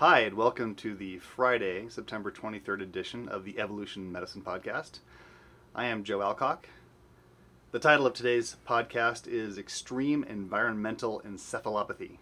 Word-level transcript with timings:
Hi, 0.00 0.20
and 0.20 0.36
welcome 0.36 0.74
to 0.74 0.94
the 0.94 1.20
Friday, 1.20 1.88
September 1.88 2.30
23rd 2.30 2.82
edition 2.82 3.30
of 3.30 3.46
the 3.46 3.58
Evolution 3.58 4.12
Medicine 4.12 4.42
Podcast. 4.42 4.98
I 5.74 5.86
am 5.86 6.04
Joe 6.04 6.20
Alcock. 6.20 6.66
The 7.72 7.78
title 7.78 8.04
of 8.06 8.12
today's 8.12 8.58
podcast 8.68 9.26
is 9.26 9.56
Extreme 9.56 10.24
Environmental 10.24 11.22
Encephalopathy 11.26 12.18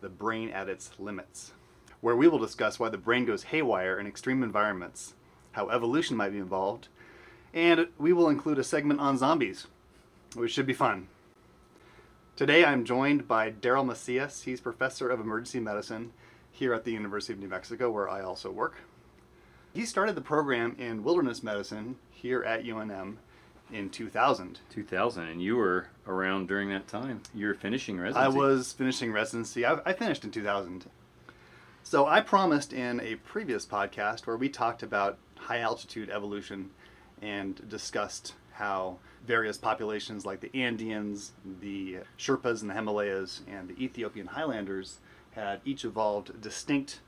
The 0.00 0.08
Brain 0.08 0.50
at 0.50 0.68
Its 0.68 0.90
Limits, 0.98 1.52
where 2.00 2.16
we 2.16 2.26
will 2.26 2.40
discuss 2.40 2.80
why 2.80 2.88
the 2.88 2.98
brain 2.98 3.26
goes 3.26 3.44
haywire 3.44 3.96
in 3.96 4.08
extreme 4.08 4.42
environments, 4.42 5.14
how 5.52 5.68
evolution 5.68 6.16
might 6.16 6.32
be 6.32 6.38
involved, 6.38 6.88
and 7.52 7.86
we 7.96 8.12
will 8.12 8.28
include 8.28 8.58
a 8.58 8.64
segment 8.64 8.98
on 8.98 9.18
zombies, 9.18 9.68
which 10.34 10.50
should 10.50 10.66
be 10.66 10.72
fun. 10.72 11.06
Today 12.34 12.64
I'm 12.64 12.84
joined 12.84 13.28
by 13.28 13.52
Daryl 13.52 13.86
Macias. 13.86 14.42
He's 14.42 14.60
professor 14.60 15.10
of 15.10 15.20
emergency 15.20 15.60
medicine 15.60 16.12
here 16.54 16.72
at 16.72 16.84
the 16.84 16.92
University 16.92 17.32
of 17.32 17.40
New 17.40 17.48
Mexico, 17.48 17.90
where 17.90 18.08
I 18.08 18.22
also 18.22 18.50
work. 18.50 18.76
He 19.74 19.84
started 19.84 20.14
the 20.14 20.20
program 20.20 20.76
in 20.78 21.02
wilderness 21.02 21.42
medicine 21.42 21.96
here 22.12 22.44
at 22.44 22.64
UNM 22.64 23.16
in 23.72 23.90
2000. 23.90 24.60
2000, 24.70 25.24
and 25.24 25.42
you 25.42 25.56
were 25.56 25.88
around 26.06 26.46
during 26.46 26.68
that 26.70 26.86
time. 26.86 27.22
You 27.34 27.48
were 27.48 27.54
finishing 27.54 27.98
residency. 27.98 28.24
I 28.24 28.28
was 28.28 28.72
finishing 28.72 29.10
residency. 29.10 29.66
I, 29.66 29.80
I 29.84 29.92
finished 29.92 30.22
in 30.22 30.30
2000. 30.30 30.86
So 31.82 32.06
I 32.06 32.20
promised 32.20 32.72
in 32.72 33.00
a 33.00 33.16
previous 33.16 33.66
podcast 33.66 34.28
where 34.28 34.36
we 34.36 34.48
talked 34.48 34.84
about 34.84 35.18
high 35.36 35.58
altitude 35.58 36.08
evolution 36.08 36.70
and 37.20 37.68
discussed 37.68 38.34
how 38.52 38.98
various 39.26 39.58
populations 39.58 40.24
like 40.24 40.40
the 40.40 40.50
Andeans, 40.50 41.30
the 41.60 41.98
Sherpas 42.16 42.62
in 42.62 42.68
the 42.68 42.74
Himalayas, 42.74 43.42
and 43.48 43.68
the 43.68 43.84
Ethiopian 43.84 44.28
Highlanders 44.28 45.00
had 45.34 45.60
each 45.64 45.84
evolved 45.84 46.40
distinct 46.40 47.00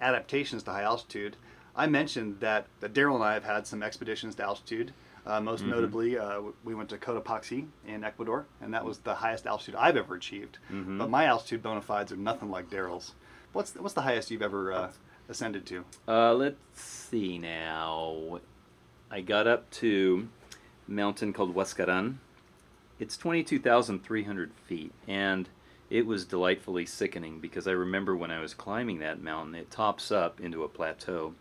adaptations 0.00 0.62
to 0.64 0.70
high 0.72 0.82
altitude. 0.82 1.36
I 1.76 1.86
mentioned 1.86 2.40
that, 2.40 2.66
that 2.80 2.92
Daryl 2.94 3.14
and 3.16 3.24
I 3.24 3.34
have 3.34 3.44
had 3.44 3.66
some 3.66 3.82
expeditions 3.82 4.34
to 4.36 4.44
altitude. 4.44 4.92
Uh, 5.26 5.40
most 5.40 5.64
Mhm. 5.64 5.68
notably, 5.68 6.18
uh, 6.18 6.40
we 6.64 6.74
went 6.74 6.90
to 6.90 6.98
Cotopaxi 6.98 7.66
in 7.86 8.04
Ecuador, 8.04 8.44
and 8.60 8.74
that 8.74 8.84
was 8.84 8.98
the 8.98 9.14
highest 9.16 9.46
altitude 9.46 9.74
I've 9.74 9.96
ever 9.96 10.14
achieved. 10.14 10.58
Mhm. 10.70 10.98
But 10.98 11.08
my 11.08 11.24
altitude 11.24 11.62
bona 11.62 11.80
fides 11.80 12.12
are 12.12 12.16
nothing 12.16 12.50
like 12.50 12.68
Daryl's. 12.68 13.14
What's 13.52 13.70
the, 13.70 13.80
what's 13.82 13.94
the 13.94 14.02
highest 14.02 14.30
you've 14.30 14.42
ever 14.42 14.72
uh, 14.72 14.90
ascended 15.28 15.64
to? 15.66 15.84
Uh, 16.06 16.34
let's 16.34 16.58
see 16.80 17.38
now. 17.38 18.40
I 19.10 19.20
got 19.22 19.46
up 19.46 19.70
to 19.72 20.28
a 20.86 20.90
mountain 20.90 21.32
called 21.32 21.54
Huascaran. 21.54 22.16
It's 22.98 23.16
22,300 23.16 24.52
feet, 24.66 24.92
and 25.08 25.48
it 25.94 26.06
was 26.06 26.24
delightfully 26.24 26.84
sickening 26.84 27.38
because 27.38 27.68
I 27.68 27.70
remember 27.70 28.16
when 28.16 28.32
I 28.32 28.40
was 28.40 28.52
climbing 28.52 28.98
that 28.98 29.22
mountain, 29.22 29.54
it 29.54 29.70
tops 29.70 30.10
up 30.10 30.40
into 30.40 30.64
a 30.64 30.68
plateau. 30.68 31.34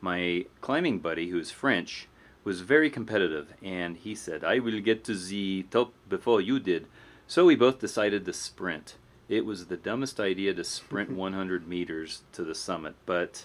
My 0.00 0.46
climbing 0.62 1.00
buddy, 1.00 1.28
who's 1.28 1.50
French, 1.50 2.08
was 2.42 2.62
very 2.62 2.88
competitive, 2.88 3.52
and 3.62 3.98
he 3.98 4.14
said, 4.14 4.44
I 4.44 4.60
will 4.60 4.80
get 4.80 5.04
to 5.04 5.14
the 5.14 5.66
top 5.70 5.92
before 6.08 6.40
you 6.40 6.58
did. 6.58 6.86
So 7.26 7.44
we 7.44 7.54
both 7.54 7.80
decided 7.80 8.24
to 8.24 8.32
sprint. 8.32 8.96
It 9.28 9.44
was 9.44 9.66
the 9.66 9.76
dumbest 9.76 10.18
idea 10.18 10.54
to 10.54 10.64
sprint 10.64 11.10
100 11.24 11.68
meters 11.68 12.22
to 12.32 12.44
the 12.44 12.54
summit, 12.54 12.94
but 13.04 13.44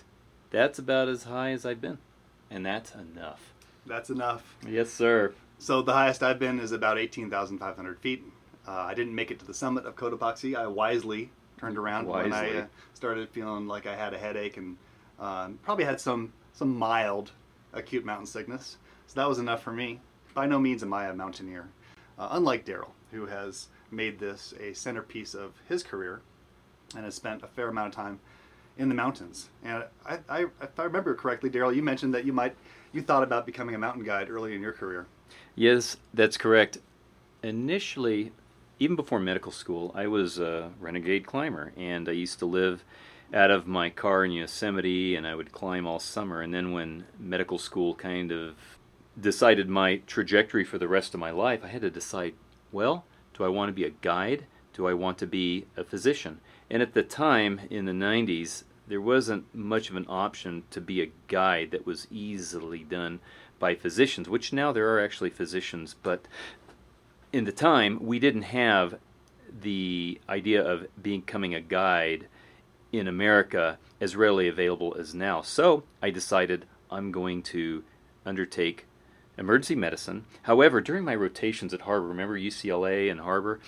that's 0.50 0.80
about 0.80 1.10
as 1.10 1.26
high 1.26 1.52
as 1.52 1.66
I've 1.66 1.82
been. 1.82 1.98
And 2.50 2.66
that's 2.66 2.96
enough. 2.96 3.52
That's 3.86 4.10
enough. 4.10 4.56
Yes, 4.66 4.92
sir. 4.92 5.34
So 5.60 5.82
the 5.82 5.92
highest 5.92 6.24
I've 6.24 6.40
been 6.40 6.62
is 6.62 6.72
about 6.72 6.98
18,500 6.98 8.00
feet. 8.00 8.24
Uh, 8.68 8.72
I 8.72 8.94
didn't 8.94 9.16
make 9.16 9.32
it 9.32 9.40
to 9.40 9.46
the 9.46 9.54
summit 9.54 9.86
of 9.86 9.96
Cotopaxi. 9.96 10.56
I 10.56 10.68
wisely 10.68 11.30
turned 11.58 11.78
around 11.78 12.08
when 12.08 12.34
I 12.34 12.60
uh, 12.60 12.66
started 12.94 13.30
feeling 13.30 13.68
like 13.68 13.88
I 13.88 13.96
had 13.96 14.14
a 14.14 14.18
headache 14.18 14.58
and 14.58 14.78
um, 15.20 15.60
probably 15.64 15.86
had 15.86 16.02
some 16.02 16.34
some 16.54 16.76
mild 16.76 17.32
acute 17.74 18.04
mountain 18.04 18.26
sickness. 18.26 18.78
So 19.08 19.20
that 19.20 19.30
was 19.30 19.40
enough 19.40 19.64
for 19.64 19.72
me. 19.72 20.02
By 20.34 20.48
no 20.48 20.60
means 20.60 20.84
am 20.84 20.94
I 20.94 21.08
a 21.08 21.14
mountaineer. 21.14 21.70
Uh, 22.20 22.30
unlike 22.32 22.66
Daryl, 22.66 22.90
who 23.12 23.28
has 23.28 23.68
made 23.92 24.20
this 24.20 24.54
a 24.60 24.74
centerpiece 24.74 25.34
of 25.34 25.54
his 25.70 25.84
career 25.84 26.22
and 26.96 27.06
has 27.06 27.16
spent 27.16 27.44
a 27.44 27.48
fair 27.48 27.70
amount 27.70 27.90
of 27.90 27.96
time 27.96 28.20
in 28.78 28.90
the 28.90 28.96
mountains. 28.96 29.50
And 29.64 29.86
I, 30.06 30.20
I, 30.28 30.42
if 30.62 30.80
I 30.80 30.84
remember 30.84 31.16
correctly, 31.16 31.50
Daryl, 31.50 31.76
you 31.76 31.82
mentioned 31.82 32.14
that 32.14 32.26
you 32.26 32.34
might 32.34 32.56
you 32.92 33.02
thought 33.02 33.24
about 33.24 33.46
becoming 33.46 33.76
a 33.76 33.78
mountain 33.78 34.04
guide 34.04 34.30
early 34.30 34.56
in 34.56 34.62
your 34.62 34.74
career. 34.74 35.06
Yes, 35.56 35.98
that's 36.14 36.38
correct. 36.38 36.80
Initially, 37.44 38.32
even 38.80 38.96
before 38.96 39.20
medical 39.20 39.52
school, 39.52 39.92
I 39.96 40.08
was 40.08 40.40
a 40.40 40.72
renegade 40.80 41.26
climber, 41.26 41.74
and 41.76 42.08
I 42.08 42.14
used 42.14 42.40
to 42.40 42.46
live 42.46 42.84
out 43.34 43.52
of 43.52 43.68
my 43.68 43.90
car 43.90 44.24
in 44.24 44.32
Yosemite, 44.32 45.16
and 45.16 45.28
I 45.28 45.36
would 45.36 45.52
climb 45.52 45.86
all 45.86 46.00
summer. 46.00 46.42
And 46.42 46.54
then, 46.54 46.72
when 46.72 47.06
medical 47.20 47.58
school 47.58 47.96
kind 47.96 48.32
of 48.32 48.56
decided 49.20 49.68
my 49.68 49.98
trajectory 50.08 50.64
for 50.64 50.78
the 50.78 50.88
rest 50.88 51.14
of 51.14 51.20
my 51.20 51.32
life, 51.32 51.62
I 51.64 51.68
had 51.68 51.82
to 51.82 51.90
decide 51.90 52.36
well, 52.72 53.06
do 53.34 53.44
I 53.44 53.48
want 53.48 53.70
to 53.70 53.74
be 53.74 53.86
a 53.86 53.90
guide? 53.90 54.46
Do 54.74 54.88
I 54.88 54.94
want 54.94 55.18
to 55.20 55.28
be 55.28 55.66
a 55.76 55.84
physician? 55.84 56.40
And 56.70 56.82
at 56.82 56.94
the 56.94 57.04
time, 57.04 57.62
in 57.70 57.86
the 57.86 57.94
90s, 57.94 58.64
there 58.88 59.02
wasn't 59.02 59.54
much 59.54 59.90
of 59.90 59.96
an 59.96 60.06
option 60.08 60.64
to 60.72 60.82
be 60.82 61.02
a 61.02 61.12
guide 61.28 61.72
that 61.72 61.86
was 61.86 62.08
easily 62.12 62.80
done 62.80 63.20
by 63.60 63.76
physicians, 63.76 64.30
which 64.30 64.54
now 64.54 64.72
there 64.72 64.94
are 64.94 65.04
actually 65.04 65.30
physicians, 65.30 65.96
but 66.04 66.28
in 67.34 67.46
the 67.46 67.52
time 67.52 68.00
we 68.06 68.20
didn't 68.20 68.44
have 68.44 69.00
the 69.62 70.20
idea 70.30 70.64
of 70.64 70.88
becoming 71.02 71.54
a 71.56 71.62
guide 71.62 72.28
in 72.92 73.08
America 73.08 73.78
as 74.00 74.16
readily 74.16 74.48
available 74.48 74.96
as 74.98 75.14
now. 75.14 75.42
So 75.42 75.84
I 76.02 76.10
decided 76.10 76.66
I'm 76.92 77.12
going 77.12 77.42
to 77.44 77.84
undertake 78.26 78.86
emergency 79.38 79.76
medicine. 79.76 80.26
However, 80.44 80.82
during 80.82 81.04
my 81.04 81.16
rotations 81.16 81.74
at 81.74 81.82
Harvard, 81.82 82.10
remember 82.10 82.38
UCLA 82.38 83.10
and 83.12 83.20
Harvard? 83.22 83.62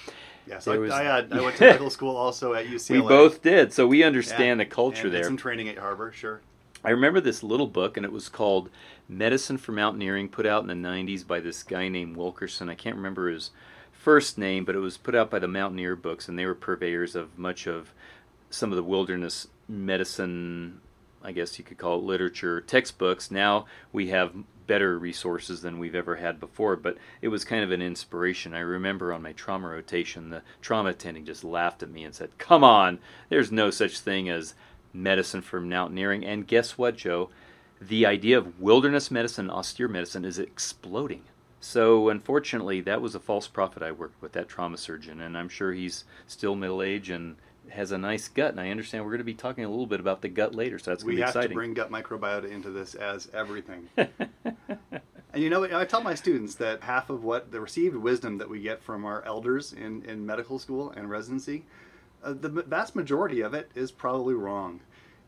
Yes, 0.47 0.67
I, 0.67 0.77
was- 0.77 0.91
I, 0.91 1.03
had, 1.03 1.31
I 1.31 1.41
went 1.41 1.57
to 1.57 1.63
medical 1.65 1.89
school 1.89 2.15
also 2.15 2.53
at 2.53 2.65
UCLA. 2.67 3.01
We 3.01 3.07
both 3.07 3.41
did, 3.41 3.71
so 3.73 3.85
we 3.87 4.03
understand 4.03 4.59
the 4.59 4.65
culture 4.65 5.09
there. 5.09 5.23
Some 5.23 5.37
training 5.37 5.69
at 5.69 5.77
Harvard, 5.77 6.15
sure. 6.15 6.41
I 6.83 6.91
remember 6.91 7.19
this 7.19 7.43
little 7.43 7.67
book, 7.67 7.97
and 7.97 8.05
it 8.05 8.11
was 8.11 8.29
called 8.29 8.69
Medicine 9.07 9.57
for 9.57 9.73
Mountaineering, 9.73 10.29
put 10.29 10.45
out 10.45 10.63
in 10.63 10.67
the 10.67 10.87
90s 10.87 11.27
by 11.27 11.39
this 11.39 11.61
guy 11.61 11.89
named 11.89 12.15
Wilkerson. 12.15 12.69
I 12.69 12.75
can't 12.75 12.95
remember 12.95 13.29
his 13.29 13.51
first 13.91 14.37
name, 14.37 14.63
but 14.63 14.75
it 14.75 14.79
was 14.79 14.97
put 14.97 15.13
out 15.13 15.29
by 15.29 15.39
the 15.39 15.47
Mountaineer 15.47 15.95
Books, 15.97 16.29
and 16.29 16.39
they 16.39 16.45
were 16.45 16.55
purveyors 16.55 17.15
of 17.15 17.37
much 17.37 17.67
of 17.67 17.93
some 18.49 18.71
of 18.71 18.77
the 18.77 18.83
wilderness 18.83 19.47
medicine, 19.67 20.79
I 21.21 21.33
guess 21.33 21.59
you 21.59 21.65
could 21.65 21.77
call 21.77 21.99
it 21.99 22.03
literature, 22.03 22.61
textbooks. 22.61 23.29
Now 23.29 23.65
we 23.91 24.07
have 24.07 24.33
better 24.65 24.97
resources 24.97 25.61
than 25.61 25.79
we've 25.79 25.95
ever 25.95 26.15
had 26.15 26.39
before, 26.39 26.75
but 26.75 26.97
it 27.21 27.27
was 27.27 27.43
kind 27.43 27.63
of 27.63 27.71
an 27.71 27.81
inspiration. 27.81 28.53
I 28.53 28.59
remember 28.59 29.11
on 29.11 29.21
my 29.21 29.33
trauma 29.33 29.67
rotation, 29.67 30.29
the 30.29 30.43
trauma 30.61 30.89
attending 30.89 31.25
just 31.25 31.43
laughed 31.43 31.83
at 31.83 31.89
me 31.89 32.03
and 32.03 32.13
said, 32.13 32.37
Come 32.37 32.63
on, 32.63 32.99
there's 33.29 33.51
no 33.51 33.69
such 33.69 33.99
thing 33.99 34.29
as 34.29 34.53
medicine 34.93 35.41
for 35.41 35.59
mountaineering. 35.61 36.25
And 36.25 36.47
guess 36.47 36.77
what, 36.77 36.97
Joe? 36.97 37.29
The 37.81 38.05
idea 38.05 38.37
of 38.37 38.59
wilderness 38.59 39.09
medicine, 39.09 39.49
austere 39.49 39.87
medicine, 39.87 40.25
is 40.25 40.37
exploding. 40.37 41.23
So, 41.61 42.09
unfortunately, 42.09 42.81
that 42.81 43.01
was 43.01 43.15
a 43.15 43.19
false 43.19 43.47
prophet 43.47 43.83
I 43.83 43.91
worked 43.91 44.21
with, 44.21 44.31
that 44.33 44.47
trauma 44.47 44.77
surgeon, 44.77 45.19
and 45.19 45.37
I'm 45.37 45.49
sure 45.49 45.73
he's 45.73 46.05
still 46.25 46.55
middle 46.55 46.81
aged 46.81 47.11
and 47.11 47.35
has 47.69 47.91
a 47.91 47.97
nice 47.97 48.27
gut. 48.27 48.51
And 48.51 48.59
I 48.59 48.69
understand 48.69 49.03
we're 49.03 49.11
going 49.11 49.19
to 49.19 49.25
be 49.25 49.33
talking 49.33 49.65
a 49.65 49.69
little 49.69 49.85
bit 49.85 49.99
about 49.99 50.21
the 50.21 50.29
gut 50.29 50.55
later, 50.55 50.79
so 50.79 50.91
that's 50.91 51.03
going 51.03 51.15
We 51.15 51.15
to 51.15 51.17
be 51.17 51.21
have 51.21 51.29
exciting. 51.31 51.49
to 51.49 51.55
bring 51.55 51.73
gut 51.73 51.91
microbiota 51.91 52.49
into 52.49 52.69
this 52.69 52.95
as 52.95 53.29
everything. 53.33 53.89
and 53.97 55.43
you 55.43 55.49
know, 55.49 55.63
I 55.77 55.85
tell 55.85 56.01
my 56.01 56.15
students 56.15 56.55
that 56.55 56.83
half 56.83 57.09
of 57.09 57.23
what 57.23 57.51
the 57.51 57.59
received 57.59 57.95
wisdom 57.95 58.37
that 58.37 58.49
we 58.49 58.61
get 58.61 58.81
from 58.81 59.05
our 59.05 59.23
elders 59.25 59.73
in, 59.73 60.03
in 60.03 60.25
medical 60.25 60.59
school 60.59 60.91
and 60.91 61.09
residency, 61.09 61.65
uh, 62.23 62.33
the 62.33 62.49
vast 62.49 62.95
majority 62.95 63.41
of 63.41 63.53
it 63.53 63.69
is 63.75 63.91
probably 63.91 64.33
wrong. 64.33 64.81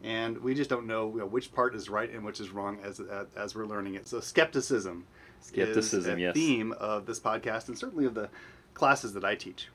And 0.04 0.40
we 0.40 0.56
just 0.56 0.70
don't 0.70 0.88
know, 0.88 1.12
you 1.12 1.20
know 1.20 1.26
which 1.26 1.54
part 1.54 1.76
is 1.76 1.90
right 1.90 2.12
and 2.12 2.26
which 2.26 2.40
is 2.40 2.50
wrong 2.50 2.80
as, 2.84 3.00
as, 3.00 3.28
as 3.36 3.56
we're 3.56 3.68
learning 3.68 3.96
it. 3.96 4.08
So, 4.08 4.20
skepticism, 4.20 5.06
Skepticism, 5.42 6.14
is 6.14 6.18
a 6.18 6.20
yes. 6.20 6.34
theme 6.34 6.72
of 6.74 7.06
this 7.06 7.20
podcast 7.20 7.68
and 7.68 7.78
certainly 7.78 8.06
of 8.06 8.16
the 8.16 8.30
classes 8.74 9.14
that 9.14 9.24
I 9.24 9.36
teach. 9.36 9.68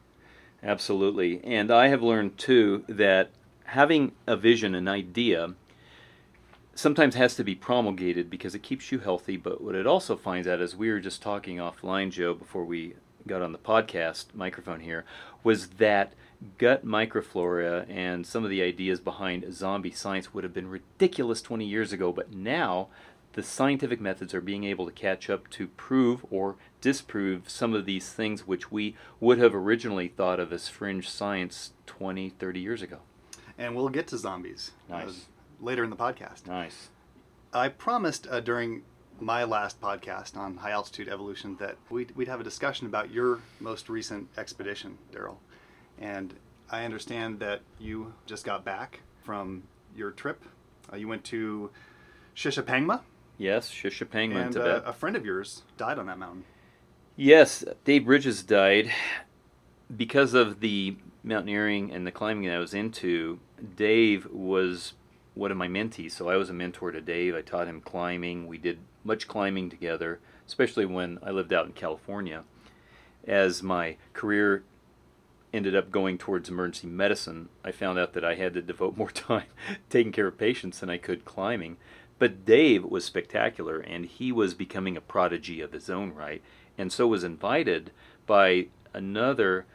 Absolutely. 0.62 1.42
And 1.44 1.70
I 1.70 1.88
have 1.88 2.02
learned 2.02 2.38
too 2.38 2.84
that 2.88 3.30
having 3.64 4.12
a 4.26 4.36
vision, 4.36 4.74
an 4.74 4.88
idea, 4.88 5.54
sometimes 6.74 7.14
has 7.14 7.34
to 7.36 7.44
be 7.44 7.54
promulgated 7.54 8.30
because 8.30 8.54
it 8.54 8.62
keeps 8.62 8.90
you 8.90 8.98
healthy. 8.98 9.36
But 9.36 9.62
what 9.62 9.74
it 9.74 9.86
also 9.86 10.16
finds 10.16 10.48
out, 10.48 10.60
as 10.60 10.74
we 10.74 10.90
were 10.90 11.00
just 11.00 11.22
talking 11.22 11.58
offline, 11.58 12.10
Joe, 12.10 12.34
before 12.34 12.64
we 12.64 12.94
got 13.26 13.42
on 13.42 13.52
the 13.52 13.58
podcast 13.58 14.26
microphone 14.34 14.80
here, 14.80 15.04
was 15.42 15.68
that 15.68 16.12
gut 16.58 16.84
microflora 16.86 17.86
and 17.88 18.26
some 18.26 18.44
of 18.44 18.50
the 18.50 18.62
ideas 18.62 19.00
behind 19.00 19.52
zombie 19.54 19.90
science 19.90 20.32
would 20.34 20.44
have 20.44 20.54
been 20.54 20.68
ridiculous 20.68 21.42
20 21.42 21.64
years 21.66 21.92
ago. 21.92 22.12
But 22.12 22.32
now 22.32 22.88
the 23.32 23.42
scientific 23.42 24.00
methods 24.00 24.32
are 24.34 24.40
being 24.40 24.64
able 24.64 24.86
to 24.86 24.92
catch 24.92 25.28
up 25.28 25.48
to 25.50 25.66
prove 25.68 26.24
or 26.30 26.56
disprove 26.80 27.50
some 27.50 27.74
of 27.74 27.84
these 27.84 28.10
things 28.12 28.46
which 28.46 28.70
we 28.72 28.96
would 29.20 29.38
have 29.38 29.54
originally 29.54 30.08
thought 30.08 30.40
of 30.40 30.52
as 30.52 30.68
fringe 30.68 31.08
science 31.08 31.72
20, 31.86 32.30
30 32.30 32.60
years 32.60 32.82
ago. 32.82 32.98
and 33.58 33.74
we'll 33.76 33.88
get 33.88 34.06
to 34.08 34.18
zombies. 34.18 34.72
Nice. 34.88 35.08
Uh, 35.08 35.12
later 35.60 35.84
in 35.84 35.90
the 35.90 35.96
podcast. 35.96 36.46
Nice. 36.46 36.88
I 37.52 37.68
promised 37.68 38.26
uh, 38.30 38.40
during 38.40 38.82
my 39.18 39.44
last 39.44 39.80
podcast 39.80 40.36
on 40.36 40.58
high 40.58 40.72
altitude 40.72 41.08
evolution 41.08 41.56
that 41.58 41.76
we'd, 41.88 42.14
we'd 42.14 42.28
have 42.28 42.40
a 42.40 42.44
discussion 42.44 42.86
about 42.86 43.10
your 43.10 43.40
most 43.60 43.88
recent 43.88 44.28
expedition, 44.36 44.98
Daryl. 45.10 45.36
And 45.98 46.34
I 46.70 46.84
understand 46.84 47.40
that 47.40 47.60
you 47.78 48.14
just 48.26 48.44
got 48.44 48.64
back 48.64 49.00
from 49.22 49.64
your 49.94 50.10
trip. 50.10 50.44
Uh, 50.92 50.96
you 50.96 51.08
went 51.08 51.24
to 51.24 51.70
Shishapangma, 52.34 53.00
Yes, 53.38 53.70
Shishapangma 53.70 54.30
in 54.30 54.36
and 54.36 54.56
uh, 54.56 54.82
a 54.86 54.92
friend 54.92 55.14
of 55.16 55.24
yours 55.24 55.62
died 55.76 55.98
on 55.98 56.06
that 56.06 56.18
mountain. 56.18 56.44
Yes, 57.16 57.64
Dave 57.84 58.06
Bridges 58.06 58.42
died 58.42 58.90
because 59.94 60.34
of 60.34 60.60
the 60.60 60.96
mountaineering 61.22 61.92
and 61.92 62.06
the 62.06 62.12
climbing 62.12 62.44
that 62.44 62.54
I 62.54 62.58
was 62.58 62.74
into. 62.74 63.40
Dave 63.76 64.26
was 64.30 64.94
one 65.34 65.50
of 65.50 65.56
my 65.56 65.68
mentees, 65.68 66.12
so 66.12 66.28
I 66.28 66.36
was 66.36 66.48
a 66.48 66.54
mentor 66.54 66.92
to 66.92 67.00
Dave. 67.00 67.34
I 67.34 67.42
taught 67.42 67.68
him 67.68 67.80
climbing. 67.80 68.46
We 68.46 68.58
did 68.58 68.78
much 69.04 69.28
climbing 69.28 69.70
together, 69.70 70.20
especially 70.46 70.86
when 70.86 71.18
I 71.22 71.30
lived 71.30 71.52
out 71.52 71.66
in 71.66 71.72
California. 71.72 72.44
As 73.26 73.62
my 73.62 73.96
career 74.12 74.62
ended 75.56 75.74
up 75.74 75.90
going 75.90 76.18
towards 76.18 76.48
emergency 76.48 76.86
medicine, 76.86 77.48
I 77.64 77.72
found 77.72 77.98
out 77.98 78.12
that 78.12 78.24
I 78.24 78.34
had 78.34 78.54
to 78.54 78.62
devote 78.62 78.96
more 78.96 79.10
time 79.12 79.46
taking 79.90 80.12
care 80.12 80.28
of 80.28 80.38
patients 80.38 80.80
than 80.80 80.90
I 80.90 80.98
could 80.98 81.24
climbing. 81.24 81.78
But 82.18 82.44
Dave 82.44 82.84
was 82.84 83.04
spectacular, 83.04 83.78
and 83.78 84.06
he 84.06 84.32
was 84.32 84.54
becoming 84.54 84.96
a 84.96 85.02
prodigy 85.02 85.60
of 85.60 85.72
his 85.72 85.90
own 85.90 86.14
right, 86.14 86.42
and 86.78 86.92
so 86.92 87.06
was 87.06 87.24
invited 87.24 87.90
by 88.26 88.68
another. 88.94 89.66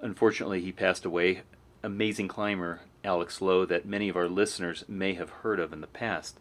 Unfortunately, 0.00 0.60
he 0.60 0.72
passed 0.72 1.04
away. 1.04 1.42
Amazing 1.82 2.28
climber, 2.28 2.80
Alex 3.04 3.40
Lowe, 3.40 3.64
that 3.64 3.86
many 3.86 4.08
of 4.08 4.16
our 4.16 4.28
listeners 4.28 4.84
may 4.86 5.14
have 5.14 5.30
heard 5.30 5.58
of 5.58 5.72
in 5.72 5.80
the 5.80 5.86
past. 5.86 6.38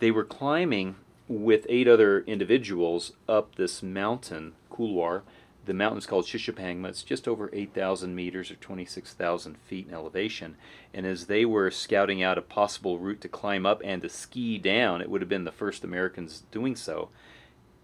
They 0.00 0.10
were 0.10 0.24
climbing 0.24 0.96
with 1.28 1.66
eight 1.68 1.88
other 1.88 2.20
individuals 2.20 3.12
up 3.28 3.54
this 3.54 3.82
mountain, 3.82 4.54
Kulwar. 4.70 5.22
The 5.68 5.74
mountain's 5.74 6.06
called 6.06 6.24
Shishapangma. 6.24 6.88
It's 6.88 7.02
just 7.02 7.28
over 7.28 7.50
8,000 7.52 8.14
meters 8.14 8.50
or 8.50 8.54
26,000 8.54 9.58
feet 9.58 9.86
in 9.86 9.92
elevation. 9.92 10.56
And 10.94 11.04
as 11.04 11.26
they 11.26 11.44
were 11.44 11.70
scouting 11.70 12.22
out 12.22 12.38
a 12.38 12.42
possible 12.42 12.98
route 12.98 13.20
to 13.20 13.28
climb 13.28 13.66
up 13.66 13.82
and 13.84 14.00
to 14.00 14.08
ski 14.08 14.56
down, 14.56 15.02
it 15.02 15.10
would 15.10 15.20
have 15.20 15.28
been 15.28 15.44
the 15.44 15.52
first 15.52 15.84
Americans 15.84 16.44
doing 16.50 16.74
so. 16.74 17.10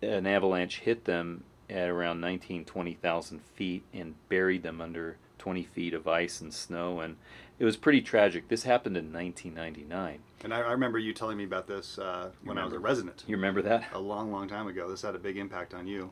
An 0.00 0.26
avalanche 0.26 0.78
hit 0.78 1.04
them 1.04 1.44
at 1.68 1.90
around 1.90 2.22
19, 2.22 2.64
20,000 2.64 3.42
feet 3.54 3.84
and 3.92 4.14
buried 4.30 4.62
them 4.62 4.80
under 4.80 5.18
20 5.36 5.64
feet 5.64 5.92
of 5.92 6.08
ice 6.08 6.40
and 6.40 6.54
snow. 6.54 7.00
And 7.00 7.16
it 7.58 7.66
was 7.66 7.76
pretty 7.76 8.00
tragic. 8.00 8.48
This 8.48 8.62
happened 8.62 8.96
in 8.96 9.12
1999. 9.12 10.20
And 10.42 10.54
I, 10.54 10.60
I 10.60 10.72
remember 10.72 10.98
you 10.98 11.12
telling 11.12 11.36
me 11.36 11.44
about 11.44 11.66
this 11.66 11.98
uh, 11.98 12.30
when 12.44 12.56
I 12.56 12.64
was 12.64 12.72
a 12.72 12.78
resident 12.78 13.24
You 13.26 13.36
remember 13.36 13.60
that? 13.60 13.84
a 13.92 13.98
long, 13.98 14.32
long 14.32 14.48
time 14.48 14.68
ago. 14.68 14.88
This 14.88 15.02
had 15.02 15.14
a 15.14 15.18
big 15.18 15.36
impact 15.36 15.74
on 15.74 15.86
you. 15.86 16.10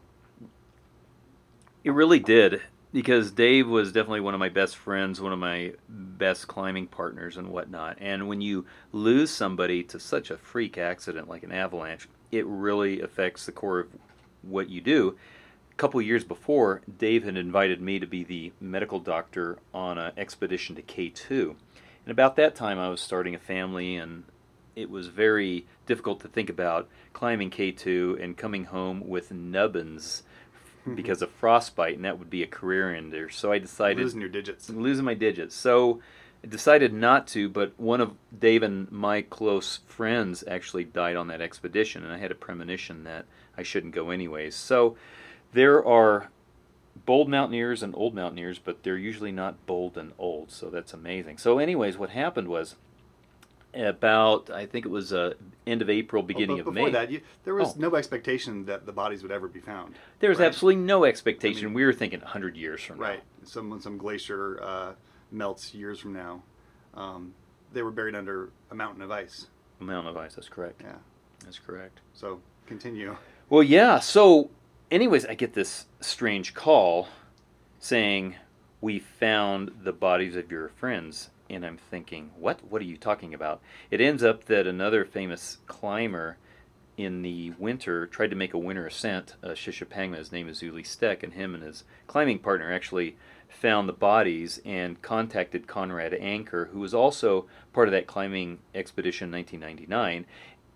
It 1.84 1.90
really 1.90 2.20
did 2.20 2.62
because 2.93 3.32
Dave 3.32 3.67
was 3.67 3.90
definitely 3.90 4.20
one 4.20 4.34
of 4.34 4.40
my 4.40 4.50
best 4.50 4.76
friends, 4.76 5.20
one 5.20 5.32
of 5.32 5.38
my 5.40 5.73
best 5.88 6.46
climbing 6.46 6.87
partners, 6.87 7.37
and 7.37 7.49
whatnot. 7.49 7.99
And 8.00 8.29
when 8.29 8.40
you 8.40 8.67
lose 8.93 9.31
somebody 9.31 9.82
to 9.84 9.99
such 9.99 10.31
a 10.31 10.37
freak 10.37 10.79
accident 10.79 11.29
like 11.29 11.43
an 11.43 11.50
avalanche, 11.50 12.08
it 12.31 12.46
really 12.46 13.00
affects 13.00 13.46
the 13.46 13.52
core 13.52 13.81
of 13.81 13.88
what 14.43 14.69
you 14.69 14.81
do. 14.81 15.17
A 15.73 15.75
couple 15.75 16.00
years 16.00 16.23
before, 16.23 16.82
Dave 16.99 17.25
had 17.25 17.37
invited 17.37 17.81
me 17.81 17.99
to 17.99 18.06
be 18.06 18.23
the 18.23 18.52
medical 18.61 19.00
doctor 19.00 19.58
on 19.75 19.99
an 19.99 20.12
expedition 20.17 20.76
to 20.76 20.82
K2. 20.82 21.56
And 22.05 22.12
about 22.12 22.37
that 22.37 22.55
time, 22.55 22.79
I 22.79 22.90
was 22.90 23.00
starting 23.00 23.34
a 23.34 23.40
family, 23.40 23.96
and 23.96 24.23
it 24.76 24.88
was 24.88 25.08
very 25.08 25.67
difficult 25.87 26.20
to 26.20 26.29
think 26.29 26.49
about 26.49 26.88
climbing 27.12 27.50
K2 27.50 28.23
and 28.23 28.37
coming 28.37 28.67
home 28.67 29.08
with 29.08 29.32
nubbins 29.32 30.23
Mm-hmm. 30.82 30.94
because 30.96 31.23
of 31.23 31.31
frostbite, 31.31 31.94
and 31.94 32.05
that 32.05 32.19
would 32.19 32.29
be 32.29 32.43
a 32.43 32.46
career 32.49 32.93
ender. 32.93 33.31
So 33.31 33.52
I 33.52 33.58
decided 33.58 34.02
Losing 34.02 34.20
your 34.20 34.29
digits. 34.29 34.69
losing 34.69 35.05
my 35.05 35.14
digits. 35.14 35.55
So 35.55 36.00
I 36.43 36.49
decided 36.49 36.93
not 36.93 37.29
to, 37.29 37.49
but 37.49 37.73
one 37.79 38.00
of 38.00 38.14
Dave 38.37 38.64
and 38.64 38.90
my 38.90 39.23
close 39.23 39.79
friends 39.87 40.43
actually 40.49 40.82
died 40.82 41.14
on 41.14 41.29
that 41.29 41.40
expedition, 41.40 42.02
and 42.02 42.12
I 42.12 42.19
had 42.19 42.32
a 42.32 42.34
premonition 42.34 43.05
that 43.05 43.26
I 43.56 43.62
shouldn't 43.62 43.94
go 43.94 44.11
anyways. 44.11 44.56
So 44.56 44.96
there 45.52 45.87
are 45.87 46.31
bold 47.06 47.29
mountaineers 47.29 47.84
and 47.84 47.94
old 47.94 48.14
mountaineers, 48.14 48.58
but 48.58 48.82
they're 48.82 48.96
usually 48.99 49.31
not 49.32 49.64
bold 49.67 49.96
and 49.96 50.12
old, 50.19 50.50
so 50.50 50.69
that's 50.69 50.93
amazing. 50.93 51.38
So, 51.38 51.58
anyways, 51.61 51.96
what 51.96 52.11
happened 52.11 52.49
was 52.49 52.75
about 53.75 54.51
I 54.51 54.67
think 54.67 54.85
it 54.85 54.91
was 54.91 55.13
uh, 55.13 55.35
end 55.67 55.83
of 55.83 55.89
April, 55.91 56.23
beginning 56.23 56.61
Oh, 56.61 56.65
but 56.65 56.69
of 56.69 56.75
before 56.75 56.87
May. 56.89 56.93
that, 56.93 57.11
you, 57.11 57.21
there 57.45 57.55
was 57.55 57.71
Oh. 57.71 57.75
no 57.79 57.95
expectation 57.97 58.65
that 58.67 58.85
the 58.87 58.93
bodies 58.93 59.23
would 59.23 59.33
ever 59.33 59.49
be 59.49 59.61
found. 59.61 59.95
there 60.21 60.31
was 60.31 60.39
right? 60.39 60.47
absolutely 60.47 60.83
no 60.83 61.05
expectation. 61.05 61.65
I 61.65 61.67
mean- 61.67 61.75
we 61.75 61.85
were 61.85 61.93
thinking 61.93 62.21
100 62.21 62.57
years 62.57 62.83
from 62.83 62.99
now. 62.99 63.05
Right. 63.05 63.23
Some 63.45 63.71
when 63.71 63.81
some 63.81 63.97
glacier 63.99 64.63
uh, 64.63 64.93
melts 65.31 65.73
years 65.75 65.99
from 65.99 66.13
now, 66.13 66.43
um, 66.95 67.35
they 67.73 67.83
were 67.83 67.91
buried 67.91 68.15
under 68.15 68.51
a 68.71 68.75
mountain 68.75 69.03
of 69.03 69.11
ice. 69.11 69.47
A 69.81 69.85
mountain 69.85 70.11
of 70.11 70.17
ice. 70.17 70.35
That's 70.35 70.49
correct. 70.49 70.83
Yeah. 70.85 70.97
That's 71.45 71.59
correct. 71.59 72.01
So 72.13 72.41
continue. 72.67 73.17
Well, 73.49 73.63
yeah. 73.63 73.99
So, 73.99 74.51
anyways, 74.91 75.25
I 75.27 75.35
get 75.35 75.55
this 75.55 75.87
strange 76.01 76.55
call 76.55 77.09
saying, 77.79 78.37
We 78.81 78.99
found 78.99 79.71
the 79.83 79.93
bodies 79.93 80.37
of 80.37 80.51
your 80.51 80.69
friends. 80.69 81.31
And 81.53 81.65
I'm 81.65 81.77
thinking, 81.77 82.31
What? 82.37 82.65
What 82.65 82.83
are 82.83 82.87
you 82.87 82.97
talking 82.97 83.35
about? 83.35 83.61
It 83.91 84.01
ends 84.01 84.23
up 84.23 84.47
that 84.47 84.67
another 84.67 85.05
famous 85.05 85.59
climber 85.67 86.39
in 86.97 87.23
the 87.23 87.53
winter 87.59 88.07
tried 88.07 88.31
to 88.31 88.37
make 88.37 88.53
a 88.53 88.59
winter 88.59 88.87
ascent, 88.87 89.37
uh, 89.43 89.49
Shishapangma. 89.49 90.19
His 90.19 90.33
name 90.33 90.49
is 90.49 90.61
Ueli 90.61 90.87
Steck, 90.87 91.23
and 91.23 91.33
him 91.33 91.55
and 91.55 91.63
his 91.63 91.85
climbing 92.07 92.39
partner 92.39 92.73
actually 92.73 93.17
found 93.49 93.89
the 93.89 93.95
bodies 93.95 94.61
and 94.65 95.01
contacted 95.03 95.67
Conrad 95.67 96.15
Anker, 96.15 96.67
who 96.73 96.81
was 96.81 96.95
also 96.95 97.47
part 97.73 97.89
of 97.89 97.93
that 97.93 98.07
climbing 98.07 98.59
expedition 98.75 99.29
in 99.29 99.33
1999 99.33 100.27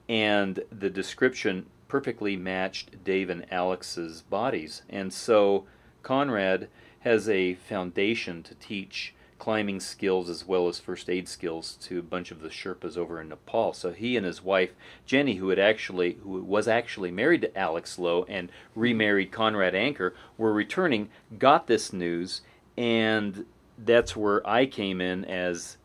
and 0.08 0.62
the 0.70 0.90
description 0.90 1.66
perfectly 1.88 2.36
matched 2.36 3.04
Dave 3.04 3.30
and 3.30 3.46
Alex's 3.52 4.22
bodies. 4.22 4.82
And 4.88 5.12
so 5.12 5.66
Conrad 6.02 6.68
has 7.00 7.28
a 7.28 7.54
foundation 7.54 8.42
to 8.44 8.54
teach 8.56 9.14
climbing 9.38 9.80
skills 9.80 10.28
as 10.30 10.46
well 10.46 10.68
as 10.68 10.80
first 10.80 11.10
aid 11.10 11.28
skills 11.28 11.76
to 11.82 11.98
a 11.98 12.02
bunch 12.02 12.30
of 12.30 12.40
the 12.40 12.48
Sherpas 12.48 12.96
over 12.96 13.20
in 13.20 13.28
Nepal. 13.28 13.72
So 13.72 13.92
he 13.92 14.16
and 14.16 14.24
his 14.24 14.42
wife 14.42 14.70
Jenny, 15.04 15.34
who 15.36 15.50
had 15.50 15.58
actually 15.58 16.14
who 16.22 16.42
was 16.42 16.66
actually 16.68 17.10
married 17.10 17.42
to 17.42 17.58
Alex 17.58 17.98
Lowe 17.98 18.24
and 18.28 18.50
remarried 18.74 19.32
Conrad 19.32 19.74
Anker, 19.74 20.14
were 20.38 20.52
returning, 20.52 21.10
got 21.38 21.66
this 21.66 21.92
news, 21.92 22.40
and 22.76 23.44
that's 23.78 24.16
where 24.16 24.46
I 24.48 24.66
came 24.66 25.00
in 25.00 25.24
as 25.24 25.76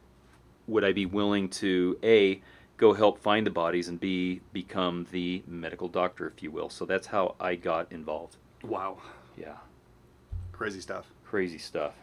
would 0.68 0.84
I 0.84 0.94
be 0.94 1.06
willing 1.06 1.50
to 1.50 1.98
a 2.04 2.42
go 2.78 2.94
help 2.94 3.20
find 3.20 3.46
the 3.46 3.52
bodies 3.52 3.90
and 3.90 4.00
b 4.00 4.42
become 4.54 5.06
the 5.12 5.44
medical 5.46 5.88
doctor, 5.88 6.28
if 6.28 6.42
you 6.42 6.50
will. 6.52 6.70
So 6.70 6.86
that's 6.86 7.08
how 7.08 7.36
I 7.40 7.56
got 7.56 7.92
involved. 7.92 8.38
Wow. 8.64 8.98
Yeah, 9.38 9.58
Crazy 10.52 10.82
stuff. 10.82 11.08
crazy 11.24 11.58
stuff. 11.58 11.94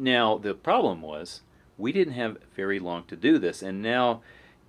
Now 0.00 0.38
the 0.38 0.54
problem 0.54 1.02
was 1.02 1.42
we 1.76 1.92
didn't 1.92 2.14
have 2.14 2.38
very 2.56 2.78
long 2.78 3.04
to 3.04 3.16
do 3.16 3.38
this, 3.38 3.62
and 3.62 3.82
now 3.82 4.22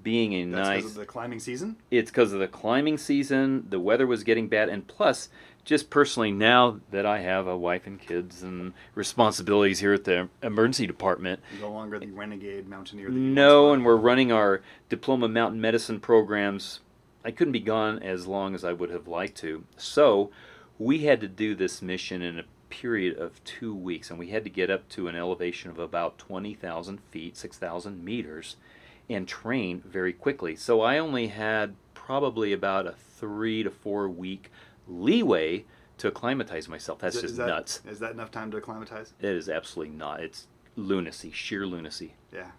being 0.03 0.33
a 0.33 0.43
That's 0.45 0.69
because 0.69 0.83
nice 0.83 0.91
of 0.91 0.95
the 0.95 1.05
climbing 1.05 1.39
season. 1.39 1.75
it's 1.91 2.11
because 2.11 2.33
of 2.33 2.39
the 2.39 2.47
climbing 2.47 2.97
season. 2.97 3.67
The 3.69 3.79
weather 3.79 4.07
was 4.07 4.23
getting 4.23 4.47
bad, 4.47 4.67
and 4.69 4.87
plus, 4.87 5.29
just 5.63 5.89
personally, 5.89 6.31
now 6.31 6.79
that 6.89 7.05
I 7.05 7.19
have 7.19 7.47
a 7.47 7.55
wife 7.57 7.85
and 7.85 7.99
kids 8.01 8.41
and 8.41 8.73
responsibilities 8.95 9.79
here 9.79 9.93
at 9.93 10.03
the 10.05 10.27
emergency 10.41 10.87
department, 10.87 11.39
No 11.61 11.71
longer 11.71 11.99
the 11.99 12.07
renegade 12.07 12.67
mountaineer. 12.67 13.09
That 13.09 13.13
you 13.13 13.19
no, 13.19 13.73
and 13.73 13.85
we're 13.85 13.95
running 13.95 14.31
our 14.31 14.61
diploma 14.89 15.27
mountain 15.27 15.61
medicine 15.61 15.99
programs. 15.99 16.79
I 17.23 17.29
couldn't 17.31 17.53
be 17.53 17.59
gone 17.59 17.99
as 17.99 18.25
long 18.25 18.55
as 18.55 18.63
I 18.63 18.73
would 18.73 18.89
have 18.89 19.07
liked 19.07 19.37
to. 19.39 19.63
So 19.77 20.31
we 20.79 20.99
had 20.99 21.21
to 21.21 21.27
do 21.27 21.53
this 21.53 21.81
mission 21.81 22.23
in 22.23 22.39
a 22.39 22.43
period 22.71 23.17
of 23.19 23.43
two 23.43 23.75
weeks, 23.75 24.09
and 24.09 24.17
we 24.17 24.29
had 24.29 24.43
to 24.45 24.49
get 24.49 24.71
up 24.71 24.89
to 24.89 25.07
an 25.07 25.15
elevation 25.15 25.69
of 25.69 25.77
about 25.77 26.17
20,000 26.17 26.99
feet, 27.11 27.37
6,000 27.37 28.03
meters, 28.03 28.55
and 29.09 29.27
train 29.27 29.83
very 29.85 30.13
quickly. 30.13 30.55
So 30.55 30.81
I 30.81 30.97
only 30.97 31.27
had 31.27 31.75
probably 31.93 32.51
about 32.53 32.87
a 32.87 32.93
three 32.93 33.61
to 33.61 33.69
four 33.69 34.09
week 34.09 34.49
leeway 34.87 35.65
to 35.99 36.07
acclimatize 36.07 36.67
myself. 36.67 36.99
That's 36.99 37.17
Is 37.17 37.21
just 37.21 37.37
that- 37.37 37.47
nuts. 37.47 37.81
Is 37.87 37.99
that 37.99 38.13
enough 38.13 38.31
time 38.31 38.49
to 38.51 38.57
acclimatize? 38.57 39.13
It 39.19 39.29
is 39.29 39.47
absolutely 39.47 39.95
not. 39.95 40.21
It's 40.21 40.47
lunacy, 40.75 41.31
sheer 41.31 41.67
lunacy. 41.67 42.15
Yeah. 42.33 42.51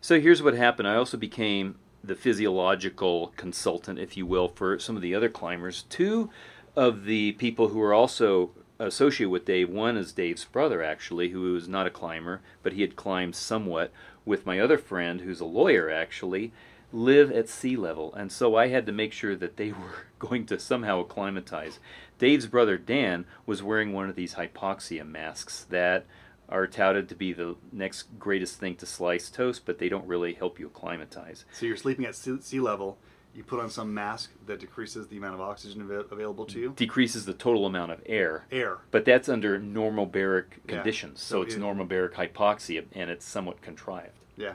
So 0.00 0.18
here's 0.20 0.42
what 0.42 0.54
happened. 0.54 0.88
I 0.88 0.96
also 0.96 1.16
became 1.16 1.76
the 2.02 2.14
physiological 2.14 3.32
consultant, 3.36 3.98
if 3.98 4.16
you 4.16 4.24
will, 4.26 4.48
for 4.48 4.78
some 4.78 4.96
of 4.96 5.02
the 5.02 5.14
other 5.14 5.28
climbers. 5.28 5.84
Two 5.90 6.30
of 6.74 7.04
the 7.04 7.32
people 7.32 7.68
who 7.68 7.78
were 7.78 7.92
also 7.92 8.50
associated 8.80 9.30
with 9.30 9.44
Dave, 9.44 9.68
one 9.68 9.96
is 9.96 10.12
Dave's 10.12 10.44
brother, 10.44 10.82
actually, 10.82 11.28
who 11.28 11.54
is 11.54 11.68
not 11.68 11.86
a 11.86 11.90
climber, 11.90 12.40
but 12.62 12.72
he 12.72 12.80
had 12.80 12.96
climbed 12.96 13.36
somewhat, 13.36 13.92
with 14.24 14.46
my 14.46 14.58
other 14.58 14.78
friend, 14.78 15.20
who's 15.20 15.40
a 15.40 15.44
lawyer 15.44 15.90
actually, 15.90 16.52
live 16.92 17.30
at 17.30 17.48
sea 17.48 17.76
level. 17.76 18.14
And 18.14 18.32
so 18.32 18.56
I 18.56 18.68
had 18.68 18.86
to 18.86 18.92
make 18.92 19.12
sure 19.12 19.36
that 19.36 19.56
they 19.56 19.72
were 19.72 20.06
going 20.18 20.46
to 20.46 20.58
somehow 20.58 21.00
acclimatize. 21.00 21.78
Dave's 22.18 22.46
brother 22.46 22.76
Dan 22.76 23.26
was 23.46 23.62
wearing 23.62 23.92
one 23.92 24.08
of 24.08 24.16
these 24.16 24.34
hypoxia 24.34 25.06
masks 25.06 25.64
that 25.70 26.06
are 26.48 26.66
touted 26.66 27.08
to 27.08 27.14
be 27.14 27.32
the 27.32 27.56
next 27.72 28.18
greatest 28.18 28.58
thing 28.58 28.74
to 28.76 28.86
slice 28.86 29.30
toast, 29.30 29.62
but 29.64 29.78
they 29.78 29.88
don't 29.88 30.06
really 30.06 30.34
help 30.34 30.58
you 30.58 30.66
acclimatize. 30.66 31.44
So 31.52 31.66
you're 31.66 31.76
sleeping 31.76 32.04
at 32.04 32.16
sea 32.16 32.60
level. 32.60 32.98
You 33.34 33.44
put 33.44 33.60
on 33.60 33.70
some 33.70 33.94
mask 33.94 34.32
that 34.46 34.58
decreases 34.58 35.06
the 35.06 35.16
amount 35.16 35.34
of 35.34 35.40
oxygen 35.40 35.82
av- 35.82 36.10
available 36.10 36.44
to 36.46 36.58
you. 36.58 36.72
Decreases 36.76 37.24
the 37.26 37.32
total 37.32 37.64
amount 37.64 37.92
of 37.92 38.00
air. 38.06 38.44
Air. 38.50 38.78
But 38.90 39.04
that's 39.04 39.28
under 39.28 39.58
normobaric 39.58 40.44
Yeah. 40.66 40.74
conditions. 40.76 41.20
So, 41.20 41.36
So 41.36 41.42
it's 41.42 41.54
it- 41.54 41.60
normobaric 41.60 42.14
hypoxia 42.14 42.84
and 42.92 43.08
it's 43.10 43.24
somewhat 43.24 43.62
contrived. 43.62 44.18
Yeah. 44.36 44.54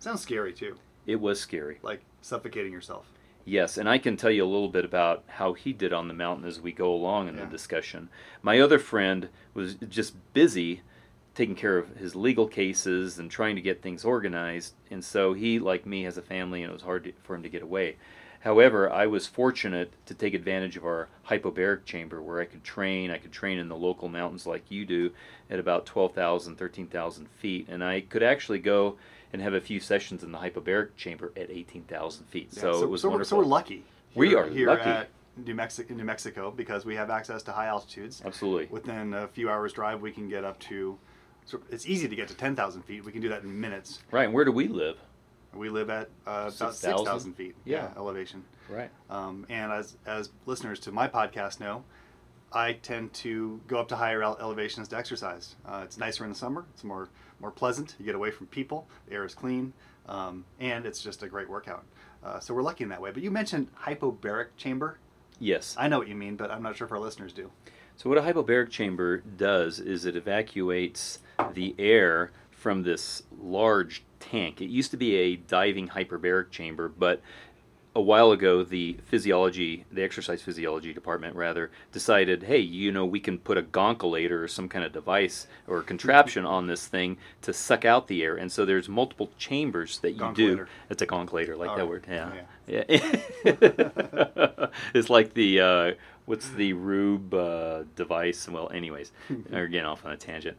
Sounds 0.00 0.20
scary 0.20 0.52
too. 0.52 0.76
It 1.06 1.20
was 1.20 1.40
scary. 1.40 1.78
Like 1.82 2.02
suffocating 2.22 2.72
yourself. 2.72 3.06
Yes, 3.44 3.76
and 3.76 3.88
I 3.88 3.98
can 3.98 4.16
tell 4.16 4.30
you 4.30 4.44
a 4.44 4.46
little 4.46 4.68
bit 4.68 4.84
about 4.84 5.24
how 5.26 5.52
he 5.54 5.72
did 5.72 5.92
on 5.92 6.06
the 6.06 6.14
mountain 6.14 6.44
as 6.46 6.60
we 6.60 6.70
go 6.72 6.92
along 6.92 7.26
in 7.28 7.36
Yeah. 7.36 7.44
the 7.44 7.50
discussion. 7.50 8.08
My 8.40 8.60
other 8.60 8.78
friend 8.78 9.28
was 9.54 9.74
just 9.76 10.14
busy 10.32 10.82
taking 11.34 11.54
care 11.54 11.78
of 11.78 11.96
his 11.96 12.14
legal 12.14 12.46
cases 12.46 13.18
and 13.18 13.30
trying 13.30 13.56
to 13.56 13.62
get 13.62 13.82
things 13.82 14.04
organized, 14.04 14.74
and 14.90 15.04
so 15.04 15.32
he, 15.32 15.58
like 15.58 15.86
me, 15.86 16.02
has 16.02 16.18
a 16.18 16.22
family, 16.22 16.62
and 16.62 16.70
it 16.70 16.74
was 16.74 16.82
hard 16.82 17.04
to, 17.04 17.12
for 17.22 17.34
him 17.34 17.42
to 17.42 17.48
get 17.48 17.62
away. 17.62 17.96
However, 18.40 18.90
I 18.90 19.06
was 19.06 19.28
fortunate 19.28 19.92
to 20.06 20.14
take 20.14 20.34
advantage 20.34 20.76
of 20.76 20.84
our 20.84 21.08
hypobaric 21.28 21.84
chamber 21.84 22.20
where 22.20 22.40
I 22.40 22.44
could 22.44 22.64
train. 22.64 23.10
I 23.10 23.18
could 23.18 23.30
train 23.30 23.58
in 23.58 23.68
the 23.68 23.76
local 23.76 24.08
mountains 24.08 24.46
like 24.46 24.68
you 24.68 24.84
do 24.84 25.12
at 25.48 25.60
about 25.60 25.86
12,000, 25.86 26.56
13,000 26.56 27.28
feet, 27.28 27.68
and 27.68 27.84
I 27.84 28.00
could 28.00 28.22
actually 28.22 28.58
go 28.58 28.96
and 29.32 29.40
have 29.40 29.54
a 29.54 29.60
few 29.60 29.78
sessions 29.78 30.24
in 30.24 30.32
the 30.32 30.38
hypobaric 30.38 30.96
chamber 30.96 31.32
at 31.36 31.50
18,000 31.50 32.24
feet. 32.26 32.48
Yeah, 32.52 32.60
so, 32.60 32.82
it 32.82 32.90
was 32.90 33.00
so 33.00 33.10
we're, 33.10 33.24
so 33.24 33.36
we're 33.36 33.44
lucky. 33.44 33.84
We 34.14 34.34
are 34.34 34.48
here 34.48 34.66
lucky. 34.66 34.90
at 34.90 35.08
New 35.36 35.54
Mexico, 35.54 35.94
New 35.94 36.04
Mexico, 36.04 36.50
because 36.50 36.84
we 36.84 36.96
have 36.96 37.10
access 37.10 37.42
to 37.44 37.52
high 37.52 37.66
altitudes. 37.66 38.22
Absolutely. 38.24 38.66
Within 38.70 39.14
a 39.14 39.28
few 39.28 39.48
hours 39.48 39.72
drive, 39.72 40.02
we 40.02 40.10
can 40.10 40.28
get 40.28 40.44
up 40.44 40.58
to. 40.60 40.98
So 41.44 41.60
it's 41.70 41.86
easy 41.86 42.08
to 42.08 42.16
get 42.16 42.28
to 42.28 42.34
10,000 42.34 42.82
feet. 42.82 43.04
We 43.04 43.12
can 43.12 43.20
do 43.20 43.28
that 43.28 43.42
in 43.42 43.60
minutes. 43.60 44.00
Right, 44.10 44.24
and 44.24 44.32
where 44.34 44.44
do 44.44 44.52
we 44.52 44.68
live? 44.68 44.96
We 45.54 45.68
live 45.68 45.90
at 45.90 46.08
uh, 46.26 46.50
about 46.56 46.74
6,000? 46.74 46.98
6,000 46.98 47.34
feet 47.34 47.54
Yeah. 47.64 47.90
elevation. 47.96 48.44
Right. 48.70 48.90
Um, 49.10 49.44
and 49.50 49.70
as, 49.72 49.96
as 50.06 50.30
listeners 50.46 50.80
to 50.80 50.92
my 50.92 51.08
podcast 51.08 51.60
know, 51.60 51.84
I 52.52 52.74
tend 52.74 53.12
to 53.14 53.60
go 53.66 53.78
up 53.78 53.88
to 53.88 53.96
higher 53.96 54.22
elevations 54.22 54.88
to 54.88 54.96
exercise. 54.96 55.56
Uh, 55.66 55.82
it's 55.84 55.98
nicer 55.98 56.24
in 56.24 56.30
the 56.30 56.36
summer. 56.36 56.64
It's 56.74 56.84
more 56.84 57.08
more 57.40 57.50
pleasant. 57.50 57.96
You 57.98 58.04
get 58.04 58.14
away 58.14 58.30
from 58.30 58.46
people. 58.46 58.86
The 59.08 59.14
air 59.14 59.24
is 59.24 59.34
clean, 59.34 59.72
um, 60.06 60.44
and 60.60 60.86
it's 60.86 61.02
just 61.02 61.22
a 61.24 61.28
great 61.28 61.48
workout. 61.50 61.84
Uh, 62.22 62.38
so 62.38 62.54
we're 62.54 62.62
lucky 62.62 62.84
in 62.84 62.90
that 62.90 63.00
way. 63.00 63.10
But 63.10 63.22
you 63.22 63.30
mentioned 63.32 63.66
hypobaric 63.84 64.48
chamber. 64.56 64.98
Yes. 65.40 65.74
I 65.78 65.88
know 65.88 65.98
what 65.98 66.06
you 66.08 66.14
mean, 66.14 66.36
but 66.36 66.50
I'm 66.52 66.62
not 66.62 66.76
sure 66.76 66.86
if 66.86 66.92
our 66.92 67.00
listeners 67.00 67.32
do. 67.32 67.50
So 67.96 68.08
what 68.08 68.16
a 68.18 68.22
hypobaric 68.22 68.70
chamber 68.70 69.18
does 69.18 69.80
is 69.80 70.04
it 70.04 70.14
evacuates 70.14 71.18
the 71.54 71.74
air 71.78 72.30
from 72.50 72.82
this 72.82 73.22
large 73.40 74.04
tank. 74.20 74.60
It 74.60 74.68
used 74.68 74.90
to 74.92 74.96
be 74.96 75.16
a 75.16 75.36
diving 75.36 75.88
hyperbaric 75.88 76.50
chamber, 76.50 76.88
but 76.88 77.20
a 77.94 78.00
while 78.00 78.32
ago 78.32 78.62
the 78.64 78.96
physiology, 79.04 79.84
the 79.92 80.02
exercise 80.02 80.40
physiology 80.40 80.94
department 80.94 81.36
rather, 81.36 81.70
decided, 81.92 82.44
hey, 82.44 82.58
you 82.58 82.90
know, 82.90 83.04
we 83.04 83.20
can 83.20 83.38
put 83.38 83.58
a 83.58 83.62
goncholator 83.62 84.42
or 84.42 84.48
some 84.48 84.68
kind 84.68 84.84
of 84.84 84.92
device 84.92 85.46
or 85.66 85.82
contraption 85.82 86.46
on 86.46 86.66
this 86.66 86.86
thing 86.86 87.18
to 87.42 87.52
suck 87.52 87.84
out 87.84 88.08
the 88.08 88.22
air. 88.22 88.36
And 88.36 88.50
so 88.50 88.64
there's 88.64 88.88
multiple 88.88 89.30
chambers 89.36 89.98
that 89.98 90.12
you 90.12 90.32
do. 90.34 90.66
It's 90.88 91.02
a 91.02 91.06
goncholator, 91.06 91.56
like 91.58 91.70
All 91.70 91.76
that 91.76 91.82
right. 91.82 91.88
word. 91.88 92.06
Yeah. 92.08 92.30
Oh, 92.32 92.36
Yeah. 92.66 92.84
it's 94.94 95.10
like 95.10 95.34
the 95.34 95.60
uh, 95.60 95.92
what's 96.24 96.48
the 96.50 96.72
Rube 96.72 97.34
uh, 97.34 97.82
device? 97.96 98.48
Well, 98.48 98.70
anyways, 98.72 99.12
we're 99.50 99.66
getting 99.66 99.86
off 99.86 100.04
on 100.06 100.12
a 100.12 100.16
tangent. 100.16 100.56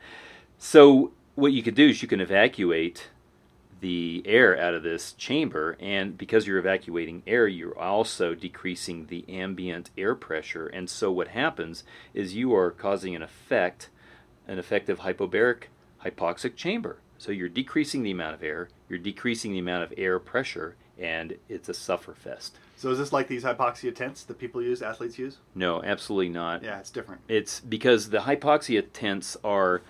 So 0.63 1.11
what 1.35 1.51
you 1.51 1.61
could 1.61 1.75
do 1.75 1.89
is 1.89 2.01
you 2.01 2.07
can 2.07 2.21
evacuate 2.21 3.09
the 3.81 4.23
air 4.25 4.57
out 4.57 4.73
of 4.73 4.81
this 4.81 5.11
chamber, 5.11 5.75
and 5.77 6.17
because 6.17 6.47
you're 6.47 6.57
evacuating 6.57 7.21
air, 7.27 7.49
you're 7.49 7.77
also 7.77 8.33
decreasing 8.33 9.07
the 9.07 9.25
ambient 9.27 9.89
air 9.97 10.15
pressure. 10.15 10.67
And 10.67 10.89
so 10.89 11.11
what 11.11 11.27
happens 11.27 11.83
is 12.13 12.33
you 12.33 12.55
are 12.55 12.71
causing 12.71 13.13
an 13.13 13.21
effect, 13.21 13.89
an 14.47 14.57
effective 14.57 15.01
hypobaric 15.01 15.63
hypoxic 16.05 16.55
chamber. 16.55 16.99
So 17.17 17.33
you're 17.33 17.49
decreasing 17.49 18.01
the 18.01 18.11
amount 18.11 18.35
of 18.35 18.41
air, 18.41 18.69
you're 18.87 18.99
decreasing 18.99 19.51
the 19.51 19.59
amount 19.59 19.83
of 19.83 19.93
air 19.97 20.17
pressure, 20.17 20.77
and 20.97 21.35
it's 21.49 21.67
a 21.67 21.73
sufferfest. 21.73 22.51
So 22.77 22.89
is 22.89 22.99
this 22.99 23.11
like 23.11 23.27
these 23.27 23.43
hypoxia 23.43 23.93
tents 23.93 24.23
that 24.23 24.39
people 24.39 24.61
use, 24.61 24.81
athletes 24.81 25.19
use? 25.19 25.39
No, 25.55 25.83
absolutely 25.83 26.29
not. 26.29 26.63
Yeah, 26.63 26.79
it's 26.79 26.89
different. 26.89 27.19
It's 27.27 27.59
because 27.59 28.11
the 28.11 28.19
hypoxia 28.19 28.85
tents 28.93 29.35
are 29.43 29.81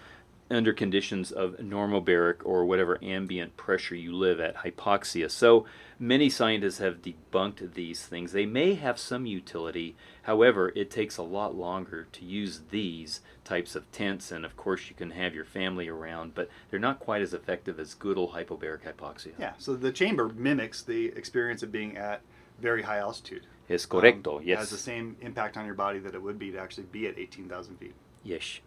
under 0.49 0.73
conditions 0.73 1.31
of 1.31 1.57
normobaric 1.57 2.37
or 2.43 2.65
whatever 2.65 2.99
ambient 3.01 3.57
pressure 3.57 3.95
you 3.95 4.13
live 4.13 4.39
at 4.39 4.57
hypoxia. 4.57 5.29
So 5.29 5.65
many 5.97 6.29
scientists 6.29 6.77
have 6.79 7.01
debunked 7.01 7.73
these 7.73 8.05
things. 8.05 8.31
They 8.31 8.45
may 8.45 8.75
have 8.75 8.99
some 8.99 9.25
utility. 9.25 9.95
However, 10.23 10.71
it 10.75 10.91
takes 10.91 11.17
a 11.17 11.23
lot 11.23 11.55
longer 11.55 12.07
to 12.11 12.25
use 12.25 12.61
these 12.69 13.21
types 13.43 13.75
of 13.75 13.91
tents 13.91 14.31
and 14.31 14.45
of 14.45 14.55
course 14.55 14.89
you 14.89 14.95
can 14.95 15.11
have 15.11 15.33
your 15.33 15.45
family 15.45 15.87
around, 15.87 16.35
but 16.35 16.49
they're 16.69 16.79
not 16.79 16.99
quite 16.99 17.21
as 17.21 17.33
effective 17.33 17.79
as 17.79 17.93
good 17.93 18.17
old 18.17 18.33
hypobaric 18.33 18.81
hypoxia. 18.81 19.31
Yeah, 19.39 19.53
so 19.57 19.75
the 19.75 19.91
chamber 19.91 20.29
mimics 20.29 20.81
the 20.83 21.07
experience 21.07 21.63
of 21.63 21.71
being 21.71 21.97
at 21.97 22.21
very 22.59 22.83
high 22.83 22.99
altitude. 22.99 23.47
Es 23.69 23.85
correcto. 23.85 24.37
Um, 24.37 24.43
yes. 24.45 24.59
Has 24.59 24.69
the 24.69 24.77
same 24.77 25.15
impact 25.21 25.57
on 25.57 25.65
your 25.65 25.75
body 25.75 25.99
that 25.99 26.13
it 26.13 26.21
would 26.21 26.37
be 26.37 26.51
to 26.51 26.59
actually 26.59 26.87
be 26.91 27.07
at 27.07 27.17
18,000 27.17 27.77
feet. 27.77 27.93
yes. 28.23 28.59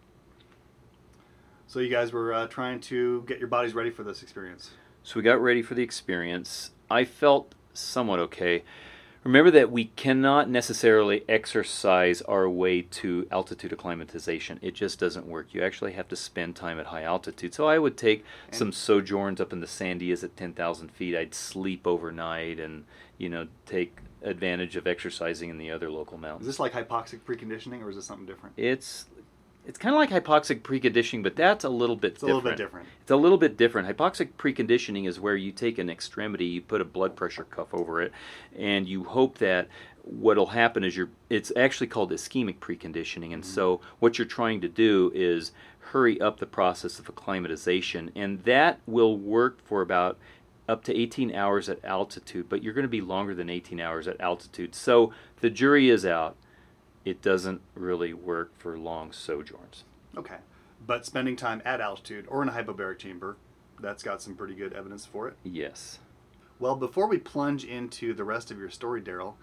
So 1.67 1.79
you 1.79 1.89
guys 1.89 2.13
were 2.13 2.33
uh, 2.33 2.47
trying 2.47 2.79
to 2.81 3.23
get 3.27 3.39
your 3.39 3.49
bodies 3.49 3.75
ready 3.75 3.89
for 3.89 4.03
this 4.03 4.23
experience. 4.23 4.71
So 5.03 5.17
we 5.17 5.21
got 5.21 5.41
ready 5.41 5.61
for 5.61 5.75
the 5.75 5.83
experience. 5.83 6.71
I 6.89 7.03
felt 7.03 7.53
somewhat 7.73 8.19
okay. 8.19 8.63
Remember 9.23 9.51
that 9.51 9.69
we 9.69 9.85
cannot 9.97 10.49
necessarily 10.49 11.25
exercise 11.27 12.21
our 12.21 12.47
way 12.47 12.81
to 12.83 13.27
altitude 13.29 13.73
acclimatization. 13.73 14.57
It 14.61 14.73
just 14.73 14.99
doesn't 14.99 15.27
work. 15.27 15.53
You 15.53 15.61
actually 15.61 15.91
have 15.93 16.07
to 16.07 16.15
spend 16.15 16.55
time 16.55 16.79
at 16.79 16.85
high 16.87 17.03
altitude. 17.03 17.53
So 17.53 17.67
I 17.67 17.77
would 17.77 17.97
take 17.97 18.23
And- 18.47 18.55
some 18.55 18.71
sojourns 18.71 19.41
up 19.41 19.51
in 19.51 19.59
the 19.59 19.67
Sandias 19.67 20.23
at 20.23 20.37
10,000 20.37 20.89
feet. 20.91 21.17
I'd 21.17 21.35
sleep 21.35 21.85
overnight 21.85 22.57
and, 22.57 22.85
you 23.17 23.27
know, 23.27 23.47
take 23.65 23.97
advantage 24.23 24.77
of 24.77 24.87
exercising 24.87 25.49
in 25.49 25.57
the 25.57 25.71
other 25.71 25.89
local 25.89 26.17
mountains. 26.17 26.47
Is 26.47 26.55
this 26.55 26.59
like 26.59 26.71
hypoxic 26.71 27.19
preconditioning 27.21 27.83
or 27.83 27.89
is 27.89 27.97
this 27.97 28.05
something 28.05 28.25
different? 28.25 28.55
It's 28.57 29.05
it's 29.67 29.77
kind 29.77 29.93
of 29.93 29.99
like 29.99 30.09
hypoxic 30.09 30.61
preconditioning, 30.61 31.21
but 31.21 31.35
that's 31.35 31.65
a 31.65 31.69
little 31.69 31.97
bit 31.97 32.13
It's 32.13 32.23
a 32.23 32.27
different. 32.27 32.43
little 32.45 32.51
bit 32.51 32.57
different. 32.57 32.87
It's 33.01 33.11
a 33.11 33.15
little 33.17 33.37
bit 33.37 33.57
different. 33.57 33.97
Hypoxic 33.97 34.29
preconditioning 34.37 35.07
is 35.09 35.19
where 35.19 35.35
you 35.35 35.51
take 35.51 35.77
an 35.77 35.89
extremity, 35.89 36.45
you 36.45 36.61
put 36.61 36.79
a 36.79 36.85
blood 36.85 37.17
pressure 37.17 37.43
cuff 37.43 37.73
over 37.73 38.01
it, 38.01 38.13
and 38.57 38.87
you 38.87 39.03
hope 39.03 39.39
that 39.39 39.67
what'll 40.03 40.47
happen 40.47 40.85
is 40.85 40.95
you're 40.95 41.09
it's 41.29 41.51
actually 41.57 41.87
called 41.87 42.11
ischemic 42.11 42.59
preconditioning 42.59 43.33
and 43.33 43.43
mm-hmm. 43.43 43.53
so 43.53 43.81
what 43.99 44.17
you're 44.17 44.25
trying 44.25 44.61
to 44.61 44.69
do 44.69 45.11
is 45.13 45.51
hurry 45.91 46.19
up 46.21 46.39
the 46.39 46.45
process 46.45 46.97
of 46.97 47.09
acclimatization 47.09 48.09
and 48.15 48.39
that 48.43 48.79
will 48.85 49.17
work 49.17 49.59
for 49.65 49.81
about 49.81 50.17
up 50.69 50.81
to 50.81 50.95
18 50.95 51.35
hours 51.35 51.67
at 51.67 51.83
altitude 51.83 52.47
but 52.47 52.63
you're 52.63 52.73
going 52.73 52.83
to 52.83 52.89
be 52.89 53.01
longer 53.01 53.35
than 53.35 53.49
18 53.49 53.81
hours 53.81 54.07
at 54.07 54.19
altitude 54.21 54.73
so 54.73 55.11
the 55.41 55.49
jury 55.49 55.89
is 55.89 56.05
out 56.05 56.37
it 57.07 57.21
doesn't 57.21 57.61
really 57.73 58.13
work 58.13 58.51
for 58.57 58.77
long 58.77 59.11
sojourns 59.13 59.85
Okay. 60.17 60.37
But 60.85 61.05
spending 61.05 61.35
time 61.35 61.61
at 61.63 61.79
altitude 61.79 62.25
or 62.27 62.41
in 62.41 62.49
a 62.49 62.51
hypobaric 62.51 62.97
chamber, 62.97 63.37
that's 63.79 64.01
got 64.03 64.21
some 64.21 64.35
pretty 64.35 64.55
good 64.55 64.73
evidence 64.73 65.05
for 65.05 65.27
it. 65.27 65.35
yes 65.43 65.99
Well, 66.59 66.75
before 66.75 67.07
we 67.07 67.17
plunge 67.17 67.63
into 67.63 68.13
the 68.13 68.23
rest 68.23 68.51
of 68.51 68.57
your 68.57 68.69
story, 68.69 69.01
Daryl, 69.01 69.35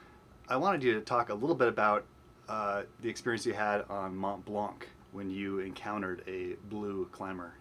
I 0.49 0.56
wanted 0.56 0.83
you 0.83 0.92
to 0.94 1.00
talk 1.00 1.30
a 1.30 1.35
little 1.35 1.54
bit 1.54 1.68
about 1.68 2.04
uh, 2.49 2.83
the 3.00 3.09
experience 3.09 3.47
you 3.47 3.54
had 3.54 3.83
on 3.88 4.14
Mont 4.16 4.44
Blanc 4.44 4.88
when 5.12 5.30
you 5.30 5.61
encountered 5.61 6.23
a 6.26 6.56
blue 6.68 7.09
climber. 7.12 7.54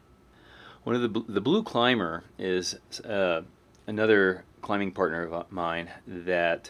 One 0.84 0.96
of 0.96 1.02
the 1.02 1.10
bl- 1.10 1.32
the 1.32 1.40
blue 1.40 1.64
climber 1.64 2.24
is 2.38 2.76
uh, 3.06 3.42
another 3.88 4.44
climbing 4.62 4.92
partner 4.92 5.24
of 5.28 5.52
mine 5.52 5.90
that 6.08 6.70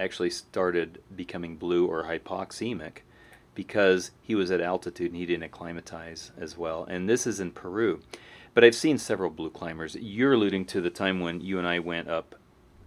actually 0.00 0.30
started 0.30 1.02
becoming 1.14 1.56
blue 1.56 1.86
or 1.86 2.04
hypoxemic 2.04 2.98
because 3.54 4.10
he 4.22 4.34
was 4.34 4.50
at 4.50 4.60
altitude 4.60 5.12
and 5.12 5.16
he 5.16 5.26
didn't 5.26 5.44
acclimatize 5.44 6.32
as 6.38 6.56
well. 6.56 6.84
And 6.84 7.08
this 7.08 7.26
is 7.26 7.40
in 7.40 7.52
Peru. 7.52 8.00
But 8.54 8.64
I've 8.64 8.74
seen 8.74 8.98
several 8.98 9.30
blue 9.30 9.50
climbers. 9.50 9.96
You're 9.96 10.32
alluding 10.32 10.64
to 10.66 10.80
the 10.80 10.90
time 10.90 11.20
when 11.20 11.40
you 11.40 11.58
and 11.58 11.66
I 11.66 11.78
went 11.78 12.08
up 12.08 12.34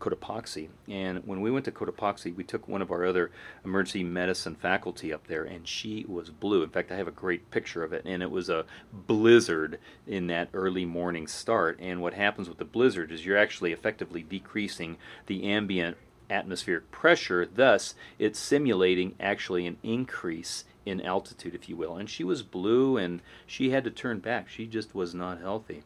Cotopaxi. 0.04 0.68
And 0.90 1.26
when 1.26 1.40
we 1.40 1.50
went 1.50 1.64
to 1.66 1.72
Cotopaxi, 1.72 2.36
we 2.36 2.44
took 2.44 2.68
one 2.68 2.82
of 2.82 2.92
our 2.92 3.06
other 3.06 3.32
emergency 3.64 4.04
medicine 4.04 4.56
faculty 4.56 5.14
up 5.14 5.28
there, 5.28 5.44
and 5.46 5.66
she 5.66 6.06
was 6.10 6.30
blue. 6.30 6.62
In 6.62 6.70
fact, 6.70 6.92
I 6.92 6.98
have 6.98 7.08
a 7.08 7.12
great 7.12 7.50
picture 7.52 7.84
of 7.84 7.94
it, 7.94 8.04
and 8.06 8.22
it 8.22 8.30
was 8.30 8.50
a 8.50 8.66
blizzard 8.92 9.80
in 10.06 10.28
that 10.28 10.50
early 10.54 10.84
morning 10.84 11.28
start. 11.28 11.80
And 11.80 12.02
what 12.02 12.16
happens 12.16 12.50
with 12.50 12.58
the 12.58 12.66
blizzard 12.66 13.12
is 13.14 13.26
you're 13.26 13.38
actually 13.38 13.72
effectively 13.72 14.24
decreasing 14.24 14.98
the 15.28 15.46
ambient 15.46 15.96
atmospheric 16.34 16.92
pressure, 16.92 17.46
thus, 17.46 17.96
it's 18.20 18.40
simulating 18.40 19.16
actually 19.20 19.68
an 19.68 19.78
increase 19.84 20.66
in 20.86 21.00
altitude, 21.02 21.56
if 21.56 21.70
you 21.70 21.78
will. 21.78 21.96
And 21.96 22.10
she 22.10 22.24
was 22.24 22.44
blue 22.44 22.98
and 22.98 23.22
she 23.46 23.70
had 23.70 23.84
to 23.86 23.92
turn 23.92 24.20
back. 24.20 24.50
She 24.50 24.66
just 24.66 24.94
was 24.94 25.14
not 25.14 25.40
healthy. 25.40 25.84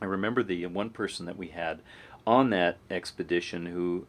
I 0.00 0.06
remember 0.06 0.42
the 0.42 0.66
one 0.66 0.90
person 0.90 1.26
that 1.26 1.38
we 1.38 1.48
had 1.48 1.80
on 2.26 2.50
that 2.50 2.78
expedition 2.90 3.66
who 3.66 4.06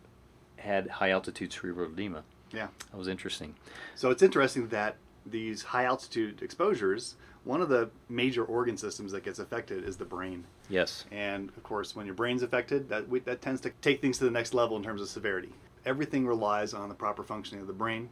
had 0.57 0.87
high 0.87 1.11
altitude 1.11 1.53
cerebral 1.53 1.91
edema. 1.91 2.23
Yeah. 2.51 2.67
That 2.91 2.97
was 2.97 3.07
interesting. 3.07 3.55
So 3.95 4.09
it's 4.09 4.23
interesting 4.23 4.69
that 4.69 4.95
these 5.25 5.61
high 5.61 5.83
altitude 5.83 6.41
exposures, 6.41 7.15
one 7.47 7.61
of 7.61 7.69
the 7.69 7.89
major 8.09 8.43
organ 8.43 8.77
systems 8.77 9.11
that 9.13 9.23
gets 9.23 9.39
affected 9.39 9.85
is 9.85 9.95
the 9.95 10.05
brain. 10.05 10.43
Yes. 10.69 11.05
And 11.11 11.49
of 11.49 11.63
course, 11.63 11.95
when 11.95 12.05
your 12.05 12.15
brain's 12.15 12.43
affected, 12.43 12.89
that 12.89 13.07
we, 13.07 13.19
that 13.21 13.41
tends 13.41 13.61
to 13.61 13.69
take 13.81 14.01
things 14.01 14.17
to 14.17 14.25
the 14.25 14.31
next 14.31 14.53
level 14.53 14.75
in 14.75 14.83
terms 14.83 15.01
of 15.01 15.07
severity. 15.07 15.53
Everything 15.85 16.27
relies 16.27 16.73
on 16.73 16.89
the 16.89 16.95
proper 16.95 17.23
functioning 17.23 17.61
of 17.61 17.67
the 17.67 17.73
brain, 17.73 18.09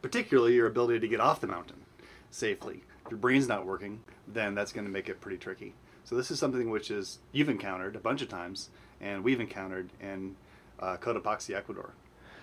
particularly 0.00 0.54
your 0.54 0.66
ability 0.66 1.00
to 1.00 1.08
get 1.08 1.20
off 1.20 1.40
the 1.40 1.46
mountain 1.46 1.76
safely. 2.30 2.82
If 3.04 3.10
your 3.10 3.18
brain's 3.18 3.46
not 3.46 3.66
working, 3.66 4.00
then 4.26 4.54
that's 4.54 4.72
going 4.72 4.86
to 4.86 4.92
make 4.92 5.08
it 5.08 5.20
pretty 5.20 5.36
tricky. 5.36 5.74
So 6.04 6.16
this 6.16 6.30
is 6.30 6.38
something 6.38 6.70
which 6.70 6.90
is 6.90 7.18
you've 7.32 7.50
encountered 7.50 7.94
a 7.94 8.00
bunch 8.00 8.22
of 8.22 8.30
times, 8.30 8.70
and 9.02 9.22
we've 9.22 9.40
encountered 9.40 9.90
in 10.00 10.34
uh, 10.80 10.96
Cotopaxi, 10.96 11.54
Ecuador. 11.54 11.92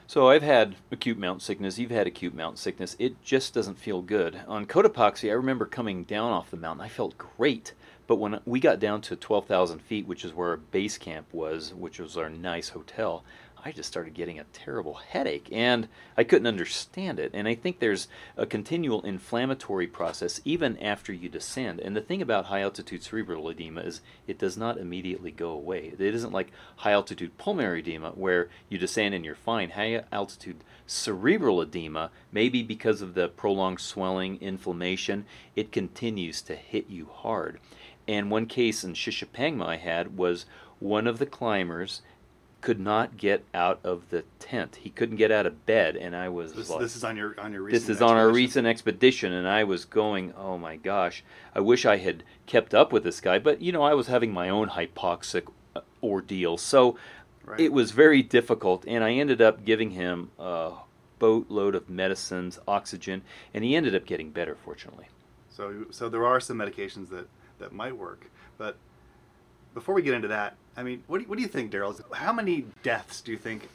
So 0.08 0.30
I've 0.30 0.44
had 0.44 0.76
acute 0.92 1.18
mountain 1.18 1.40
sickness. 1.40 1.80
You've 1.80 1.90
had 1.90 2.06
acute 2.06 2.36
mountain 2.36 2.58
sickness. 2.58 2.96
It 3.00 3.24
just 3.24 3.56
doesn't 3.56 3.80
feel 3.80 4.04
good. 4.04 4.40
On 4.48 4.68
Cotopaxi, 4.68 5.30
I 5.30 5.34
remember 5.34 5.66
coming 5.66 6.04
down 6.04 6.32
off 6.32 6.52
the 6.52 6.58
mountain. 6.58 6.86
I 6.86 6.90
felt 6.90 7.18
great. 7.18 7.74
But 8.08 8.18
when 8.18 8.40
we 8.46 8.60
got 8.60 8.80
down 8.80 9.02
to 9.02 9.16
12,000 9.16 9.80
feet, 9.80 10.08
which 10.08 10.24
is 10.24 10.34
where 10.34 10.50
our 10.50 10.58
base 10.58 10.98
camp 10.98 11.28
was, 11.32 11.74
which 11.74 12.00
was 12.00 12.18
our 12.18 12.30
nice 12.30 12.70
hotel, 12.70 13.24
I 13.68 13.72
just 13.72 13.90
started 13.90 14.14
getting 14.14 14.38
a 14.38 14.44
terrible 14.54 14.94
headache 14.94 15.50
and 15.52 15.88
I 16.16 16.24
couldn't 16.24 16.46
understand 16.46 17.20
it. 17.20 17.32
And 17.34 17.48
I 17.48 17.56
think 17.56 17.80
there's 17.80 18.08
a 18.38 18.46
continual 18.46 19.02
inflammatory 19.02 19.88
process 19.88 20.40
even 20.46 20.78
after 20.78 21.12
you 21.12 21.30
descend. 21.30 21.80
And 21.80 21.96
the 21.96 22.02
thing 22.02 22.22
about 22.22 22.46
high 22.46 22.62
altitude 22.62 23.02
cerebral 23.02 23.50
edema 23.50 23.82
is 23.82 24.02
it 24.28 24.38
does 24.38 24.56
not 24.56 24.78
immediately 24.78 25.32
go 25.32 25.50
away. 25.50 25.92
It 25.98 26.00
isn't 26.00 26.32
like 26.32 26.52
high 26.76 26.92
altitude 26.92 27.40
pulmonary 27.40 27.80
edema 27.80 28.12
where 28.12 28.50
you 28.70 28.78
descend 28.78 29.16
and 29.16 29.26
you're 29.26 29.34
fine. 29.34 29.72
High 29.72 30.04
altitude 30.12 30.64
cerebral 30.86 31.60
edema, 31.60 32.12
maybe 32.32 32.62
because 32.62 33.02
of 33.02 33.16
the 33.16 33.30
prolonged 33.30 33.80
swelling, 33.80 34.40
inflammation, 34.42 35.26
it 35.56 35.72
continues 35.72 36.44
to 36.44 36.56
hit 36.56 36.88
you 36.88 37.10
hard. 37.12 37.60
And 38.08 38.30
one 38.30 38.46
case 38.46 38.84
in 38.84 38.94
Shishapangma 38.94 39.66
I 39.66 39.78
had 39.78 40.18
was 40.18 40.46
one 40.80 41.08
of 41.08 41.18
the 41.20 41.26
climbers 41.26 42.02
could 42.62 42.80
not 42.80 43.16
get 43.18 43.44
out 43.54 43.80
of 43.84 44.10
the 44.10 44.24
tent. 44.40 44.78
He 44.82 44.90
couldn't 44.90 45.18
get 45.18 45.32
out 45.32 45.46
of 45.46 45.66
bed, 45.68 45.96
and 45.96 46.16
I 46.16 46.30
was 46.30 46.54
This, 46.54 46.70
like, 46.70 46.80
this 46.80 46.96
is 46.96 47.04
on 47.04 47.16
your 47.16 47.40
on 47.40 47.54
your 47.54 47.62
recent 47.62 47.82
this 47.88 47.96
is 47.96 48.02
on 48.02 48.12
our 48.18 48.30
expedition. 48.30 48.36
recent 48.36 48.68
expedition, 48.68 49.34
and 49.34 49.48
I 49.48 49.64
was 49.64 49.86
going, 49.86 50.34
oh 50.36 50.58
my 50.58 50.76
gosh, 50.76 51.24
I 51.54 51.60
wish 51.60 51.86
I 51.86 51.98
had 51.98 52.24
kept 52.48 52.74
up 52.74 52.92
with 52.92 53.04
this 53.04 53.22
guy, 53.22 53.38
but 53.38 53.62
you 53.62 53.72
know, 53.72 53.84
I 53.84 53.94
was 53.94 54.08
having 54.08 54.32
my 54.34 54.50
own 54.50 54.70
hypoxic 54.70 55.48
uh, 55.76 55.82
ordeal, 56.04 56.58
so 56.58 56.98
Right. 57.44 57.60
it 57.60 57.72
was 57.72 57.92
very 57.92 58.24
difficult, 58.24 58.84
and 58.88 59.04
I 59.04 59.12
ended 59.12 59.40
up 59.44 59.64
giving 59.64 59.92
him 59.92 60.32
a 60.40 60.72
boatload 61.20 61.76
of 61.76 61.88
medicines, 61.88 62.58
oxygen, 62.68 63.22
and 63.54 63.64
he 63.64 63.76
ended 63.76 63.94
up 63.94 64.06
getting 64.08 64.32
better, 64.32 64.56
fortunately. 64.56 65.06
So, 65.52 65.86
so 65.92 66.10
there 66.10 66.26
are 66.26 66.40
some 66.40 66.58
medications 66.58 67.10
that, 67.10 67.28
that 67.60 67.74
might 67.74 67.98
work. 67.98 68.30
But 68.58 68.78
before 69.74 69.96
we 69.96 70.02
get 70.02 70.14
into 70.14 70.30
that, 70.30 70.56
I 70.78 70.84
mean, 70.84 71.04
what 71.08 71.18
do 71.18 71.24
you, 71.24 71.30
what 71.30 71.38
do 71.38 71.42
you 71.42 71.48
think, 71.48 71.72
Daryl? 71.72 72.00
How 72.14 72.34
many 72.34 72.66
deaths 72.84 73.22
do 73.22 73.32
you 73.32 73.38
think 73.38 73.70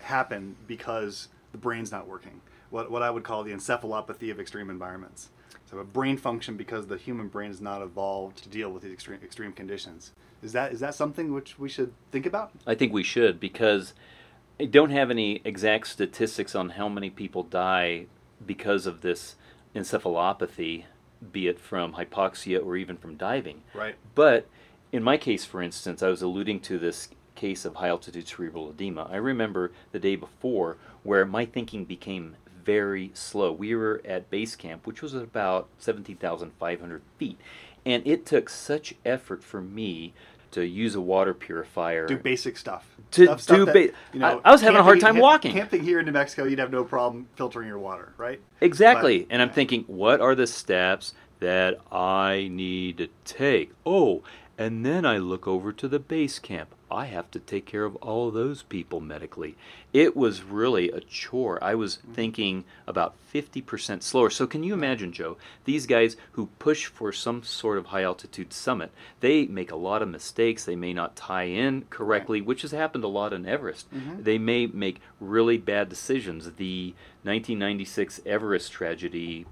happen 0.00 0.56
because 0.66 1.28
the 1.52 1.58
brain's 1.58 1.90
not 1.90 2.06
working? 2.06 2.40
What, 2.70 2.90
what 2.90 3.02
I 3.02 3.10
would 3.10 3.24
call 3.24 3.44
the 3.44 3.52
encephalopathy 3.52 4.30
of 4.30 4.40
extreme 4.40 4.70
environments. 4.70 5.30
So 5.70 5.78
a 5.78 5.84
brain 5.84 6.16
function 6.16 6.56
because 6.56 6.86
the 6.86 6.96
human 6.96 7.28
brain 7.28 7.50
is 7.50 7.60
not 7.60 7.82
evolved 7.82 8.42
to 8.42 8.48
deal 8.48 8.70
with 8.70 8.82
these 8.82 8.92
extreme 8.92 9.20
extreme 9.22 9.52
conditions. 9.52 10.12
Is 10.42 10.52
that 10.52 10.72
is 10.72 10.80
that 10.80 10.94
something 10.94 11.34
which 11.34 11.58
we 11.58 11.68
should 11.68 11.92
think 12.10 12.24
about? 12.24 12.52
I 12.66 12.74
think 12.74 12.92
we 12.92 13.02
should 13.02 13.38
because 13.38 13.92
I 14.58 14.64
don't 14.64 14.90
have 14.90 15.10
any 15.10 15.42
exact 15.44 15.88
statistics 15.88 16.54
on 16.54 16.70
how 16.70 16.88
many 16.88 17.10
people 17.10 17.42
die 17.42 18.06
because 18.44 18.86
of 18.86 19.02
this 19.02 19.36
encephalopathy, 19.74 20.84
be 21.32 21.48
it 21.48 21.58
from 21.58 21.94
hypoxia 21.94 22.64
or 22.64 22.76
even 22.76 22.96
from 22.96 23.16
diving. 23.16 23.62
Right. 23.74 23.96
But 24.14 24.46
in 24.92 25.02
my 25.02 25.16
case, 25.16 25.44
for 25.44 25.62
instance, 25.62 26.02
I 26.02 26.08
was 26.08 26.22
alluding 26.22 26.60
to 26.60 26.78
this 26.78 27.08
case 27.34 27.64
of 27.64 27.76
high 27.76 27.88
altitude 27.88 28.26
cerebral 28.26 28.70
edema. 28.70 29.08
I 29.10 29.16
remember 29.16 29.72
the 29.92 30.00
day 30.00 30.16
before 30.16 30.76
where 31.02 31.24
my 31.24 31.44
thinking 31.44 31.84
became 31.84 32.36
very 32.64 33.10
slow. 33.14 33.52
We 33.52 33.74
were 33.74 34.02
at 34.04 34.30
base 34.30 34.56
camp, 34.56 34.86
which 34.86 35.00
was 35.02 35.14
at 35.14 35.22
about 35.22 35.68
17,500 35.78 37.02
feet, 37.16 37.38
and 37.86 38.06
it 38.06 38.26
took 38.26 38.48
such 38.48 38.94
effort 39.04 39.42
for 39.42 39.60
me 39.60 40.12
to 40.52 40.64
use 40.66 40.94
a 40.94 41.00
water 41.00 41.34
purifier. 41.34 42.06
Do 42.06 42.16
basic 42.16 42.56
stuff. 42.56 42.86
To 43.12 43.24
Stuff- 43.24 43.40
stuff 43.40 43.56
do 43.56 43.64
that, 43.66 43.72
ba- 43.74 43.92
you 44.12 44.20
know, 44.20 44.40
I- 44.44 44.48
I 44.48 44.52
was 44.52 44.60
having 44.60 44.78
a 44.78 44.82
hard 44.82 45.00
time 45.00 45.18
walking. 45.18 45.52
Camping 45.52 45.82
here 45.82 45.98
in 46.00 46.06
New 46.06 46.12
Mexico, 46.12 46.44
you'd 46.44 46.58
have 46.58 46.70
no 46.70 46.84
problem 46.84 47.26
filtering 47.36 47.66
your 47.68 47.78
water, 47.78 48.12
right? 48.18 48.40
Exactly. 48.60 49.20
But- 49.20 49.32
and 49.32 49.42
I'm 49.42 49.50
thinking, 49.50 49.84
what 49.86 50.20
are 50.20 50.34
the 50.34 50.46
steps 50.46 51.14
that 51.40 51.78
I 51.92 52.48
need 52.52 52.98
to 52.98 53.08
take? 53.24 53.72
Oh, 53.86 54.22
and 54.58 54.84
then 54.84 55.06
I 55.06 55.18
look 55.18 55.46
over 55.46 55.72
to 55.72 55.86
the 55.86 56.00
base 56.00 56.40
camp. 56.40 56.74
I 56.90 57.06
have 57.06 57.30
to 57.30 57.38
take 57.38 57.64
care 57.64 57.84
of 57.84 57.94
all 57.96 58.32
those 58.32 58.64
people 58.64 58.98
medically. 58.98 59.56
It 59.92 60.16
was 60.16 60.42
really 60.42 60.90
a 60.90 61.00
chore. 61.00 61.62
I 61.62 61.76
was 61.76 61.96
mm-hmm. 61.98 62.12
thinking 62.14 62.64
about 62.84 63.14
50% 63.32 64.02
slower. 64.02 64.30
So, 64.30 64.48
can 64.48 64.64
you 64.64 64.74
imagine, 64.74 65.12
Joe, 65.12 65.36
these 65.64 65.86
guys 65.86 66.16
who 66.32 66.48
push 66.58 66.86
for 66.86 67.12
some 67.12 67.44
sort 67.44 67.78
of 67.78 67.86
high 67.86 68.02
altitude 68.02 68.52
summit, 68.52 68.90
they 69.20 69.46
make 69.46 69.70
a 69.70 69.76
lot 69.76 70.02
of 70.02 70.08
mistakes. 70.08 70.64
They 70.64 70.76
may 70.76 70.92
not 70.92 71.14
tie 71.14 71.44
in 71.44 71.84
correctly, 71.88 72.40
which 72.40 72.62
has 72.62 72.72
happened 72.72 73.04
a 73.04 73.08
lot 73.08 73.32
in 73.32 73.46
Everest. 73.46 73.92
Mm-hmm. 73.94 74.24
They 74.24 74.38
may 74.38 74.66
make 74.66 75.00
really 75.20 75.58
bad 75.58 75.88
decisions. 75.88 76.50
The 76.52 76.94
1996 77.22 78.22
Everest 78.26 78.72
tragedy 78.72 79.46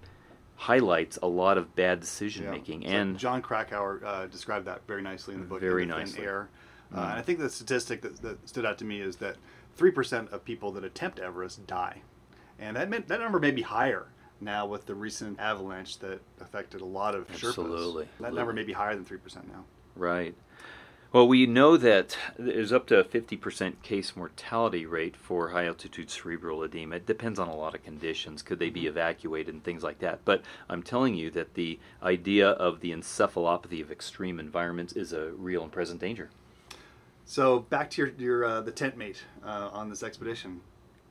highlights 0.57 1.19
a 1.23 1.27
lot 1.27 1.59
of 1.59 1.75
bad 1.75 2.01
decision 2.01 2.45
Yeah. 2.45 2.51
making. 2.51 2.83
So 2.83 2.89
And 2.89 3.19
Jon 3.19 3.43
Krakauer 3.43 4.01
uh, 4.05 4.27
described 4.27 4.67
that 4.67 4.87
very 4.87 5.03
nicely 5.03 5.35
in 5.35 5.41
the 5.41 5.47
book. 5.47 5.61
Very 5.61 5.83
In 5.83 5.89
the 5.89 5.95
Thin 5.95 6.03
nicely. 6.05 6.25
Air. 6.25 6.49
Uh, 6.93 6.97
Mm. 6.99 7.11
and 7.11 7.19
I 7.19 7.23
think 7.23 7.39
the 7.41 7.51
statistic 7.51 8.01
that, 8.03 8.17
that 8.23 8.49
stood 8.49 8.65
out 8.65 8.79
to 8.79 8.85
me 8.85 9.01
is 9.01 9.17
that 9.17 9.37
three 9.75 9.91
percent 9.91 10.31
of 10.31 10.45
people 10.45 10.71
that 10.73 10.85
attempt 10.85 11.19
Everest 11.19 11.67
die, 11.67 12.03
and 12.59 12.77
that 12.77 12.89
meant, 12.89 13.09
that 13.09 13.21
number 13.21 13.39
may 13.41 13.51
be 13.51 13.63
higher 13.63 14.07
now 14.41 14.67
with 14.67 14.87
the 14.87 14.95
recent 14.95 15.39
avalanche 15.41 15.99
that 15.99 16.21
affected 16.41 16.81
a 16.81 16.85
lot 16.85 17.15
of 17.15 17.27
Sherpas. 17.29 17.49
Absolutely. 17.49 18.09
That 18.21 18.33
number 18.35 18.53
may 18.53 18.63
be 18.63 18.73
higher 18.73 18.95
than 18.95 19.05
three 19.05 19.19
percent 19.19 19.49
now. 19.49 19.65
Right. 19.97 20.35
Well, 21.13 21.29
we 21.29 21.47
know 21.47 21.77
that 21.77 22.19
there's 22.37 22.73
up 22.73 22.87
to 22.89 22.99
a 22.99 23.05
50% 23.05 23.83
case 23.83 24.17
mortality 24.17 24.85
rate 24.85 25.17
for 25.17 25.51
high 25.51 25.67
altitude 25.67 26.11
cerebral 26.11 26.63
edema. 26.63 26.97
It 26.97 27.07
depends 27.07 27.39
on 27.39 27.49
a 27.49 27.55
lot 27.55 27.75
of 27.75 27.85
conditions. 27.85 28.43
Could 28.43 28.59
they 28.59 28.71
be 28.71 28.87
evacuated 28.87 29.55
and 29.55 29.63
things 29.63 29.83
like 29.83 30.01
that? 30.01 30.21
But 30.25 30.43
I'm 30.69 30.83
telling 30.83 31.15
you 31.15 31.31
that 31.31 31.55
the 31.55 31.79
idea 32.03 32.51
of 32.51 32.81
the 32.81 32.91
encephalopathy 32.91 33.81
of 33.81 33.91
extreme 33.91 34.41
environments 34.41 34.93
is 34.95 35.13
a 35.13 35.31
real 35.31 35.63
and 35.63 35.73
present 35.73 36.01
danger. 36.01 36.31
So 37.25 37.61
back 37.61 37.91
to 37.91 38.03
your 38.03 38.13
your 38.19 38.45
uh, 38.45 38.61
the 38.61 38.71
tent 38.73 38.97
mate 38.97 39.25
uh, 39.45 39.71
on 39.73 39.91
this 39.91 40.03
expedition. 40.03 40.61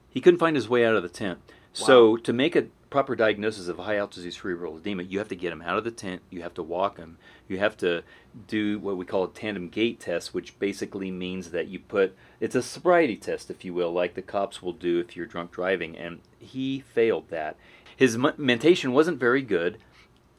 He 0.09 0.21
couldn't 0.21 0.39
find 0.39 0.55
his 0.55 0.69
way 0.69 0.85
out 0.85 0.95
of 0.95 1.03
the 1.03 1.09
tent. 1.09 1.39
So, 1.73 2.15
to 2.15 2.31
make 2.31 2.55
a 2.55 2.67
proper 2.89 3.15
diagnosis 3.15 3.67
of 3.67 3.77
high 3.77 3.97
altitude 3.97 4.33
cerebral 4.33 4.77
edema, 4.77 5.03
you 5.03 5.19
have 5.19 5.27
to 5.27 5.35
get 5.35 5.51
him 5.51 5.61
out 5.61 5.77
of 5.77 5.83
the 5.83 5.91
tent, 5.91 6.21
you 6.29 6.41
have 6.41 6.53
to 6.53 6.63
walk 6.63 6.97
him, 6.97 7.17
you 7.47 7.57
have 7.57 7.75
to 7.77 8.03
do 8.47 8.79
what 8.79 8.97
we 8.97 9.05
call 9.05 9.23
a 9.23 9.29
tandem 9.29 9.69
gait 9.69 9.99
test, 9.99 10.33
which 10.33 10.57
basically 10.59 11.11
means 11.11 11.51
that 11.51 11.67
you 11.67 11.79
put 11.79 12.15
it's 12.39 12.55
a 12.55 12.61
sobriety 12.61 13.15
test, 13.15 13.49
if 13.49 13.65
you 13.65 13.73
will, 13.73 13.91
like 13.91 14.13
the 14.13 14.21
cops 14.21 14.61
will 14.61 14.73
do 14.73 14.99
if 14.99 15.15
you're 15.15 15.25
drunk 15.25 15.51
driving. 15.51 15.97
And 15.97 16.19
he 16.39 16.81
failed 16.81 17.29
that. 17.29 17.55
His 17.95 18.15
m- 18.15 18.33
mentation 18.37 18.91
wasn't 18.91 19.19
very 19.19 19.41
good, 19.41 19.77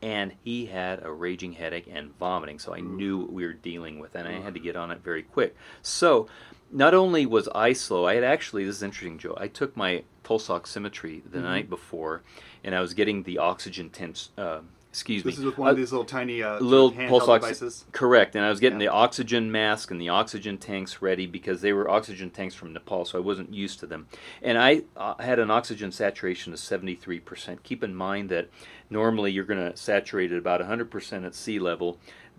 and 0.02 0.32
he 0.44 0.66
had 0.66 1.02
a 1.02 1.10
raging 1.10 1.52
headache 1.54 1.88
and 1.90 2.16
vomiting. 2.18 2.58
So 2.58 2.74
I 2.74 2.80
knew 2.80 3.18
what 3.18 3.32
we 3.32 3.46
were 3.46 3.54
dealing 3.54 3.98
with, 3.98 4.14
and 4.14 4.28
I 4.28 4.40
had 4.40 4.54
to 4.54 4.60
get 4.60 4.76
on 4.76 4.90
it 4.90 5.02
very 5.02 5.22
quick. 5.22 5.56
So 5.82 6.28
not 6.72 6.94
only 6.94 7.26
was 7.26 7.48
I 7.54 7.72
slow, 7.72 8.06
I 8.06 8.14
had 8.14 8.24
actually 8.24 8.64
this 8.64 8.76
is 8.76 8.82
interesting, 8.82 9.18
Joe. 9.18 9.36
I 9.38 9.48
took 9.48 9.76
my 9.76 10.02
pulse 10.22 10.48
oximetry 10.48 11.22
the 11.30 11.40
night 11.40 11.70
before, 11.70 12.22
and 12.64 12.74
I 12.74 12.80
was 12.80 12.94
getting 12.94 13.22
the 13.22 13.38
oxygen 13.38 13.90
temps, 13.90 14.30
uh, 14.36 14.60
excuse 14.90 15.22
This 15.22 15.24
me. 15.24 15.30
This 15.32 15.38
is 15.40 15.44
with 15.44 15.58
one 15.58 15.68
Uh, 15.68 15.70
of 15.72 15.76
these 15.76 15.92
little 15.92 16.04
tiny 16.04 16.42
uh, 16.42 16.58
little 16.58 16.90
pulse 16.90 17.28
ox- 17.28 17.44
devices. 17.44 17.84
Correct, 17.92 18.34
and 18.34 18.44
I 18.44 18.48
was 18.50 18.58
getting 18.58 18.80
Yeah. 18.80 18.86
the 18.88 18.92
oxygen 18.92 19.52
mask 19.52 19.90
and 19.92 20.00
the 20.00 20.08
oxygen 20.08 20.58
tanks 20.58 21.00
ready 21.00 21.26
because 21.26 21.60
they 21.60 21.72
were 21.72 21.88
oxygen 21.88 22.30
tanks 22.30 22.54
from 22.54 22.72
Nepal, 22.72 23.04
so 23.04 23.18
I 23.18 23.20
wasn't 23.20 23.54
used 23.54 23.78
to 23.80 23.86
them. 23.86 24.08
And 24.42 24.58
I 24.58 24.82
uh, 24.96 25.14
had 25.22 25.38
an 25.38 25.50
oxygen 25.50 25.92
saturation 25.92 26.52
of 26.52 26.58
73%. 26.58 27.62
Keep 27.62 27.84
in 27.84 27.94
mind 27.94 28.28
that 28.30 28.48
normally 28.90 29.30
you're 29.30 29.44
going 29.44 29.70
to 29.70 29.76
saturate 29.76 30.32
at 30.32 30.38
about 30.38 30.60
100% 30.60 31.24
at 31.24 31.34
sea 31.34 31.58
level. 31.60 31.98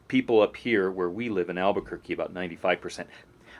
People 0.09 0.41
up 0.41 0.55
here 0.55 0.89
where 0.89 1.09
we 1.09 1.27
live 1.29 1.49
in 1.49 1.57
Albuquerque, 1.57 2.13
about 2.13 2.33
95%. 2.33 3.05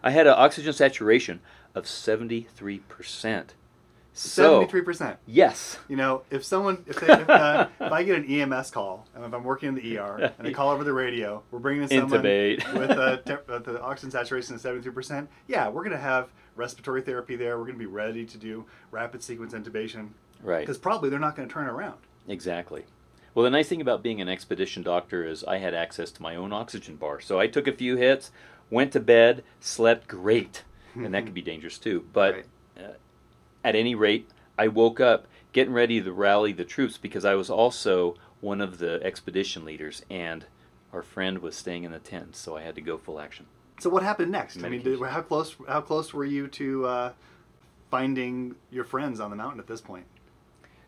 I 0.08 0.12
had 0.12 0.26
an 0.26 0.36
oxygen 0.38 0.72
saturation 0.72 1.42
of 1.76 1.84
73%. 1.84 3.48
So, 4.14 4.42
Seventy-three 4.54 4.82
percent. 4.82 5.18
yes. 5.28 5.78
You 5.90 5.98
know, 5.98 6.24
if 6.32 6.46
someone, 6.46 6.84
if, 6.88 6.98
they, 7.00 7.12
if, 7.12 7.30
uh, 7.30 7.68
if 7.82 7.92
I 7.92 8.04
get 8.04 8.18
an 8.18 8.26
EMS 8.26 8.72
call, 8.72 9.06
and 9.14 9.26
if 9.26 9.34
I'm 9.34 9.44
working 9.44 9.70
in 9.70 9.76
the 9.76 9.98
ER, 9.98 10.32
and 10.40 10.48
they 10.48 10.54
call 10.54 10.70
over 10.70 10.86
the 10.86 10.94
radio, 10.94 11.44
we're 11.52 11.60
bringing 11.60 11.84
in 11.84 11.90
someone 11.90 12.22
Intubate. 12.24 12.74
with 12.80 12.90
a 12.92 13.54
uh, 13.54 13.60
the 13.60 13.82
oxygen 13.82 14.10
saturation 14.10 14.56
of 14.56 14.62
73%. 14.62 15.28
Yeah, 15.50 15.68
we're 15.68 15.84
going 15.84 15.92
to 15.92 15.98
have 16.02 16.30
respiratory 16.56 17.02
therapy 17.02 17.36
there. 17.36 17.58
We're 17.58 17.66
going 17.66 17.76
to 17.76 17.80
be 17.80 17.86
ready 17.86 18.26
to 18.26 18.38
do 18.38 18.66
rapid 18.92 19.22
sequence 19.22 19.54
intubation 19.54 20.12
Right. 20.42 20.62
because 20.62 20.78
probably 20.78 21.10
they're 21.10 21.20
not 21.20 21.36
going 21.36 21.50
to 21.50 21.54
turn 21.54 21.68
around. 21.68 21.98
Exactly. 22.30 22.86
Well, 23.36 23.44
the 23.44 23.52
nice 23.52 23.68
thing 23.68 23.82
about 23.82 24.02
being 24.02 24.20
an 24.20 24.30
expedition 24.30 24.82
doctor 24.82 25.24
is 25.28 25.44
I 25.44 25.58
had 25.58 25.76
access 25.76 26.10
to 26.14 26.24
my 26.24 26.36
own 26.36 26.54
oxygen 26.54 26.96
bar. 26.96 27.20
So 27.20 27.40
I 27.40 27.46
took 27.46 27.68
a 27.68 27.72
few 27.72 27.96
hits, 27.98 28.32
went 28.70 28.92
to 28.94 29.00
bed, 29.00 29.44
slept 29.60 30.08
great. 30.08 30.64
And 30.96 31.14
that 31.14 31.26
could 31.26 31.34
be 31.36 31.44
dangerous 31.44 31.78
too. 31.78 32.08
But 32.12 32.34
Right. 32.34 32.46
uh, 32.80 32.94
at 33.64 33.76
any 33.76 33.94
rate, 33.94 34.30
I 34.58 34.68
woke 34.68 35.00
up 35.00 35.28
getting 35.54 35.74
ready 35.74 36.02
to 36.02 36.12
rally 36.12 36.52
the 36.52 36.66
troops 36.66 36.98
because 36.98 37.24
I 37.24 37.36
was 37.36 37.50
also 37.52 38.16
one 38.42 38.62
of 38.62 38.80
the 38.80 39.00
expedition 39.04 39.64
leaders 39.64 40.04
and 40.10 40.46
our 40.94 41.04
friend 41.04 41.40
was 41.40 41.56
staying 41.56 41.84
in 41.84 41.92
the 41.92 42.00
tent, 42.00 42.36
so 42.36 42.58
I 42.58 42.62
had 42.62 42.74
to 42.76 42.82
go 42.82 42.98
full 42.98 43.20
action. 43.20 43.46
So 43.80 43.90
what 43.90 44.02
happened 44.02 44.32
next? 44.32 44.64
I 44.64 44.70
mean, 44.70 44.82
did, 44.82 45.00
how 45.00 45.22
close 45.22 45.56
how 45.68 45.82
close 45.82 46.14
were 46.14 46.26
you 46.26 46.48
to 46.48 46.86
uh, 46.88 47.12
finding 47.92 48.56
your 48.72 48.84
friends 48.84 49.20
on 49.20 49.30
the 49.30 49.36
mountain 49.36 49.60
at 49.60 49.68
this 49.68 49.82
point? 49.82 50.06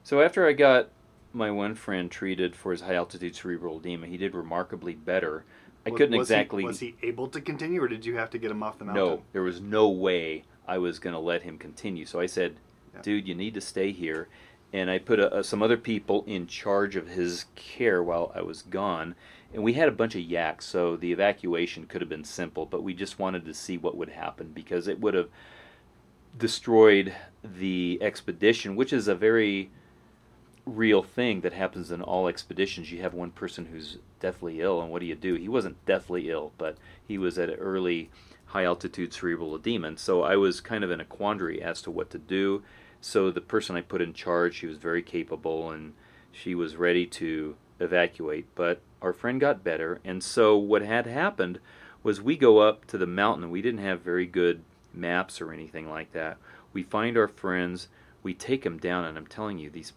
So 0.03 0.21
after 0.21 0.47
I 0.47 0.53
got 0.53 0.89
my 1.33 1.51
one 1.51 1.75
friend 1.75 2.09
treated 2.09 2.55
for 2.55 2.71
his 2.71 2.81
high 2.81 2.95
altitude 2.95 3.35
cerebral 3.35 3.77
edema, 3.77 4.07
he 4.07 4.17
did 4.17 4.33
remarkably 4.33 4.95
better. 4.95 5.43
I 5.89 5.91
Was- 5.91 5.97
couldn't 5.97 6.17
was 6.17 6.29
he- 6.29 6.33
exactly 6.35 6.63
was 6.63 6.79
he 6.79 6.95
able 7.03 7.27
to 7.29 7.41
continue, 7.41 7.81
or 7.83 7.87
did 7.87 8.05
you 8.05 8.15
have 8.15 8.29
to 8.31 8.37
get 8.37 8.51
him 8.51 8.63
off 8.63 8.77
the 8.79 8.85
mountain? 8.85 9.03
No, 9.05 9.21
there 9.33 9.41
was 9.43 9.59
no 9.61 9.89
way 9.89 10.43
I 10.67 10.77
was 10.77 10.99
going 10.99 11.13
to 11.13 11.19
let 11.19 11.43
him 11.43 11.57
continue. 11.57 12.05
So 12.05 12.19
I 12.19 12.25
said, 12.27 12.55
Yeah. 12.93 13.01
"Dude, 13.01 13.27
you 13.27 13.35
need 13.35 13.53
to 13.55 13.61
stay 13.61 13.91
here." 13.91 14.27
And 14.71 14.89
I 14.91 14.99
put 14.99 15.19
a, 15.19 15.39
a, 15.39 15.43
some 15.43 15.63
other 15.63 15.77
people 15.77 16.23
in 16.27 16.45
charge 16.45 16.95
of 16.95 17.07
his 17.07 17.45
care 17.55 18.03
while 18.03 18.31
I 18.35 18.41
was 18.41 18.61
gone. 18.61 19.15
And 19.51 19.63
we 19.63 19.73
had 19.73 19.87
a 19.89 19.91
bunch 19.91 20.13
of 20.13 20.21
yaks, 20.21 20.65
so 20.65 20.95
the 20.95 21.11
evacuation 21.11 21.87
could 21.87 22.01
have 22.01 22.09
been 22.09 22.23
simple, 22.23 22.67
but 22.67 22.83
we 22.83 22.93
just 22.93 23.17
wanted 23.17 23.45
to 23.45 23.53
see 23.55 23.79
what 23.79 23.97
would 23.97 24.09
happen 24.09 24.51
because 24.53 24.87
it 24.87 24.99
would 24.99 25.15
have 25.15 25.29
destroyed 26.37 27.13
the 27.43 27.97
expedition, 28.01 28.75
which 28.75 28.93
is 28.93 29.07
a 29.07 29.15
very 29.15 29.71
real 30.69 31.03
thing 31.03 31.41
that 31.41 31.53
happens 31.53 31.91
in 31.91 32.01
all 32.01 32.27
expeditions. 32.27 32.91
You 32.91 33.01
have 33.01 33.13
one 33.13 33.31
person 33.31 33.65
who's 33.65 33.97
deathly 34.19 34.61
ill, 34.61 34.81
and 34.81 34.89
what 34.89 34.99
do 34.99 35.05
you 35.05 35.15
do? 35.15 35.35
He 35.35 35.49
wasn't 35.49 35.85
deathly 35.85 36.29
ill, 36.29 36.53
but 36.57 36.77
he 37.05 37.17
was 37.17 37.37
at 37.37 37.49
an 37.49 37.55
early 37.55 38.09
high 38.47 38.63
altitude 38.63 39.13
cerebral 39.13 39.55
edema. 39.55 39.87
And 39.87 39.99
so 39.99 40.23
I 40.23 40.35
was 40.35 40.61
kind 40.61 40.83
of 40.83 40.91
in 40.91 40.99
a 40.99 41.05
quandary 41.05 41.61
as 41.61 41.81
to 41.83 41.91
what 41.91 42.09
to 42.11 42.17
do. 42.17 42.63
So 43.01 43.31
the 43.31 43.41
person 43.41 43.75
I 43.75 43.81
put 43.81 44.01
in 44.01 44.13
charge, 44.13 44.55
she 44.55 44.67
was 44.67 44.77
very 44.77 45.03
capable 45.03 45.69
and 45.71 45.93
she 46.31 46.55
was 46.55 46.75
ready 46.75 47.05
to 47.05 47.55
evacuate. 47.79 48.47
But 48.55 48.81
our 49.01 49.13
friend 49.13 49.39
got 49.39 49.63
better. 49.63 50.01
And 50.03 50.23
so 50.23 50.57
what 50.57 50.81
had 50.81 51.05
happened 51.05 51.59
was 52.01 52.21
we 52.21 52.37
go 52.37 52.59
up 52.59 52.85
to 52.87 52.97
the 52.97 53.05
mountain 53.05 53.51
we 53.51 53.61
didn't 53.61 53.83
have 53.83 54.01
very 54.01 54.25
good 54.25 54.63
maps 54.93 55.41
or 55.41 55.53
anything 55.53 55.89
like 55.89 56.11
that. 56.13 56.37
We 56.73 56.83
find 56.83 57.17
our 57.17 57.27
friends, 57.27 57.87
we 58.23 58.33
take 58.33 58.63
them 58.63 58.77
down, 58.77 59.05
and 59.05 59.17
I'm 59.17 59.27
telling 59.27 59.59
you, 59.59 59.69
these 59.69 59.93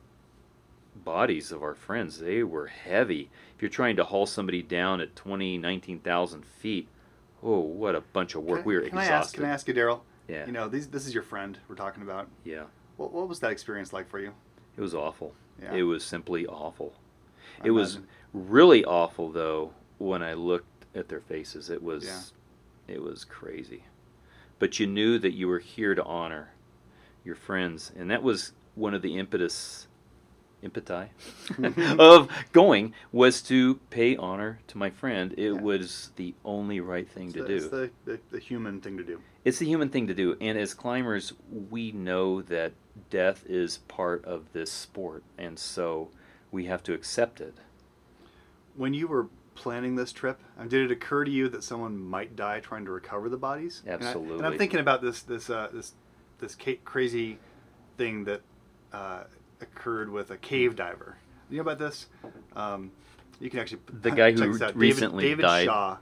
bodies 0.94 1.52
of 1.52 1.62
our 1.62 1.74
friends, 1.74 2.18
they 2.18 2.42
were 2.42 2.66
heavy. 2.66 3.31
If 3.57 3.62
you're 3.62 3.68
trying 3.70 3.96
to 3.96 4.05
haul 4.05 4.26
somebody 4.26 4.62
down 4.62 5.00
at 5.00 5.16
20, 5.16 5.59
19,000 5.59 6.44
feet, 6.44 6.88
oh, 7.42 7.61
what 7.61 7.94
a 7.94 8.00
bunch 8.00 8.35
of 8.35 8.42
work. 8.42 8.61
Can 8.61 8.68
we 8.68 8.74
were 8.76 8.88
can 8.88 8.98
I 8.98 9.07
ask? 9.07 9.35
Can 9.35 9.44
I 9.44 9.50
ask 9.50 9.66
you, 9.68 9.74
Daryl? 9.74 10.00
Yeah. 10.28 10.46
You 10.46 10.52
know, 10.52 10.68
these, 10.68 10.88
this 10.88 11.07
is 11.07 11.14
your 11.14 11.22
friend 11.22 11.59
we're 11.68 11.74
talking 11.74 12.02
about. 12.02 12.28
Yeah. 12.44 12.64
What, 12.96 13.12
what 13.12 13.28
was 13.28 13.40
that 13.40 13.50
experience 13.50 13.92
like 13.92 14.09
for 14.09 14.20
you? 14.20 14.33
It 14.76 14.81
was 14.81 14.94
awful. 14.94 15.35
Yeah. 15.61 15.74
It 15.74 15.83
was 15.83 16.05
simply 16.05 16.46
awful. 16.46 16.94
I 17.62 17.68
it 17.68 17.70
was 17.70 17.98
really 18.33 18.85
awful 18.85 19.31
though 19.31 19.72
when 19.98 20.22
I 20.22 20.35
looked 20.35 20.87
at 20.94 21.09
their 21.09 21.20
faces. 21.20 21.70
It 21.70 21.83
was 21.83 22.05
Yeah. 22.05 22.94
it 22.94 23.02
was 23.02 23.24
crazy. 23.24 23.85
But 24.59 24.78
you 24.78 24.87
knew 24.87 25.18
that 25.18 25.33
you 25.33 25.48
were 25.48 25.59
here 25.59 25.94
to 25.94 26.05
honor 26.05 26.52
your 27.24 27.35
friends 27.35 27.92
and 27.96 28.11
that 28.11 28.22
was 28.22 28.52
one 28.74 28.94
of 28.94 29.02
the 29.02 29.18
impetus 29.18 29.87
impeti 30.62 31.09
of 31.98 32.29
going 32.53 32.92
was 33.11 33.42
to 33.42 33.77
pay 33.90 34.16
honor 34.16 34.61
to 34.68 34.79
my 34.79 34.90
friend. 34.90 35.33
It 35.37 35.53
Yeah. 35.55 35.61
was 35.61 36.11
the 36.16 36.35
only 36.44 36.81
right 36.81 37.09
thing 37.09 37.27
It's 37.29 37.35
to 37.35 37.42
the, 37.42 37.48
do. 37.48 37.55
It's 37.57 37.68
the, 37.68 37.90
the, 38.05 38.20
the 38.31 38.38
human 38.38 38.81
thing 38.81 38.96
to 38.98 39.05
do. 39.05 39.20
It's 39.44 39.59
the 39.59 39.66
human 39.66 39.88
thing 39.88 40.07
to 40.07 40.14
do. 40.14 40.37
And 40.40 40.57
as 40.57 40.72
climbers, 40.75 41.33
we 41.70 41.90
know 41.92 42.42
that 42.42 42.72
death 43.11 43.44
is 43.48 43.79
part 43.88 44.25
of 44.25 44.53
this 44.53 44.70
sport. 44.70 45.25
And 45.37 45.59
so 45.59 46.11
we 46.53 46.66
have 46.66 46.83
to 46.85 46.92
accept 46.94 47.40
it. 47.40 47.55
When 48.77 48.94
you 48.94 49.09
were 49.09 49.29
planning 49.55 49.96
this 49.96 50.12
trip, 50.12 50.40
um, 50.59 50.68
did 50.68 50.85
it 50.90 50.92
occur 50.92 51.25
to 51.25 51.31
you 51.31 51.48
that 51.48 51.64
someone 51.64 51.98
might 51.98 52.37
die 52.37 52.61
trying 52.61 52.85
to 52.85 52.90
recover 52.90 53.29
the 53.29 53.37
bodies? 53.37 53.83
And 53.85 53.92
I- 53.92 53.94
And, 53.96 54.05
Absolutely. 54.05 54.44
I'm 54.46 54.59
thinking 54.59 54.81
about 54.81 55.03
this 55.03 55.22
this 55.22 55.51
uh, 55.51 55.68
this 55.72 55.92
this 56.38 56.57
crazy 56.85 57.38
thing 57.98 58.25
that 58.25 58.40
uh, 58.92 59.25
occurred 59.62 60.11
with 60.11 60.31
a 60.31 60.37
cave 60.37 60.77
diver. 60.77 61.16
You 61.51 61.57
know 61.57 61.62
about 61.62 61.79
this? 61.79 62.07
Um, 62.57 62.90
you 63.40 63.51
can 63.51 63.61
actually 63.61 63.81
The 64.01 64.11
guy 64.11 64.33
who 64.33 64.62
out. 64.62 64.77
recently 64.77 65.25
David, 65.25 65.42
David 65.42 65.42
died. 65.42 65.64
Shaw 65.66 65.96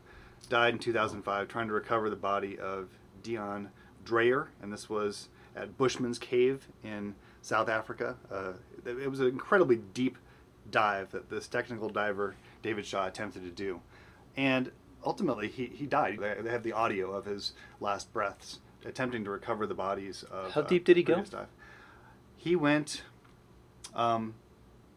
died 0.49 0.75
in 0.75 0.79
2005 0.79 1.49
trying 1.49 1.69
to 1.69 1.73
recover 1.73 2.11
the 2.11 2.17
body 2.17 2.59
of 2.59 2.89
Deon 3.23 3.69
Dreyer, 4.05 4.49
and 4.63 4.73
this 4.73 4.91
was 4.91 5.29
at 5.57 5.77
Bushman's 5.79 6.19
Cave 6.19 6.69
in 6.85 7.15
South 7.43 7.69
Africa. 7.69 8.17
Uh, 8.31 8.53
it 8.85 9.11
was 9.11 9.21
an 9.21 9.29
incredibly 9.29 9.77
deep 9.95 10.19
dive 10.71 11.11
that 11.13 11.31
this 11.31 11.49
technical 11.49 11.89
diver 11.89 12.35
David 12.63 12.87
Shaw 12.87 13.07
attempted 13.07 13.43
to 13.45 13.51
do, 13.51 13.81
and 14.37 14.71
ultimately 15.05 15.49
he, 15.49 15.67
he 15.67 15.87
died. 15.87 16.19
They, 16.21 16.35
they 16.43 16.51
have 16.51 16.63
the 16.63 16.73
audio 16.73 17.13
of 17.13 17.25
his 17.25 17.53
last 17.81 18.13
breaths 18.13 18.59
attempting 18.85 19.25
to 19.25 19.31
recover 19.31 19.67
the 19.67 19.75
bodies 19.75 20.25
of. 20.31 20.53
How 20.53 20.63
uh, 20.63 20.67
deep 20.67 20.85
did 20.85 20.97
he 20.97 21.03
go? 21.03 21.23
Dive. 21.23 21.47
He 22.37 22.57
went. 22.57 23.03
Um, 23.95 24.35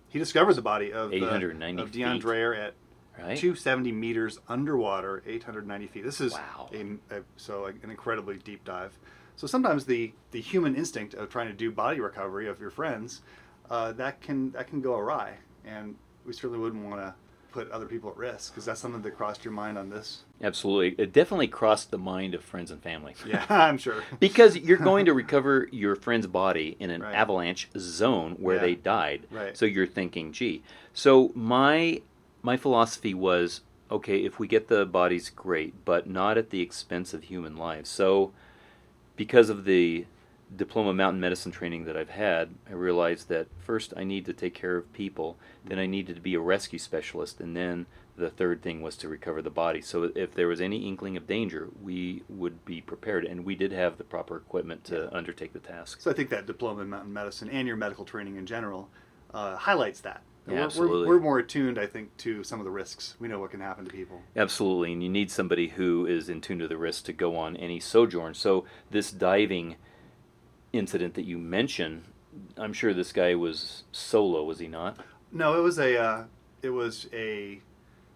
he 0.10 0.20
discovers 0.20 0.56
the 0.56 0.62
body 0.62 0.92
of, 0.94 1.12
uh, 1.12 1.16
890 1.16 1.82
of 1.82 1.92
Deon 1.92 2.14
feet. 2.14 2.22
Dreyer 2.22 2.54
at 2.54 2.74
Right? 3.18 3.38
270 3.38 3.92
meters 3.92 4.40
underwater, 4.50 5.22
890 5.28 5.86
feet. 5.88 6.04
This 6.04 6.20
is 6.20 6.34
Wow. 6.34 6.70
a, 6.74 7.18
a, 7.18 7.24
so 7.38 7.66
an 7.66 7.80
incredibly 7.84 8.38
deep 8.38 8.64
dive. 8.64 8.98
So 9.36 9.46
sometimes 9.46 9.86
the, 9.86 10.14
the 10.32 10.42
human 10.42 10.76
instinct 10.76 11.14
of 11.14 11.30
trying 11.30 11.48
to 11.48 11.54
do 11.54 11.72
body 11.72 12.00
recovery 12.00 12.48
of 12.48 12.60
your 12.60 12.72
friends, 12.72 13.22
uh, 13.70 13.92
that 13.94 14.22
can 14.22 14.52
that 14.52 14.68
can 14.68 14.82
go 14.82 14.96
awry, 14.98 15.36
and 15.64 15.96
we 16.26 16.34
certainly 16.34 16.58
wouldn't 16.60 16.84
want 16.84 17.02
to 17.02 17.14
put 17.54 17.70
other 17.72 17.86
people 17.86 18.10
at 18.10 18.18
risk 18.18 18.52
because 18.52 18.66
that's 18.66 18.80
something 18.82 19.02
that 19.04 19.16
crossed 19.16 19.46
your 19.46 19.54
mind 19.54 19.78
on 19.78 19.90
this. 19.90 20.24
Absolutely. 20.42 21.02
It 21.04 21.14
definitely 21.14 21.48
crossed 21.48 21.92
the 21.92 21.98
mind 21.98 22.34
of 22.34 22.44
friends 22.44 22.72
and 22.72 22.82
family. 22.82 23.16
Yeah, 23.26 23.46
I'm 23.50 23.78
sure. 23.78 24.04
Because 24.20 24.58
you're 24.58 24.78
going 24.78 25.06
to 25.06 25.14
recover 25.14 25.70
your 25.72 25.96
friend's 25.96 26.28
body 26.28 26.76
in 26.80 26.90
an 26.90 27.02
Right. 27.02 27.16
avalanche 27.16 27.70
zone 27.78 28.34
where 28.40 28.56
Yeah. 28.56 28.62
they 28.62 28.76
died. 28.76 29.22
Right. 29.32 29.56
So 29.56 29.66
you're 29.66 29.88
thinking, 29.88 30.34
gee. 30.34 30.64
So 30.94 31.32
my 31.36 32.02
my 32.42 32.58
philosophy 32.58 33.14
was, 33.14 33.62
okay, 33.90 34.18
if 34.26 34.38
we 34.40 34.48
get 34.48 34.68
the 34.68 34.86
bodies, 34.86 35.30
great, 35.30 35.86
but 35.86 36.10
not 36.10 36.38
at 36.38 36.50
the 36.50 36.60
expense 36.62 37.14
of 37.14 37.24
human 37.24 37.56
lives. 37.56 37.90
So 37.90 38.34
because 39.16 39.50
of 39.50 39.64
the 39.64 40.06
diploma 40.56 40.94
mountain 40.94 41.20
medicine 41.20 41.52
training 41.52 41.86
that 41.86 41.98
I've 41.98 42.10
had, 42.10 42.50
I 42.70 42.74
realized 42.74 43.30
that 43.30 43.48
first 43.60 43.94
I 43.98 44.04
need 44.04 44.26
to 44.26 44.34
take 44.34 44.54
care 44.54 44.78
of 44.78 44.92
people, 44.94 45.38
then 45.66 45.80
I 45.80 45.86
needed 45.86 46.16
to 46.16 46.22
be 46.22 46.36
a 46.36 46.40
rescue 46.40 46.80
specialist, 46.80 47.40
and 47.40 47.56
then 47.56 47.86
the 48.16 48.30
third 48.30 48.62
thing 48.62 48.82
was 48.82 48.96
to 48.98 49.10
recover 49.10 49.42
the 49.42 49.50
body. 49.50 49.82
So 49.82 50.12
if 50.16 50.36
there 50.36 50.48
was 50.48 50.62
any 50.62 50.88
inkling 50.88 51.18
of 51.18 51.26
danger, 51.26 51.70
we 51.82 52.22
would 52.30 52.64
be 52.66 52.80
prepared, 52.82 53.26
and 53.26 53.44
we 53.44 53.56
did 53.56 53.72
have 53.72 53.98
the 53.98 54.04
proper 54.04 54.38
equipment 54.38 54.84
to 54.86 55.10
Yeah. 55.12 55.18
undertake 55.18 55.54
the 55.54 55.60
task. 55.60 56.02
So 56.02 56.12
I 56.12 56.14
think 56.14 56.30
that 56.30 56.46
diploma 56.46 56.82
in 56.82 56.90
mountain 56.90 57.14
medicine 57.14 57.50
and 57.50 57.68
your 57.68 57.78
medical 57.78 58.06
training 58.06 58.36
in 58.36 58.46
general 58.46 58.90
uh, 59.34 59.56
highlights 59.56 60.02
that. 60.02 60.22
Yeah, 60.46 60.52
We're- 60.52 60.60
we're, 60.60 60.66
absolutely. 60.66 61.08
We're, 61.08 61.20
more 61.20 61.40
attuned, 61.40 61.80
I 61.80 61.88
think, 61.88 62.16
to 62.18 62.44
some 62.44 62.60
of 62.60 62.66
the 62.66 62.70
risks. 62.72 63.16
We 63.20 63.28
know 63.28 63.40
what 63.40 63.50
can 63.50 63.62
happen 63.62 63.86
to 63.86 63.90
people. 63.92 64.22
Absolutely, 64.36 64.94
and 64.94 65.02
you 65.02 65.10
need 65.10 65.32
somebody 65.32 65.70
who 65.70 66.06
is 66.06 66.30
in 66.30 66.40
tune 66.42 66.60
to 66.60 66.68
the 66.68 66.78
risk 66.78 67.06
to 67.06 67.14
go 67.14 67.36
on 67.36 67.56
any 67.58 67.80
sojourn. 67.80 68.36
So 68.36 68.66
this 68.92 69.10
diving 69.10 69.78
incident 70.74 71.14
that 71.14 71.24
you 71.24 71.38
mentioned, 71.38 72.04
I'm 72.58 72.74
sure 72.74 72.94
this 72.94 73.14
guy 73.14 73.36
was 73.36 73.84
solo, 73.92 74.44
was 74.44 74.60
he 74.60 74.68
not? 74.68 74.98
No, 75.32 75.58
it 75.58 75.62
was 75.62 75.80
a 75.80 75.98
uh, 75.98 76.24
it 76.62 76.72
was 76.72 77.08
a 77.14 77.62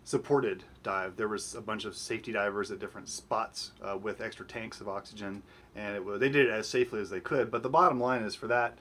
supported 0.03 0.63
dive. 0.83 1.15
There 1.15 1.27
was 1.27 1.55
a 1.55 1.61
bunch 1.61 1.85
of 1.85 1.95
safety 1.95 2.31
divers 2.31 2.71
at 2.71 2.79
different 2.79 3.09
spots 3.09 3.71
uh, 3.81 3.97
with 3.97 4.21
extra 4.21 4.45
tanks 4.45 4.81
of 4.81 4.87
oxygen, 4.87 5.43
and 5.75 5.95
it 5.95 6.03
was 6.03 6.19
they 6.19 6.29
did 6.29 6.47
it 6.47 6.51
as 6.51 6.67
safely 6.67 6.99
as 6.99 7.09
they 7.09 7.19
could. 7.19 7.51
But 7.51 7.63
the 7.63 7.69
bottom 7.69 7.99
line 7.99 8.23
is 8.23 8.35
for 8.35 8.47
that 8.47 8.77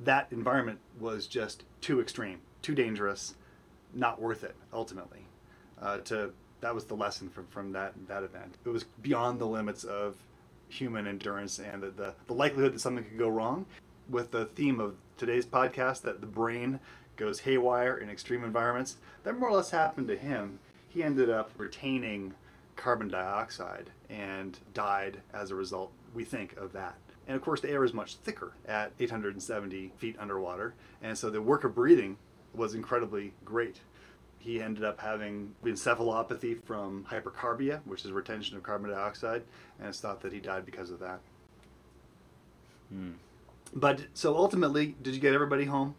that 0.00 0.28
environment 0.30 0.78
was 0.98 1.26
just 1.26 1.64
too 1.80 2.00
extreme, 2.00 2.40
too 2.62 2.74
dangerous, 2.74 3.34
not 3.94 4.20
worth 4.20 4.44
it 4.44 4.56
ultimately. 4.72 5.26
Uh, 5.80 5.98
to 5.98 6.32
that 6.60 6.74
was 6.74 6.84
the 6.84 6.94
lesson 6.94 7.28
from, 7.28 7.46
from 7.46 7.72
that 7.72 7.92
that 8.08 8.22
event. 8.22 8.56
It 8.64 8.70
was 8.70 8.84
beyond 8.84 9.38
the 9.38 9.46
limits 9.46 9.84
of 9.84 10.16
human 10.70 11.06
endurance 11.06 11.58
and 11.58 11.82
the, 11.82 11.90
the, 11.90 12.14
the 12.26 12.34
likelihood 12.34 12.74
that 12.74 12.80
something 12.80 13.04
could 13.04 13.18
go 13.18 13.28
wrong. 13.28 13.66
With 14.08 14.30
the 14.30 14.46
theme 14.46 14.80
of 14.80 14.96
today's 15.16 15.46
podcast, 15.46 16.02
that 16.02 16.20
the 16.20 16.26
brain 16.26 16.80
goes 17.16 17.40
haywire 17.40 17.98
in 17.98 18.08
extreme 18.08 18.42
environments, 18.42 18.96
that 19.24 19.38
more 19.38 19.50
or 19.50 19.56
less 19.56 19.70
happened 19.70 20.08
to 20.08 20.16
him. 20.16 20.58
He 20.88 21.02
ended 21.02 21.30
up 21.30 21.50
retaining 21.56 22.34
carbon 22.76 23.08
dioxide 23.08 23.90
and 24.08 24.58
died 24.74 25.18
as 25.32 25.50
a 25.50 25.54
result, 25.54 25.92
we 26.14 26.24
think, 26.24 26.56
of 26.56 26.72
that. 26.72 26.96
And 27.28 27.36
of 27.36 27.42
course, 27.42 27.60
the 27.60 27.70
air 27.70 27.84
is 27.84 27.92
much 27.92 28.16
thicker 28.16 28.54
at 28.66 28.92
870 28.98 29.92
feet 29.98 30.16
underwater, 30.18 30.74
and 31.02 31.16
so 31.16 31.30
the 31.30 31.42
work 31.42 31.62
of 31.62 31.74
breathing 31.74 32.16
was 32.54 32.74
incredibly 32.74 33.34
great. 33.44 33.80
He 34.40 34.60
ended 34.60 34.84
up 34.84 34.98
having 34.98 35.54
encephalopathy 35.62 36.64
from 36.64 37.04
hypercarbia, 37.10 37.80
which 37.84 38.06
is 38.06 38.10
retention 38.10 38.56
of 38.56 38.62
carbon 38.62 38.90
dioxide, 38.90 39.42
and 39.78 39.88
it's 39.88 40.00
thought 40.00 40.22
that 40.22 40.32
he 40.32 40.40
died 40.40 40.64
because 40.64 40.90
of 40.90 40.98
that. 41.00 41.20
Hmm. 42.88 43.12
But 43.74 44.00
so 44.14 44.34
ultimately, 44.34 44.96
did 45.02 45.14
you 45.14 45.20
get 45.20 45.34
everybody 45.34 45.66
home? 45.66 45.94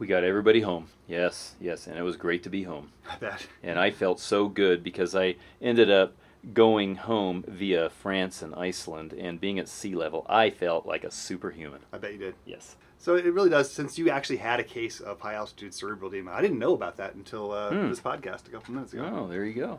We 0.00 0.08
got 0.08 0.24
everybody 0.24 0.60
home. 0.60 0.88
Yes, 1.06 1.54
yes, 1.60 1.86
and 1.86 1.96
it 1.96 2.02
was 2.02 2.16
great 2.16 2.42
to 2.42 2.50
be 2.50 2.64
home. 2.64 2.90
I 3.10 3.16
bet. 3.16 3.46
And 3.62 3.78
I 3.78 3.92
felt 3.92 4.18
so 4.18 4.48
good 4.48 4.82
because 4.82 5.14
I 5.14 5.36
ended 5.62 5.88
up 5.88 6.14
going 6.52 6.96
home 6.96 7.44
via 7.46 7.90
France 7.90 8.42
and 8.42 8.56
Iceland 8.56 9.12
and 9.12 9.40
being 9.40 9.60
at 9.60 9.68
sea 9.68 9.94
level. 9.94 10.26
I 10.28 10.50
felt 10.50 10.84
like 10.84 11.04
a 11.04 11.12
superhuman. 11.12 11.80
I 11.92 11.98
bet 11.98 12.12
you 12.12 12.18
did. 12.18 12.34
Yes. 12.44 12.74
So 13.04 13.16
it 13.16 13.26
really 13.26 13.50
does, 13.50 13.70
since 13.70 13.98
you 13.98 14.08
actually 14.08 14.38
had 14.38 14.60
a 14.60 14.64
case 14.64 14.98
of 14.98 15.20
high 15.20 15.34
altitude 15.34 15.74
cerebral 15.74 16.10
edema. 16.10 16.30
I 16.30 16.40
didn't 16.40 16.58
know 16.58 16.72
about 16.72 16.96
that 16.96 17.14
until 17.14 17.52
uh, 17.52 17.68
Hmm. 17.68 17.90
this 17.90 18.00
podcast 18.00 18.48
a 18.48 18.50
couple 18.50 18.72
minutes 18.72 18.94
ago. 18.94 19.04
Oh, 19.14 19.28
there 19.28 19.44
you 19.44 19.52
go. 19.52 19.78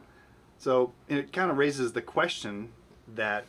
So 0.60 0.94
it 1.10 1.34
kind 1.34 1.50
of 1.50 1.58
raises 1.58 1.94
the 1.94 2.04
question 2.04 2.70
that, 3.16 3.46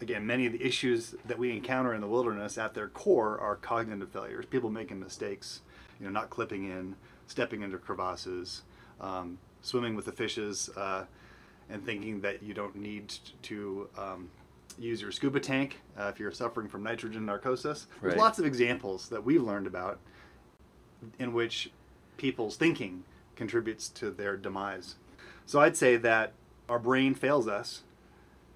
again, 0.00 0.26
many 0.26 0.46
of 0.46 0.54
the 0.54 0.64
issues 0.64 1.14
that 1.26 1.38
we 1.38 1.54
encounter 1.54 1.92
in 1.92 2.00
the 2.00 2.06
wilderness 2.06 2.56
at 2.56 2.72
their 2.72 2.88
core 2.88 3.38
are 3.38 3.56
cognitive 3.56 4.08
failures. 4.08 4.46
People 4.46 4.70
making 4.70 4.98
mistakes, 5.00 5.60
you 6.00 6.06
know, 6.06 6.10
not 6.10 6.30
clipping 6.30 6.64
in, 6.64 6.96
stepping 7.26 7.60
into 7.60 7.76
crevasses, 7.76 8.62
um, 9.02 9.36
swimming 9.60 9.96
with 9.96 10.06
the 10.06 10.12
fishes, 10.12 10.70
uh, 10.78 11.04
and 11.68 11.84
thinking 11.84 12.22
that 12.22 12.42
you 12.42 12.54
don't 12.54 12.74
need 12.74 13.12
to 13.42 13.86
um, 13.98 14.30
use 14.78 15.02
your 15.02 15.12
scuba 15.12 15.40
tank 15.40 15.80
uh, 15.98 16.04
if 16.04 16.20
you're 16.20 16.32
suffering 16.32 16.68
from 16.68 16.82
nitrogen 16.82 17.24
narcosis. 17.26 17.86
There's 18.00 18.12
Right. 18.14 18.18
lots 18.20 18.38
of 18.38 18.44
examples 18.44 19.08
that 19.08 19.24
we've 19.24 19.42
learned 19.42 19.66
about 19.66 19.98
in 21.18 21.32
which 21.32 21.70
people's 22.16 22.56
thinking 22.56 23.04
contributes 23.36 23.88
to 23.88 24.10
their 24.10 24.36
demise. 24.36 24.96
So 25.46 25.60
I'd 25.60 25.76
say 25.76 25.96
that 25.96 26.32
our 26.68 26.78
brain 26.78 27.14
fails 27.14 27.46
us 27.48 27.82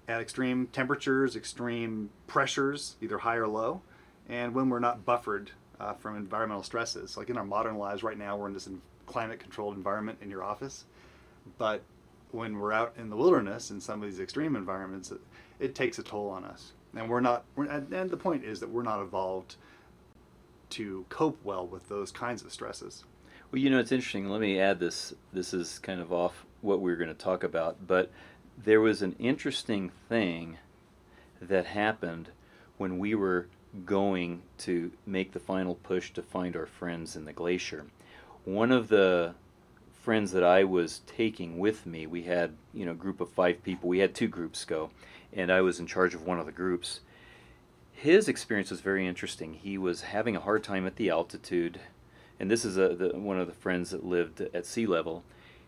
at 0.07 0.19
extreme 0.19 0.67
temperatures, 0.67 1.35
extreme 1.35 2.09
pressures, 2.27 2.97
either 3.01 3.19
high 3.19 3.37
or 3.37 3.47
low, 3.47 3.81
and 4.27 4.53
when 4.53 4.69
we're 4.69 4.79
not 4.79 5.05
buffered 5.05 5.51
uh, 5.79 5.93
from 5.93 6.15
environmental 6.15 6.63
stresses. 6.63 7.17
Like 7.17 7.29
in 7.29 7.37
our 7.37 7.45
modern 7.45 7.77
lives 7.77 8.03
right 8.03 8.17
now, 8.17 8.35
we're 8.37 8.47
in 8.47 8.53
this 8.53 8.69
climate 9.05 9.39
controlled 9.39 9.75
environment 9.75 10.19
in 10.21 10.29
your 10.29 10.43
office. 10.43 10.85
But 11.57 11.81
when 12.31 12.57
we're 12.59 12.71
out 12.73 12.93
in 12.97 13.09
the 13.09 13.15
wilderness 13.15 13.71
in 13.71 13.79
some 13.79 14.01
of 14.03 14.09
these 14.09 14.19
extreme 14.19 14.55
environments, 14.55 15.11
it, 15.63 15.75
takes 15.75 15.99
a 15.99 16.03
toll 16.03 16.29
on 16.29 16.45
us. 16.45 16.73
And 16.95 17.09
we're 17.09 17.21
not, 17.21 17.45
we're, 17.55 17.65
and 17.65 18.09
the 18.09 18.17
point 18.17 18.43
is 18.43 18.59
that 18.59 18.69
we're 18.69 18.83
not 18.83 19.01
evolved 19.01 19.55
to 20.71 21.05
cope 21.09 21.39
well 21.43 21.65
with 21.65 21.89
those 21.89 22.11
kinds 22.11 22.43
of 22.43 22.51
stresses. 22.51 23.03
Well, 23.51 23.61
you 23.61 23.69
know, 23.69 23.79
it's 23.79 23.91
interesting. 23.91 24.29
Let 24.29 24.41
me 24.41 24.59
add 24.59 24.79
this. 24.79 25.13
This 25.31 25.53
is 25.53 25.79
kind 25.79 26.01
of 26.01 26.11
off 26.11 26.45
what 26.61 26.81
we 26.81 26.91
were 26.91 26.97
going 26.97 27.09
to 27.09 27.13
talk 27.13 27.43
about, 27.43 27.87
but 27.87 28.11
there 28.57 28.81
was 28.81 29.01
an 29.01 29.15
interesting 29.19 29.91
thing 30.09 30.57
that 31.41 31.65
happened 31.65 32.29
when 32.77 32.99
we 32.99 33.15
were 33.15 33.47
going 33.85 34.41
to 34.59 34.91
make 35.05 35.31
the 35.31 35.39
final 35.39 35.75
push 35.75 36.11
to 36.13 36.21
find 36.21 36.55
our 36.55 36.65
friends 36.65 37.15
in 37.15 37.25
the 37.25 37.33
glacier. 37.33 37.85
One 38.45 38.71
of 38.71 38.87
the 38.87 39.33
friends 40.01 40.31
that 40.31 40.43
I 40.43 40.63
was 40.63 41.01
taking 41.07 41.59
with 41.59 41.85
me, 41.85 42.05
we 42.07 42.23
had, 42.23 42.53
you 42.73 42.85
know, 42.85 42.91
a 42.91 42.95
group 42.95 43.21
of 43.21 43.29
5 43.29 43.63
people. 43.63 43.89
We 43.89 43.99
had 43.99 44.13
two 44.13 44.27
groups 44.27 44.65
go, 44.65 44.91
and 45.35 45.51
I 45.51 45.61
was 45.61 45.79
in 45.79 45.87
charge 45.87 46.13
of 46.13 46.23
one 46.23 46.39
of 46.39 46.45
the 46.45 46.51
groups. 46.51 47.01
His 47.91 48.27
experience 48.27 48.71
was 48.71 48.81
very 48.81 49.07
interesting. 49.07 49.53
He 49.53 49.77
was 49.77 50.01
having 50.01 50.35
a 50.35 50.41
hard 50.41 50.63
time 50.63 50.85
at 50.85 50.97
the 50.97 51.09
altitude 51.09 51.79
and 52.39 52.49
this 52.49 52.65
is 52.65 52.77
a, 52.77 52.89
the, 52.89 53.17
one 53.17 53.39
of 53.39 53.47
the 53.47 53.53
friends 53.53 53.91
that 53.91 54.05
lived 54.05 54.41
at 54.41 54.65
sea 54.65 54.85
level, 54.85 55.23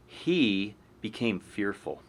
he 0.06 0.76
became 1.02 1.40
fearful. 1.40 2.02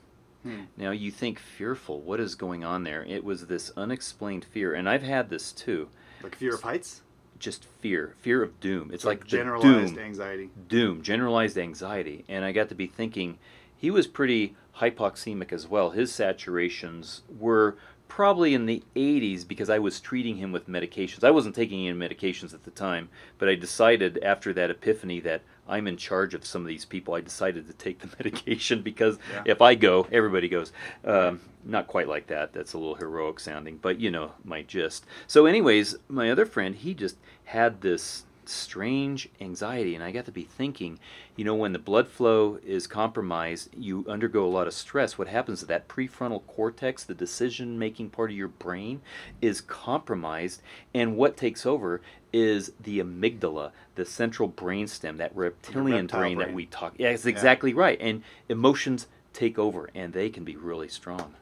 Hmm. 0.42 0.62
Now 0.76 0.90
you 0.90 1.10
think 1.10 1.38
fearful, 1.38 2.00
what 2.00 2.20
is 2.20 2.34
going 2.34 2.64
on 2.64 2.84
there? 2.84 3.04
It 3.04 3.24
was 3.24 3.46
this 3.46 3.70
unexplained 3.76 4.44
fear, 4.44 4.74
and 4.74 4.88
I've 4.88 5.02
had 5.02 5.30
this 5.30 5.52
too. 5.52 5.88
Like 6.22 6.36
fear 6.36 6.54
of 6.54 6.62
heights? 6.62 7.02
Just 7.38 7.64
fear, 7.64 8.14
fear 8.18 8.42
of 8.42 8.58
doom. 8.60 8.90
It's 8.92 9.04
like, 9.04 9.20
the 9.20 9.26
generalized 9.26 9.94
doom, 9.94 10.04
anxiety. 10.04 10.50
doom, 10.68 11.02
generalized 11.02 11.58
anxiety. 11.58 12.24
And 12.28 12.44
I 12.44 12.52
got 12.52 12.68
to 12.70 12.74
be 12.74 12.86
thinking, 12.86 13.38
he 13.76 13.90
was 13.90 14.06
pretty 14.06 14.56
hypoxemic 14.80 15.52
as 15.52 15.66
well. 15.66 15.90
His 15.90 16.12
saturations 16.12 17.22
were 17.38 17.76
probably 18.08 18.54
in 18.54 18.66
the 18.66 18.82
80s 18.94 19.46
because 19.46 19.68
I 19.68 19.78
was 19.80 20.00
treating 20.00 20.36
him 20.36 20.52
with 20.52 20.68
medications. 20.68 21.24
I 21.24 21.30
wasn't 21.32 21.54
taking 21.56 21.86
any 21.88 21.98
medications 21.98 22.54
at 22.54 22.62
the 22.64 22.70
time, 22.70 23.08
but 23.38 23.48
I 23.48 23.56
decided 23.56 24.18
after 24.22 24.52
that 24.54 24.70
epiphany 24.70 25.18
that 25.20 25.42
I'm 25.68 25.88
in 25.88 25.96
charge 25.96 26.32
of 26.32 26.46
some 26.46 26.62
of 26.62 26.68
these 26.68 26.84
people. 26.84 27.14
I 27.14 27.20
decided 27.20 27.66
to 27.66 27.72
take 27.72 27.98
the 27.98 28.06
medication 28.18 28.82
because 28.82 29.18
Yeah. 29.32 29.42
if 29.46 29.60
I 29.60 29.74
go, 29.74 30.06
everybody 30.12 30.48
goes. 30.48 30.72
Um, 31.04 31.40
not 31.64 31.88
quite 31.88 32.06
like 32.06 32.28
that. 32.28 32.52
That's 32.52 32.74
a 32.74 32.78
little 32.78 32.94
heroic 32.94 33.40
sounding, 33.40 33.78
but 33.78 33.98
you 33.98 34.10
know 34.12 34.32
my 34.44 34.62
gist. 34.62 35.04
So, 35.26 35.46
anyways, 35.46 35.96
my 36.08 36.30
other 36.30 36.46
friend, 36.46 36.76
he 36.76 36.94
just 36.94 37.16
had 37.46 37.80
this 37.80 38.24
strange 38.48 39.28
anxiety 39.40 39.94
and 39.94 40.02
i 40.02 40.10
got 40.10 40.24
to 40.24 40.32
be 40.32 40.44
thinking 40.44 40.98
you 41.36 41.44
know 41.44 41.54
when 41.54 41.72
the 41.72 41.78
blood 41.78 42.08
flow 42.08 42.58
is 42.64 42.86
compromised 42.86 43.68
you 43.76 44.04
undergo 44.08 44.44
a 44.44 44.48
lot 44.48 44.66
of 44.66 44.74
stress. 44.74 45.18
What 45.18 45.28
happens 45.28 45.62
is 45.62 45.68
that 45.68 45.88
prefrontal 45.88 46.46
cortex 46.46 47.04
the 47.04 47.14
decision 47.14 47.78
making 47.78 48.10
part 48.10 48.30
of 48.30 48.36
your 48.36 48.48
brain 48.48 49.02
is 49.40 49.60
compromised 49.60 50.62
and 50.94 51.16
what 51.16 51.36
takes 51.36 51.66
over 51.66 52.00
is 52.32 52.72
the 52.80 52.98
amygdala 53.00 53.72
the 53.94 54.04
central 54.04 54.48
brainstem 54.48 55.18
that 55.18 55.34
reptilian 55.36 56.02
reptile 56.02 56.20
brain, 56.20 56.38
that 56.38 56.52
we 56.52 56.66
talk 56.66 56.94
yeah. 56.98 57.10
That's 57.10 57.26
exactly 57.26 57.74
right 57.74 58.00
and 58.00 58.22
emotions 58.48 59.06
take 59.32 59.58
over 59.58 59.90
and 59.94 60.12
they 60.12 60.30
can 60.30 60.44
be 60.44 60.56
really 60.56 60.88
strong 60.88 61.34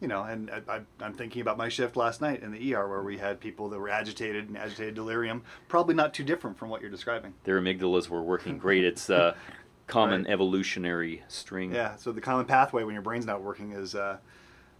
You 0.00 0.08
know, 0.08 0.22
and 0.22 0.50
I, 0.50 0.80
I'm 1.00 1.12
thinking 1.12 1.42
about 1.42 1.58
my 1.58 1.68
shift 1.68 1.94
last 1.94 2.22
night 2.22 2.42
in 2.42 2.52
the 2.52 2.74
ER 2.74 2.88
where 2.88 3.02
we 3.02 3.18
had 3.18 3.38
people 3.38 3.68
that 3.68 3.78
were 3.78 3.90
agitated 3.90 4.48
and 4.48 4.56
agitated 4.56 4.94
delirium. 4.94 5.42
Probably 5.68 5.94
not 5.94 6.14
too 6.14 6.24
different 6.24 6.56
from 6.58 6.70
what 6.70 6.80
you're 6.80 6.90
describing. 6.90 7.34
their 7.44 7.60
amygdalas 7.60 8.08
were 8.08 8.22
working 8.22 8.56
great 8.56 8.82
it's 8.84 9.10
a 9.10 9.36
common 9.86 10.22
Right. 10.24 10.32
evolutionary 10.32 11.22
string 11.28 11.74
Yeah. 11.74 11.96
So 11.96 12.12
the 12.12 12.20
common 12.22 12.46
pathway 12.46 12.82
when 12.84 12.94
your 12.94 13.02
brain's 13.02 13.26
not 13.26 13.42
working 13.42 13.72
is 13.72 13.94
uh, 13.94 14.16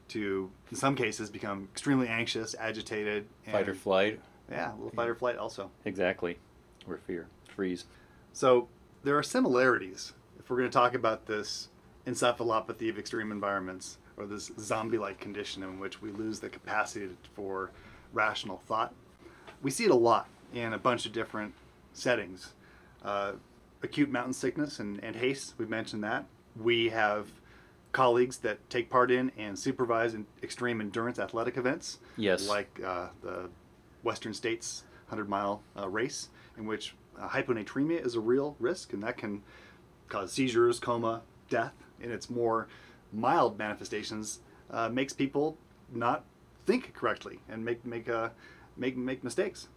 to, 0.08 0.50
in 0.70 0.76
some 0.76 0.94
cases, 0.96 1.28
become 1.28 1.68
extremely 1.70 2.08
anxious, 2.08 2.54
agitated, 2.58 3.26
and, 3.44 3.52
fight 3.52 3.68
or 3.68 3.74
flight 3.74 4.20
Yeah, 4.50 4.72
a 4.72 4.76
little 4.76 4.90
fight 4.90 5.08
or 5.08 5.14
flight 5.14 5.36
also. 5.36 5.70
Exactly. 5.84 6.38
Or 6.88 6.96
fear. 6.96 7.26
Freeze. 7.54 7.84
So 8.32 8.68
there 9.04 9.18
are 9.18 9.22
similarities 9.22 10.14
if 10.38 10.48
we're 10.48 10.56
going 10.56 10.70
to 10.70 10.72
talk 10.72 10.94
about 10.94 11.26
this 11.26 11.68
encephalopathy 12.06 12.88
of 12.88 12.98
extreme 12.98 13.30
environments 13.30 13.98
or 14.20 14.26
this 14.26 14.50
zombie-like 14.58 15.18
condition 15.18 15.62
in 15.62 15.80
which 15.80 16.02
we 16.02 16.10
lose 16.10 16.40
the 16.40 16.48
capacity 16.48 17.08
for 17.34 17.70
rational 18.12 18.58
thought. 18.66 18.92
We 19.62 19.70
see 19.70 19.84
it 19.84 19.90
a 19.90 19.94
lot 19.96 20.28
in 20.52 20.72
a 20.74 20.78
bunch 20.78 21.06
of 21.06 21.12
different 21.12 21.54
settings. 21.94 22.52
Uh, 23.02 23.32
acute 23.82 24.10
mountain 24.10 24.34
sickness 24.34 24.78
and, 24.78 25.02
and 25.02 25.16
HACE, 25.16 25.54
we've 25.56 25.70
mentioned 25.70 26.04
that. 26.04 26.26
We 26.60 26.90
have 26.90 27.28
colleagues 27.92 28.38
that 28.38 28.68
take 28.70 28.90
part 28.90 29.10
in 29.10 29.32
and 29.38 29.58
supervise 29.58 30.14
in 30.14 30.26
extreme 30.42 30.80
endurance 30.80 31.18
athletic 31.18 31.56
events 31.56 31.98
Yes. 32.16 32.46
like 32.48 32.80
uh, 32.84 33.08
the 33.22 33.48
Western 34.02 34.34
States 34.34 34.84
100 35.08 35.28
mile 35.28 35.62
uh, 35.78 35.88
race, 35.88 36.28
in 36.58 36.66
which 36.66 36.94
uh, 37.18 37.28
hyponatremia 37.28 38.04
is 38.04 38.14
a 38.14 38.20
real 38.20 38.54
risk, 38.60 38.92
and 38.92 39.02
that 39.02 39.16
can 39.16 39.42
cause 40.08 40.32
seizures, 40.32 40.78
coma, 40.78 41.22
death. 41.48 41.72
And 42.02 42.10
its 42.12 42.30
more 42.30 42.66
mild 43.12 43.58
manifestations, 43.58 44.40
uh, 44.70 44.88
makes 44.88 45.12
people 45.12 45.56
not 45.92 46.24
think 46.66 46.92
correctly 46.94 47.40
and 47.48 47.64
make 47.64 47.84
make 47.84 48.08
uh, 48.08 48.30
make 48.76 48.96
make 48.96 49.24
mistakes. 49.24 49.68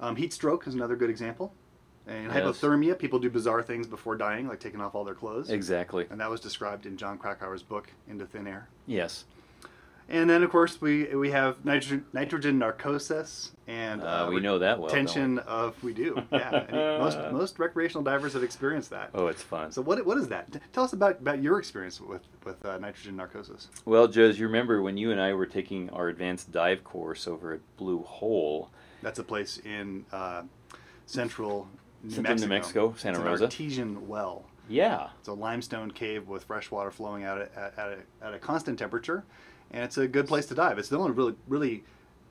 Um, 0.00 0.16
heat 0.16 0.32
stroke 0.32 0.66
is 0.66 0.74
another 0.74 0.96
good 0.96 1.10
example. 1.10 1.52
And 2.06 2.32
Yes. 2.32 2.34
hypothermia, 2.34 2.98
people 2.98 3.18
do 3.18 3.28
bizarre 3.30 3.62
things 3.62 3.86
before 3.86 4.16
dying, 4.16 4.48
like 4.48 4.58
taking 4.58 4.80
off 4.80 4.94
all 4.94 5.04
their 5.04 5.14
clothes. 5.14 5.50
Exactly. 5.50 6.06
And 6.10 6.18
that 6.20 6.30
was 6.30 6.40
described 6.40 6.86
in 6.86 6.96
Jon 6.96 7.18
Krakauer's 7.18 7.62
book, 7.62 7.90
Into 8.08 8.26
Thin 8.26 8.46
Air. 8.46 8.68
Yes. 8.86 9.26
And 10.10 10.28
then, 10.28 10.42
of 10.42 10.50
course, 10.50 10.80
we 10.80 11.04
we 11.14 11.30
have 11.30 11.64
nitrogen, 11.64 12.04
nitrogen 12.12 12.58
narcosis 12.58 13.52
and 13.68 14.02
Uh, 14.02 14.28
we 14.32 14.40
know 14.40 14.58
that 14.58 14.80
well. 14.80 14.90
tension 14.90 15.38
of 15.40 15.80
we 15.84 15.92
do. 15.94 16.20
Yeah, 16.32 16.96
most 16.98 17.16
most 17.32 17.58
recreational 17.60 18.02
divers 18.02 18.32
have 18.32 18.42
experienced 18.42 18.90
that. 18.90 19.10
Oh, 19.14 19.28
it's 19.28 19.42
fun. 19.42 19.70
So 19.70 19.80
what 19.82 20.04
what 20.04 20.18
is 20.18 20.26
that? 20.28 20.50
T- 20.52 20.58
Tell 20.72 20.82
us 20.82 20.92
about, 20.92 21.20
about 21.20 21.40
your 21.40 21.60
experience 21.60 22.00
with 22.00 22.22
with 22.44 22.64
uh, 22.66 22.78
nitrogen 22.78 23.14
narcosis. 23.16 23.68
Well, 23.84 24.08
Joe, 24.08 24.26
you 24.26 24.46
remember 24.46 24.82
when 24.82 24.96
you 24.96 25.12
and 25.12 25.20
I 25.20 25.32
were 25.32 25.46
taking 25.46 25.88
our 25.90 26.08
advanced 26.08 26.50
dive 26.50 26.82
course 26.82 27.28
over 27.28 27.52
at 27.54 27.60
Blue 27.76 28.02
Hole? 28.02 28.70
That's 29.02 29.20
a 29.20 29.24
place 29.24 29.58
in 29.64 30.04
uh, 30.12 30.42
central 31.06 31.68
New 32.02 32.10
Central 32.10 32.32
Mexico. 32.32 32.46
New 32.48 32.54
Mexico, 32.54 32.94
Santa 32.96 33.18
it's 33.20 33.24
Rosa. 33.24 33.44
An 33.44 33.50
artesian 33.50 34.08
well. 34.08 34.44
Yeah. 34.68 35.08
It's 35.20 35.28
a 35.28 35.32
limestone 35.32 35.90
cave 35.90 36.28
with 36.28 36.44
fresh 36.44 36.70
water 36.70 36.90
flowing 36.90 37.24
out 37.24 37.40
at, 37.40 37.52
at, 37.56 37.78
at, 37.78 37.88
a, 38.22 38.26
at 38.26 38.34
a 38.34 38.38
constant 38.38 38.78
temperature, 38.78 39.24
and 39.70 39.84
it's 39.84 39.98
a 39.98 40.08
good 40.08 40.26
place 40.26 40.46
to 40.46 40.54
dive. 40.54 40.78
It's 40.78 40.88
the 40.88 40.98
only 40.98 41.12
really 41.12 41.34
really 41.48 41.84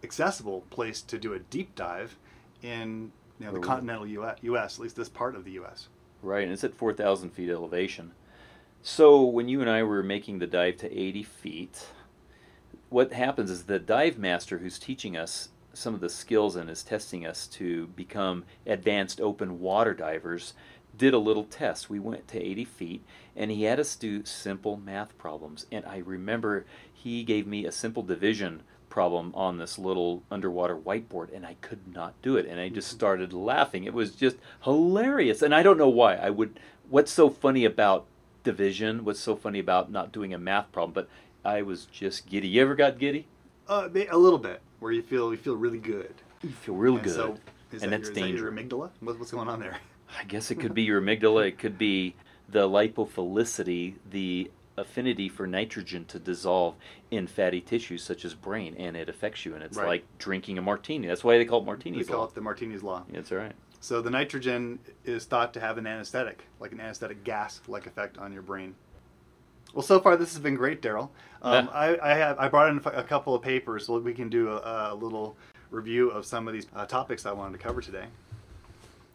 accessible 0.03 0.61
place 0.69 1.01
to 1.01 1.17
do 1.17 1.33
a 1.33 1.39
deep 1.39 1.75
dive 1.75 2.17
in 2.61 3.11
you 3.39 3.45
know 3.45 3.53
the 3.53 3.59
continental 3.59 4.07
US, 4.07 4.37
U.S. 4.41 4.77
At 4.77 4.83
least 4.83 4.95
this 4.95 5.09
part 5.09 5.35
of 5.35 5.45
the 5.45 5.51
U.S. 5.51 5.87
Right, 6.21 6.43
and 6.43 6.51
it's 6.51 6.65
at 6.65 6.75
4,000 6.75 7.29
feet 7.29 7.49
elevation. 7.49 8.11
So 8.81 9.23
when 9.23 9.47
you 9.47 9.61
and 9.61 9.69
I 9.69 9.83
were 9.83 10.03
making 10.03 10.39
the 10.39 10.47
dive 10.47 10.77
to 10.77 10.91
80 10.91 11.23
feet, 11.23 11.87
what 12.89 13.13
happens 13.13 13.49
is 13.49 13.63
the 13.63 13.79
dive 13.79 14.17
master 14.17 14.57
who's 14.57 14.79
teaching 14.79 15.15
us 15.15 15.49
some 15.73 15.93
of 15.93 16.01
the 16.01 16.09
skills 16.09 16.55
and 16.55 16.69
is 16.69 16.83
testing 16.83 17.25
us 17.25 17.47
to 17.47 17.87
become 17.87 18.43
advanced 18.65 19.21
open 19.21 19.59
water 19.59 19.93
divers 19.93 20.53
did 20.97 21.13
a 21.13 21.19
little 21.19 21.43
test. 21.43 21.89
We 21.89 21.99
went 21.99 22.27
to 22.29 22.41
80 22.41 22.65
feet 22.65 23.05
and 23.35 23.51
he 23.51 23.63
had 23.63 23.79
us 23.79 23.95
do 23.95 24.25
simple 24.25 24.77
math 24.77 25.17
problems. 25.17 25.65
And 25.71 25.85
I 25.85 25.97
remember 25.97 26.65
he 26.93 27.23
gave 27.23 27.47
me 27.47 27.65
a 27.65 27.71
simple 27.71 28.03
division 28.03 28.63
problem 28.89 29.31
on 29.35 29.57
this 29.57 29.77
little 29.77 30.23
underwater 30.31 30.75
whiteboard 30.75 31.33
and 31.33 31.45
I 31.45 31.55
could 31.61 31.93
not 31.93 32.19
do 32.21 32.37
it 32.37 32.47
and 32.47 32.59
I 32.59 32.69
just 32.69 32.89
started 32.89 33.33
laughing. 33.33 33.83
It 33.83 33.93
was 33.93 34.15
just 34.15 34.37
hilarious. 34.63 35.41
And 35.41 35.53
I 35.53 35.63
don't 35.63 35.77
know 35.77 35.89
why. 35.89 36.15
I 36.15 36.29
would 36.29 36.59
what's 36.89 37.11
so 37.11 37.29
funny 37.29 37.65
about 37.65 38.05
division? 38.43 39.05
What's 39.05 39.19
so 39.19 39.35
funny 39.35 39.59
about 39.59 39.91
not 39.91 40.11
doing 40.11 40.33
a 40.33 40.37
math 40.37 40.71
problem? 40.71 40.93
But 40.93 41.09
I 41.45 41.61
was 41.61 41.85
just 41.85 42.27
giddy. 42.27 42.47
You 42.47 42.61
ever 42.61 42.75
got 42.75 42.99
giddy? 42.99 43.27
Uh, 43.67 43.87
a 44.09 44.17
little 44.17 44.39
bit 44.39 44.61
where 44.79 44.91
you 44.91 45.01
feel 45.01 45.31
you 45.31 45.37
feel 45.37 45.55
really 45.55 45.77
good. 45.79 46.13
You 46.41 46.49
feel 46.49 46.75
real 46.75 46.95
And 46.95 47.03
good. 47.03 47.13
So 47.13 47.37
is 47.71 47.83
And 47.83 47.93
that 47.93 48.03
that's 48.03 48.17
your, 48.17 48.25
is 48.27 48.31
that 48.33 48.37
your 48.37 48.51
amygdala? 48.51 48.89
What, 48.99 49.19
what's 49.19 49.31
going 49.31 49.47
on 49.47 49.59
there? 49.59 49.77
I 50.17 50.23
guess 50.23 50.51
it 50.51 50.55
could 50.55 50.73
be 50.73 50.83
your 50.83 51.01
amygdala. 51.01 51.47
It 51.47 51.57
could 51.57 51.77
be 51.77 52.15
the 52.47 52.67
lipophilicity, 52.67 53.95
the 54.09 54.49
affinity 54.77 55.27
for 55.29 55.45
nitrogen 55.45 56.05
to 56.05 56.17
dissolve 56.19 56.75
in 57.11 57.27
fatty 57.27 57.61
tissues 57.61 58.01
such 58.03 58.23
as 58.25 58.33
brain, 58.33 58.75
and 58.77 58.95
it 58.95 59.09
affects 59.09 59.45
you. 59.45 59.53
And 59.53 59.63
it's 59.63 59.77
Right. 59.77 59.87
like 59.87 60.03
drinking 60.17 60.57
a 60.57 60.61
martini. 60.61 61.07
That's 61.07 61.23
why 61.23 61.37
they 61.37 61.45
call 61.45 61.61
it 61.61 61.65
martinis. 61.65 62.07
call 62.07 62.19
law. 62.19 62.25
it 62.27 62.33
the 62.33 62.41
Martini's 62.41 62.81
law. 62.83 63.03
That's 63.11 63.31
right. 63.31 63.53
So 63.81 64.01
the 64.01 64.09
nitrogen 64.09 64.79
is 65.05 65.25
thought 65.25 65.53
to 65.53 65.59
have 65.59 65.77
an 65.77 65.85
anesthetic, 65.87 66.45
like 66.59 66.71
an 66.71 66.79
anesthetic 66.81 67.23
gas-like 67.23 67.85
effect 67.87 68.17
on 68.17 68.33
your 68.33 68.41
brain. 68.41 68.75
Well, 69.73 69.83
so 69.83 69.99
far 69.99 70.17
this 70.17 70.33
has 70.33 70.41
been 70.41 70.55
great, 70.55 70.81
Daryl. 70.81 71.09
Um, 71.41 71.65
Yeah. 71.65 71.71
I, 71.71 72.11
I 72.11 72.13
have 72.15 72.39
I 72.39 72.47
brought 72.49 72.69
in 72.69 72.81
a 72.85 73.03
couple 73.03 73.35
of 73.35 73.41
papers 73.41 73.85
so 73.85 73.99
we 73.99 74.13
can 74.13 74.29
do 74.29 74.49
a, 74.49 74.93
a 74.93 74.95
little 74.95 75.37
review 75.71 76.09
of 76.09 76.25
some 76.25 76.47
of 76.47 76.53
these 76.53 76.67
uh, 76.75 76.85
topics 76.85 77.25
I 77.25 77.31
wanted 77.31 77.57
to 77.57 77.63
cover 77.63 77.79
today. 77.81 78.05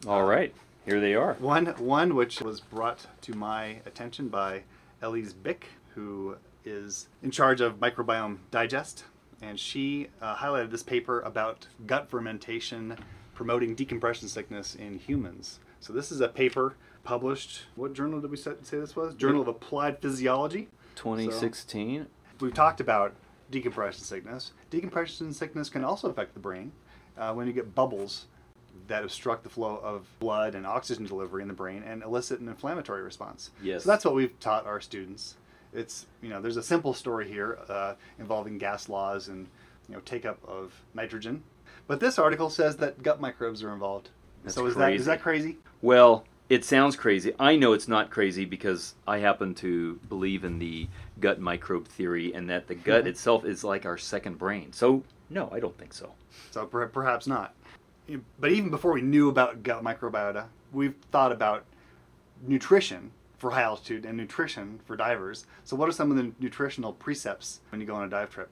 All 0.06 0.24
right, 0.24 0.54
here 0.84 1.00
they 1.00 1.14
are. 1.14 1.34
One 1.34 1.66
one 1.78 2.14
which 2.14 2.40
was 2.40 2.60
brought 2.60 3.06
to 3.22 3.34
my 3.34 3.80
attention 3.86 4.28
by 4.28 4.62
Elise 5.02 5.32
Bik, 5.32 5.64
who 5.94 6.36
is 6.64 7.08
in 7.22 7.30
charge 7.30 7.60
of 7.60 7.80
Microbiome 7.80 8.38
Digest, 8.50 9.04
and 9.42 9.58
she 9.58 10.08
uh, 10.20 10.36
highlighted 10.36 10.70
this 10.70 10.82
paper 10.82 11.20
about 11.20 11.66
gut 11.86 12.08
fermentation 12.08 12.96
promoting 13.34 13.74
decompression 13.74 14.28
sickness 14.28 14.74
in 14.74 14.98
humans. 14.98 15.58
So 15.80 15.92
this 15.92 16.12
is 16.12 16.20
a 16.20 16.28
paper 16.28 16.76
published. 17.02 17.62
What 17.74 17.92
journal 17.92 18.20
did 18.20 18.30
we 18.30 18.36
say 18.36 18.52
say 18.62 18.78
this 18.78 18.96
was? 18.96 19.14
Journal 19.14 19.42
of 19.42 19.48
Applied 19.48 20.00
Physiology. 20.00 20.68
2016. 20.96 22.06
We've 22.40 22.54
talked 22.54 22.80
about 22.80 23.14
decompression 23.50 24.02
sickness. 24.02 24.52
Decompression 24.70 25.32
sickness 25.32 25.68
can 25.68 25.84
also 25.84 26.08
affect 26.08 26.34
the 26.34 26.40
brain 26.40 26.72
uh, 27.18 27.32
when 27.32 27.46
you 27.46 27.52
get 27.52 27.74
bubbles 27.74 28.26
that 28.86 29.02
obstruct 29.02 29.42
the 29.42 29.48
flow 29.48 29.80
of 29.82 30.06
blood 30.18 30.54
and 30.54 30.66
oxygen 30.66 31.06
delivery 31.06 31.42
in 31.42 31.48
the 31.48 31.54
brain 31.54 31.82
and 31.86 32.02
elicit 32.02 32.40
an 32.40 32.48
inflammatory 32.48 33.02
response. 33.02 33.50
Yes. 33.62 33.84
So 33.84 33.90
that's 33.90 34.04
what 34.04 34.14
we've 34.14 34.38
taught 34.40 34.66
our 34.66 34.80
students. 34.80 35.36
It's 35.72 36.06
you 36.22 36.28
know 36.28 36.40
there's 36.40 36.56
a 36.56 36.62
simple 36.62 36.94
story 36.94 37.28
here 37.28 37.58
uh, 37.68 37.94
involving 38.18 38.58
gas 38.58 38.88
laws 38.88 39.28
and 39.28 39.46
you 39.88 39.94
know 39.94 40.00
take 40.00 40.24
up 40.24 40.38
of 40.46 40.72
nitrogen, 40.94 41.42
but 41.86 42.00
this 42.00 42.18
article 42.18 42.50
says 42.50 42.76
that 42.76 43.02
gut 43.02 43.20
microbes 43.20 43.62
are 43.62 43.72
involved. 43.72 44.10
That's 44.44 44.54
so 44.54 44.66
is 44.66 44.74
that 44.74 44.84
crazy. 44.84 45.00
is 45.00 45.06
that 45.06 45.22
crazy? 45.22 45.56
Well, 45.82 46.24
it 46.48 46.64
sounds 46.64 46.94
crazy. 46.94 47.32
I 47.38 47.56
know 47.56 47.72
it's 47.72 47.88
not 47.88 48.10
crazy 48.10 48.44
because 48.44 48.94
I 49.06 49.18
happen 49.18 49.54
to 49.56 49.98
believe 50.08 50.44
in 50.44 50.58
the 50.58 50.88
gut 51.18 51.40
microbe 51.40 51.88
theory 51.88 52.34
and 52.34 52.50
that 52.50 52.66
the 52.66 52.74
gut 52.74 53.06
itself 53.08 53.44
is 53.44 53.64
like 53.64 53.86
our 53.86 53.96
second 53.96 54.38
brain. 54.38 54.72
So, 54.72 55.02
no, 55.30 55.48
I 55.52 55.60
don't 55.60 55.76
think 55.78 55.94
so. 55.94 56.12
So 56.50 56.66
per- 56.66 56.88
perhaps 56.88 57.26
not. 57.26 57.54
But 58.38 58.52
even 58.52 58.70
before 58.70 58.92
we 58.92 59.02
knew 59.02 59.28
about 59.28 59.62
gut 59.62 59.82
microbiota, 59.82 60.46
we've 60.72 60.96
thought 61.10 61.32
about 61.32 61.64
nutrition 62.46 63.12
for 63.38 63.50
high 63.50 63.62
altitude 63.62 64.04
and 64.04 64.16
nutrition 64.16 64.80
for 64.84 64.96
divers. 64.96 65.46
So, 65.64 65.76
what 65.76 65.88
are 65.88 65.92
some 65.92 66.10
of 66.10 66.16
the 66.16 66.32
nutritional 66.38 66.92
precepts 66.92 67.60
when 67.70 67.80
you 67.80 67.86
go 67.86 67.94
on 67.94 68.04
a 68.04 68.10
dive 68.10 68.30
trip? 68.30 68.50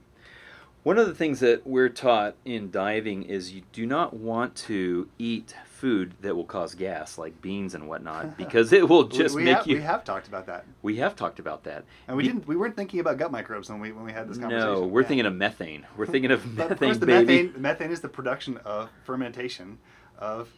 One 0.82 0.98
of 0.98 1.06
the 1.06 1.14
things 1.14 1.40
that 1.40 1.66
we're 1.66 1.88
taught 1.88 2.34
in 2.44 2.70
diving 2.70 3.22
is 3.22 3.52
you 3.52 3.62
do 3.72 3.86
not 3.86 4.14
want 4.14 4.56
to 4.56 5.08
eat 5.18 5.54
food 5.82 6.14
that 6.20 6.36
will 6.36 6.44
cause 6.44 6.76
gas, 6.76 7.18
like 7.18 7.42
beans 7.42 7.74
and 7.74 7.88
whatnot, 7.88 8.36
because 8.44 8.72
it 8.72 8.88
will 8.88 9.02
just 9.02 9.34
we, 9.34 9.42
make 9.42 9.56
have, 9.56 9.66
you. 9.66 9.74
We 9.78 9.82
have 9.82 10.04
talked 10.04 10.28
about 10.28 10.46
that, 10.46 10.64
we 10.80 10.98
have 10.98 11.16
talked 11.16 11.40
about 11.40 11.64
that. 11.64 11.84
and 12.06 12.16
we 12.16 12.22
didn't. 12.22 12.46
We 12.46 12.54
weren't 12.54 12.76
thinking 12.76 13.00
about 13.00 13.18
gut 13.18 13.32
microbes 13.32 13.68
when 13.68 13.80
we 13.80 13.90
when 13.90 14.04
we 14.04 14.12
had 14.12 14.28
this 14.28 14.38
conversation. 14.38 14.74
No, 14.74 14.86
we're 14.86 15.02
Yeah. 15.02 15.08
thinking 15.08 15.26
of 15.26 15.34
methane. 15.34 15.84
We're 15.96 16.06
thinking 16.06 16.30
of 16.30 16.46
methane, 16.56 16.70
of 16.72 16.78
course, 16.78 16.98
the 16.98 17.06
baby. 17.06 17.42
methane 17.48 17.60
methane 17.62 17.90
is 17.90 18.00
the 18.00 18.08
production 18.08 18.58
of 18.58 18.90
fermentation 19.02 19.78
of 20.18 20.50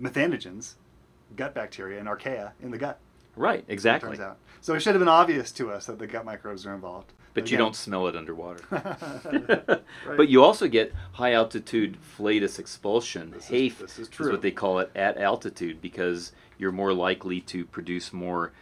methanogens, 0.00 0.74
gut 1.36 1.54
bacteria, 1.54 2.00
and 2.00 2.08
archaea 2.08 2.50
in 2.60 2.72
the 2.72 2.78
gut. 2.78 2.98
Right, 3.36 3.64
exactly. 3.68 4.08
Turns 4.10 4.20
out. 4.20 4.38
So 4.60 4.74
it 4.74 4.80
should 4.80 4.94
have 4.94 5.00
been 5.00 5.08
obvious 5.08 5.52
to 5.52 5.70
us 5.70 5.86
that 5.86 6.00
the 6.00 6.08
gut 6.08 6.24
microbes 6.24 6.66
are 6.66 6.74
involved. 6.74 7.12
But 7.34 7.50
you 7.50 7.56
don't 7.56 7.74
smell 7.76 8.06
it 8.08 8.16
underwater. 8.16 8.62
Right. 10.06 10.16
But 10.16 10.28
you 10.28 10.42
also 10.42 10.68
get 10.68 10.92
high 11.12 11.32
altitude 11.32 11.96
flatus 11.96 12.58
expulsion, 12.58 13.30
This 13.30 13.50
is- 13.50 13.78
this 13.78 13.98
is 13.98 14.08
is 14.08 14.18
what 14.20 14.42
they 14.42 14.50
call 14.50 14.78
it 14.80 14.90
at 14.94 15.16
altitude 15.18 15.80
because 15.80 16.32
you're 16.58 16.72
more 16.72 16.92
likely 16.92 17.40
to 17.42 17.64
produce 17.64 18.12
more 18.12 18.52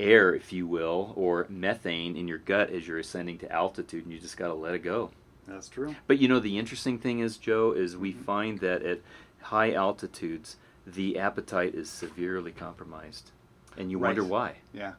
air, 0.00 0.34
if 0.34 0.52
you 0.52 0.66
will, 0.66 1.12
or 1.16 1.46
methane 1.48 2.16
in 2.16 2.28
your 2.28 2.38
gut 2.38 2.70
as 2.70 2.86
you're 2.86 2.98
ascending 2.98 3.38
to 3.38 3.50
altitude, 3.52 4.04
and 4.04 4.12
you 4.12 4.18
just 4.20 4.36
got 4.36 4.48
to 4.48 4.54
let 4.54 4.74
it 4.74 4.80
go. 4.80 5.10
That's 5.46 5.68
true. 5.68 5.94
But 6.06 6.18
you 6.18 6.28
know, 6.28 6.40
the 6.40 6.58
interesting 6.58 6.98
thing 6.98 7.20
is, 7.20 7.36
Joe, 7.38 7.72
is 7.72 7.96
we 7.96 8.12
Mm-hmm. 8.12 8.22
find 8.22 8.58
that 8.60 8.82
at 8.82 9.00
high 9.40 9.72
altitudes, 9.72 10.56
the 10.86 11.18
appetite 11.18 11.74
is 11.74 11.88
severely 11.90 12.52
compromised, 12.52 13.30
and 13.76 13.90
you 13.90 13.98
wonder 13.98 14.22
why. 14.24 14.56
Yeah, 14.72 14.92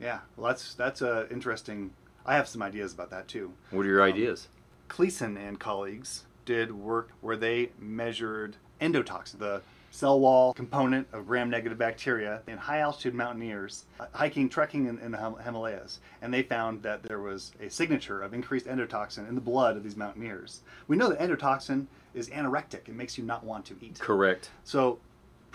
yeah. 0.00 0.20
Well, 0.36 0.48
that's 0.48 0.74
that's 0.74 1.02
a 1.02 1.26
interesting. 1.30 1.92
I 2.26 2.34
have 2.34 2.48
some 2.48 2.60
ideas 2.62 2.92
about 2.92 3.10
that 3.10 3.28
too. 3.28 3.52
What 3.70 3.86
are 3.86 3.88
your 3.88 4.02
Um, 4.02 4.08
ideas? 4.08 4.48
Cleason 4.88 5.36
and 5.36 5.58
colleagues 5.58 6.24
did 6.44 6.72
work 6.72 7.10
where 7.20 7.36
they 7.36 7.70
measured 7.78 8.56
endotoxin, 8.80 9.38
the 9.38 9.62
cell 9.90 10.20
wall 10.20 10.52
component 10.52 11.06
of 11.12 11.26
gram-negative 11.26 11.78
bacteria 11.78 12.42
in 12.46 12.58
high-altitude 12.58 13.14
mountaineers 13.14 13.84
uh, 13.98 14.06
hiking, 14.12 14.48
trekking 14.48 14.86
in, 14.86 14.98
in 14.98 15.12
the 15.12 15.34
Himalayas, 15.42 16.00
and 16.20 16.34
they 16.34 16.42
found 16.42 16.82
that 16.82 17.02
there 17.02 17.20
was 17.20 17.52
a 17.60 17.70
signature 17.70 18.20
of 18.20 18.34
increased 18.34 18.66
endotoxin 18.66 19.26
in 19.28 19.34
the 19.34 19.40
blood 19.40 19.76
of 19.76 19.82
these 19.82 19.96
mountaineers. 19.96 20.60
We 20.86 20.96
know 20.96 21.08
that 21.08 21.18
endotoxin 21.18 21.86
is 22.14 22.28
anorectic; 22.28 22.88
it 22.88 22.94
makes 22.94 23.16
you 23.16 23.24
not 23.24 23.42
want 23.42 23.64
to 23.66 23.76
eat. 23.80 23.98
Correct. 23.98 24.50
So 24.64 24.98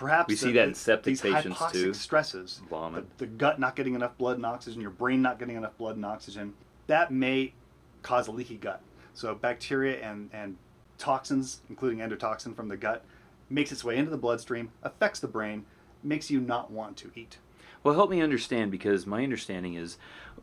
perhaps 0.01 0.29
We 0.29 0.35
see 0.35 0.47
the- 0.47 0.53
that 0.53 0.67
in 0.69 0.73
septic 0.73 1.05
these 1.11 1.21
patients, 1.21 1.59
hypoxic 1.59 1.71
too. 1.73 1.93
stresses, 1.93 2.59
Vomit. 2.71 3.05
the, 3.19 3.26
the 3.28 3.32
gut 3.32 3.59
not 3.59 3.76
getting 3.76 3.93
enough 3.93 4.17
blood 4.17 4.36
and 4.38 4.45
oxygen, 4.47 4.82
your 4.82 4.89
brain 4.89 5.21
not 5.21 5.38
getting 5.38 5.55
enough 5.55 5.78
blood 5.78 5.95
and 5.95 6.03
oxygen, 6.03 6.55
that 6.88 7.11
may 7.11 7.53
cause 8.01 8.28
a 8.28 8.32
leaky 8.32 8.57
gut. 8.57 8.82
So 9.13 9.36
bacteria 9.36 9.99
and, 10.01 10.32
and 10.34 10.57
toxins, 10.97 11.61
including 11.69 11.99
endotoxin 11.99 12.55
from 12.55 12.67
the 12.67 12.78
gut, 12.78 13.05
makes 13.47 13.71
its 13.71 13.84
way 13.84 13.95
into 13.95 14.09
the 14.09 14.17
bloodstream, 14.17 14.71
affects 14.82 15.19
the 15.19 15.28
brain, 15.28 15.65
makes 16.01 16.32
you 16.32 16.39
not 16.41 16.71
want 16.71 16.97
to 16.97 17.11
eat. 17.13 17.38
Well, 17.84 17.93
help 17.93 18.09
me 18.09 18.21
understand 18.21 18.71
because 18.71 19.05
my 19.05 19.21
understanding 19.23 19.76
is 19.76 19.99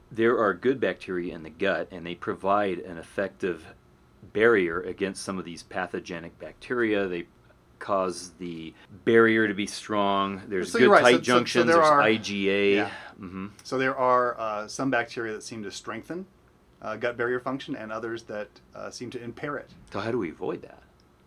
there 0.08 0.38
are 0.38 0.54
good 0.54 0.78
bacteria 0.78 1.34
in 1.34 1.42
the 1.42 1.50
gut 1.50 1.88
and 1.90 2.06
they 2.06 2.14
provide 2.14 2.78
an 2.78 2.96
effective 2.96 3.74
barrier 4.32 4.80
against 4.80 5.24
some 5.24 5.36
of 5.36 5.44
these 5.44 5.64
pathogenic 5.64 6.38
bacteria. 6.38 7.08
They 7.08 7.26
cause 7.78 8.32
the 8.38 8.74
barrier 9.04 9.46
to 9.48 9.54
be 9.54 9.66
strong. 9.66 10.42
There's 10.48 10.72
So 10.72 10.78
good 10.78 10.88
right. 10.90 11.02
tight 11.02 11.10
So- 11.12 11.18
so- 11.18 11.22
so 11.22 11.32
junctions. 11.38 11.66
there 11.66 11.76
there's 11.76 11.88
are- 11.88 12.00
IgA. 12.02 12.74
Yeah. 12.76 12.90
hmm 13.16 13.46
So 13.62 13.78
there 13.78 13.96
are 13.96 14.38
uh, 14.38 14.68
some 14.68 14.90
bacteria 14.90 15.32
that 15.32 15.42
seem 15.42 15.62
to 15.62 15.70
strengthen 15.70 16.26
uh, 16.80 16.96
gut 16.96 17.16
barrier 17.16 17.40
function, 17.40 17.74
and 17.74 17.90
others 17.90 18.22
that 18.22 18.48
uh, 18.74 18.88
seem 18.88 19.10
to 19.10 19.20
impair 19.20 19.56
it. 19.56 19.68
So 19.92 19.98
how 19.98 20.12
do 20.12 20.18
we 20.18 20.30
avoid 20.30 20.62
that? 20.62 20.80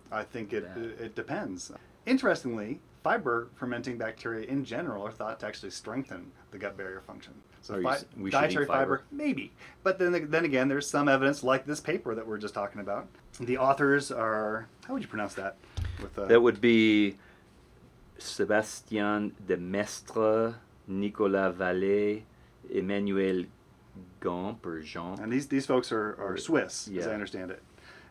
I 0.10 0.24
think 0.24 0.54
it, 0.54 0.64
Yeah. 0.78 0.82
it, 0.84 1.02
it 1.02 1.16
depends. 1.16 1.72
Interestingly, 2.06 2.80
fiber 3.04 3.50
fermenting 3.56 3.98
bacteria 3.98 4.46
in 4.48 4.64
general 4.64 5.06
are 5.06 5.12
thought 5.12 5.40
to 5.42 5.46
actually 5.48 5.72
strengthen 5.72 6.32
the 6.52 6.58
gut 6.58 6.78
barrier 6.78 7.02
function. 7.02 7.34
So 7.62 7.76
you 7.78 7.84
fi- 7.84 8.00
we 8.18 8.30
dietary 8.30 8.66
fiber? 8.66 9.00
fiber? 9.00 9.04
maybe. 9.12 9.52
But 9.84 10.00
then, 10.00 10.30
then 10.32 10.46
again, 10.46 10.68
there's 10.68 10.90
some 10.90 11.08
evidence, 11.08 11.44
like 11.44 11.66
this 11.66 11.80
paper 11.82 12.16
that 12.16 12.26
we're 12.26 12.38
just 12.38 12.54
talking 12.54 12.80
about. 12.82 13.08
The 13.40 13.58
authors 13.58 14.12
are, 14.12 14.68
how 14.88 14.94
would 14.94 15.02
you 15.04 15.08
pronounce 15.10 15.34
that? 15.36 15.58
With 16.02 16.18
uh, 16.18 16.26
That 16.26 16.42
would 16.42 16.60
be 16.62 17.18
Sébastien 18.20 19.32
de 19.48 19.58
Maistre, 19.58 20.56
Nicolas 20.88 21.54
Vallée, 21.54 22.24
Emmanuel 22.70 23.46
Gempp 24.22 24.66
or 24.66 24.82
Jean. 24.82 25.20
And 25.20 25.32
these, 25.32 25.48
these 25.48 25.66
folks 25.66 25.92
are, 25.92 26.16
are 26.20 26.38
Swiss, 26.38 26.88
as 26.98 27.08
I 27.08 27.14
understand 27.14 27.52
it. 27.52 27.62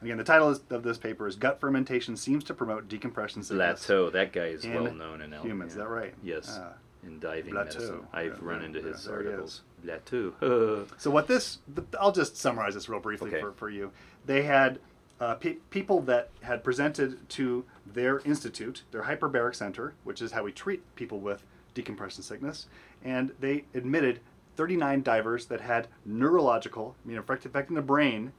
And 0.01 0.09
again, 0.09 0.19
the 0.19 0.25
title 0.25 0.51
is, 0.51 0.61
of 0.71 0.83
this 0.83 0.99
paper 0.99 1.29
is 1.29 1.37
Gut 1.37 1.61
Fermentation 1.61 2.17
Seems 2.17 2.43
to 2.45 2.55
Promote 2.55 2.89
Decompression 2.89 3.43
Sickness 3.43 3.87
Blatteau, 3.87 4.11
that 4.13 4.33
guy 4.33 4.47
is 4.47 4.67
well 4.67 4.93
known 4.93 5.21
in 5.21 5.33
Humans, 5.33 5.73
is 5.73 5.79
that 5.79 5.89
right? 5.89 6.15
Yes, 6.23 6.59
Ah. 6.61 6.73
in 7.07 7.19
diving 7.21 7.53
Blatteau. 7.53 7.65
medicine. 7.75 8.01
I've 8.13 8.27
Yeah, 8.33 8.39
run 8.41 8.63
into 8.65 8.81
yeah, 8.81 8.89
his 8.93 9.07
articles. 9.09 9.63
Blatteau. 9.85 10.87
So 10.99 11.11
what 11.11 11.29
this, 11.29 11.59
th- 11.75 11.87
I'll 12.01 12.13
just 12.13 12.37
summarize 12.37 12.75
this 12.75 12.89
real 12.89 13.01
briefly 13.01 13.29
Okay. 13.29 13.41
for, 13.41 13.53
for 13.53 13.71
you. 13.71 13.91
They 14.27 14.43
had 14.43 14.79
uh, 15.21 15.35
pe- 15.35 15.57
people 15.71 16.01
that 16.01 16.31
had 16.43 16.65
presented 16.65 17.29
to 17.29 17.65
their 17.87 18.21
institute, 18.21 18.83
their 18.91 19.03
hyperbaric 19.03 19.55
center, 19.55 19.95
which 20.05 20.23
is 20.23 20.33
how 20.33 20.43
we 20.43 20.53
treat 20.53 20.83
people 20.97 21.21
with 21.21 21.45
decompression 21.75 22.23
sickness, 22.23 22.67
and 23.05 23.33
they 23.39 23.65
admitted 23.75 24.21
39 24.57 25.03
divers 25.03 25.47
that 25.47 25.61
had 25.61 25.89
neurological, 26.05 26.97
I 27.05 27.09
mean, 27.09 27.19
affecting 27.19 27.77
the 27.77 27.83
brain, 27.83 28.33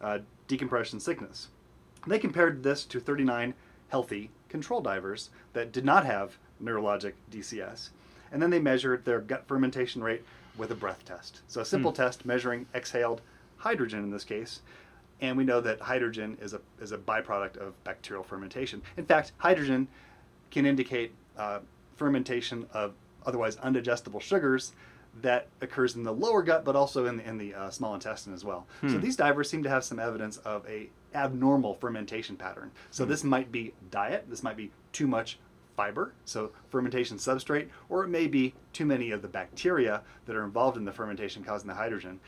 uh, 0.00 0.18
decompression 0.48 1.00
sickness. 1.00 1.48
They 2.06 2.18
compared 2.18 2.62
this 2.62 2.84
to 2.86 3.00
39 3.00 3.54
healthy 3.88 4.30
control 4.48 4.80
divers 4.80 5.30
that 5.52 5.72
did 5.72 5.84
not 5.84 6.04
have 6.04 6.36
neurologic 6.62 7.14
DCS. 7.30 7.90
And 8.30 8.42
then 8.42 8.50
they 8.50 8.58
measured 8.58 9.04
their 9.04 9.20
gut 9.20 9.46
fermentation 9.46 10.02
rate 10.02 10.22
with 10.56 10.70
a 10.70 10.74
breath 10.74 11.04
test. 11.04 11.40
So 11.48 11.60
a 11.60 11.64
simple 11.64 11.92
test 11.92 12.26
measuring 12.26 12.66
exhaled 12.74 13.20
hydrogen 13.58 14.00
in 14.00 14.10
this 14.10 14.24
case. 14.24 14.60
And 15.24 15.38
we 15.38 15.44
know 15.44 15.60
that 15.62 15.80
hydrogen 15.80 16.36
is 16.42 16.52
a, 16.52 16.60
is 16.80 16.92
a 16.92 16.98
byproduct 16.98 17.56
of 17.56 17.82
bacterial 17.82 18.22
fermentation. 18.22 18.82
In 18.98 19.06
fact, 19.06 19.32
hydrogen 19.38 19.88
can 20.50 20.66
indicate 20.66 21.14
uh, 21.38 21.60
fermentation 21.96 22.66
of 22.74 22.92
otherwise 23.24 23.56
undigestible 23.56 24.20
sugars 24.20 24.72
that 25.22 25.46
occurs 25.62 25.94
in 25.94 26.02
the 26.02 26.12
lower 26.12 26.42
gut, 26.42 26.62
but 26.64 26.76
also 26.76 27.06
in 27.06 27.16
the, 27.16 27.26
in 27.26 27.38
the 27.38 27.54
uh, 27.54 27.70
small 27.70 27.94
intestine 27.94 28.34
as 28.34 28.44
well. 28.44 28.66
So 28.86 28.98
these 28.98 29.16
divers 29.16 29.48
seem 29.48 29.62
to 29.62 29.70
have 29.70 29.82
some 29.82 29.98
evidence 29.98 30.36
of 30.38 30.66
a 30.68 30.90
abnormal 31.14 31.74
fermentation 31.74 32.36
pattern. 32.36 32.70
So 32.90 33.04
this 33.04 33.24
might 33.24 33.50
be 33.50 33.72
diet. 33.90 34.26
This 34.28 34.42
might 34.42 34.56
be 34.56 34.72
too 34.92 35.06
much 35.06 35.38
fiber, 35.76 36.12
so 36.24 36.52
fermentation 36.68 37.16
substrate, 37.16 37.68
or 37.88 38.04
it 38.04 38.08
may 38.08 38.26
be 38.26 38.54
too 38.72 38.84
many 38.84 39.10
of 39.10 39.22
the 39.22 39.28
bacteria 39.28 40.02
that 40.26 40.36
are 40.36 40.44
involved 40.44 40.76
in 40.76 40.84
the 40.84 40.92
fermentation 40.92 41.42
causing 41.42 41.68
the 41.68 41.74
hydrogen. 41.74 42.20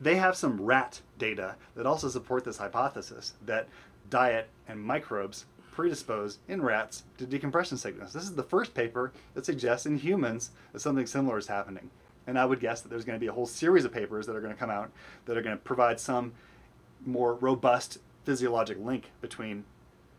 They 0.00 0.16
have 0.16 0.36
some 0.36 0.60
rat 0.60 1.00
data 1.18 1.56
that 1.76 1.86
also 1.86 2.08
support 2.08 2.44
this 2.44 2.58
hypothesis 2.58 3.34
that 3.44 3.68
diet 4.10 4.48
and 4.68 4.80
microbes 4.80 5.46
predispose 5.70 6.38
in 6.46 6.62
rats 6.62 7.04
to 7.18 7.26
decompression 7.26 7.76
sickness. 7.76 8.12
This 8.12 8.24
is 8.24 8.34
the 8.34 8.42
first 8.42 8.74
paper 8.74 9.12
that 9.34 9.44
suggests 9.44 9.86
in 9.86 9.98
humans 9.98 10.50
that 10.72 10.80
something 10.80 11.06
similar 11.06 11.38
is 11.38 11.48
happening. 11.48 11.90
And 12.26 12.38
I 12.38 12.44
would 12.44 12.60
guess 12.60 12.80
that 12.80 12.88
there's 12.88 13.04
going 13.04 13.16
to 13.16 13.20
be 13.20 13.26
a 13.26 13.32
whole 13.32 13.46
series 13.46 13.84
of 13.84 13.92
papers 13.92 14.26
that 14.26 14.36
are 14.36 14.40
going 14.40 14.52
to 14.52 14.58
come 14.58 14.70
out 14.70 14.90
that 15.26 15.36
are 15.36 15.42
going 15.42 15.56
to 15.56 15.62
provide 15.62 16.00
some 16.00 16.32
more 17.04 17.34
robust 17.34 17.98
physiologic 18.24 18.78
link 18.78 19.10
between 19.20 19.64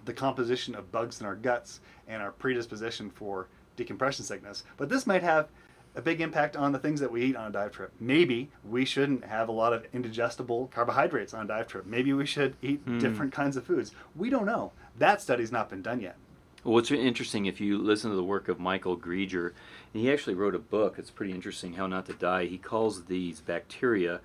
the 0.03 0.13
composition 0.13 0.76
of 0.76 0.91
bugs 0.91 1.19
in 1.19 1.26
our 1.26 1.36
guts 1.36 1.80
and 2.07 2.21
our 2.21 2.32
predisposition 2.32 3.09
for 3.09 3.47
decompression 3.76 4.23
sickness. 4.23 4.63
But 4.78 4.89
this 4.89 5.07
might 5.07 5.23
have 5.23 5.49
a 5.96 6.02
big 6.02 6.22
impact 6.22 6.56
on 6.56 6.72
the 6.72 6.80
things 6.80 7.00
that 7.00 7.12
we 7.12 7.24
eat 7.24 7.36
on 7.36 7.48
a 7.48 7.52
dive 7.52 7.72
trip. 7.72 7.91
Maybe 8.00 8.52
we 8.64 8.86
shouldn't 8.86 9.26
have 9.26 9.48
a 9.48 9.52
lot 9.52 9.74
of 9.74 9.86
indigestible 9.93 10.68
carbohydrates 10.74 11.34
on 11.34 11.46
a 11.46 11.48
dive 11.48 11.68
trip. 11.68 11.86
Maybe 11.86 12.14
we 12.14 12.26
should 12.26 12.56
eat 12.62 12.82
hmm. 12.82 13.00
different 13.00 13.34
kinds 13.34 13.58
of 13.58 13.64
foods. 13.64 13.91
We 14.16 14.30
don't 14.30 14.46
know. 14.46 14.74
That 14.98 15.22
study's 15.22 15.52
not 15.52 15.70
been 15.70 15.82
done 15.82 16.02
yet. 16.02 16.18
Well, 16.64 16.74
what's 16.74 16.89
interesting, 16.89 17.46
if 17.46 17.62
you 17.62 17.78
listen 17.78 18.10
to 18.10 18.16
the 18.16 18.24
work 18.24 18.48
of 18.48 18.60
Michael 18.60 18.98
Greger, 18.98 19.54
and 19.93 20.02
he 20.02 20.12
actually 20.12 20.34
wrote 20.34 20.56
a 20.56 20.60
book, 20.60 20.96
it's 20.98 21.12
pretty 21.12 21.32
interesting, 21.32 21.74
How 21.74 21.86
Not 21.86 22.08
to 22.08 22.14
Die. 22.14 22.46
He 22.46 22.58
calls 22.58 23.06
these 23.06 23.39
bacteria 23.39 24.20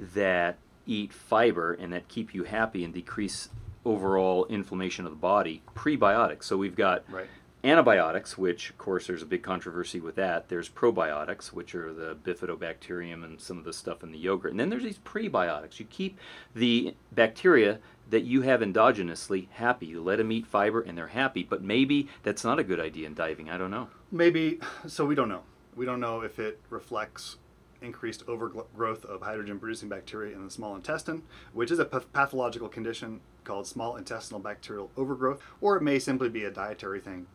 that 0.00 0.58
eat 0.86 1.12
fiber 1.12 1.72
and 1.72 1.92
that 1.92 2.08
keep 2.08 2.34
you 2.34 2.44
happy 2.44 2.84
and 2.84 2.92
decrease 2.92 3.48
overall 3.84 4.44
inflammation 4.46 5.04
of 5.04 5.12
the 5.12 5.16
body 5.16 5.62
prebiotics. 5.74 6.44
So 6.44 6.56
we've 6.56 6.76
got 6.76 7.04
Right. 7.10 7.28
Antibiotics, 7.64 8.36
which 8.36 8.70
of 8.70 8.78
course 8.78 9.06
there's 9.06 9.22
a 9.22 9.26
big 9.26 9.42
controversy 9.42 9.98
with 9.98 10.14
that. 10.16 10.48
There's 10.48 10.68
probiotics, 10.68 11.46
which 11.46 11.74
are 11.74 11.92
the 11.92 12.14
bifidobacterium 12.14 13.24
and 13.24 13.40
some 13.40 13.58
of 13.58 13.64
the 13.64 13.72
stuff 13.72 14.02
in 14.02 14.12
the 14.12 14.18
yogurt. 14.18 14.50
And 14.50 14.60
then 14.60 14.68
there's 14.68 14.84
these 14.84 14.98
prebiotics. 14.98 15.80
You 15.80 15.86
keep 15.86 16.18
the 16.54 16.94
bacteria 17.10 17.80
that 18.10 18.24
you 18.24 18.42
have 18.42 18.60
endogenously 18.60 19.48
happy. 19.50 19.86
You 19.86 20.02
let 20.02 20.18
them 20.18 20.30
eat 20.30 20.46
fiber 20.46 20.82
and 20.82 20.96
they're 20.96 21.08
happy. 21.08 21.42
But 21.42 21.62
maybe 21.62 22.08
that's 22.22 22.44
not 22.44 22.58
a 22.58 22.64
good 22.64 22.78
idea 22.78 23.06
in 23.06 23.14
diving. 23.14 23.48
I 23.48 23.56
don't 23.56 23.70
know. 23.70 23.88
Maybe, 24.12 24.60
so 24.86 25.06
we 25.06 25.14
don't 25.14 25.30
know. 25.30 25.42
We 25.74 25.86
don't 25.86 26.00
know 26.00 26.20
if 26.20 26.38
it 26.38 26.60
reflects 26.68 27.38
increased 27.80 28.22
overgrowth 28.28 29.04
of 29.04 29.22
hydrogen 29.22 29.58
producing 29.58 29.88
bacteria 29.88 30.34
in 30.34 30.44
the 30.44 30.50
small 30.50 30.76
intestine, 30.76 31.22
which 31.52 31.70
is 31.70 31.78
a 31.78 31.84
pathological 31.84 32.68
condition 32.68 33.20
called 33.44 33.66
small 33.66 33.96
intestinal 33.96 34.40
bacterial 34.40 34.90
overgrowth, 34.96 35.40
or 35.60 35.76
it 35.76 35.82
may 35.82 35.98
simply 35.98 36.28
be 36.28 36.44
a 36.44 36.50
dietary 36.50 37.00
thing. 37.00 37.26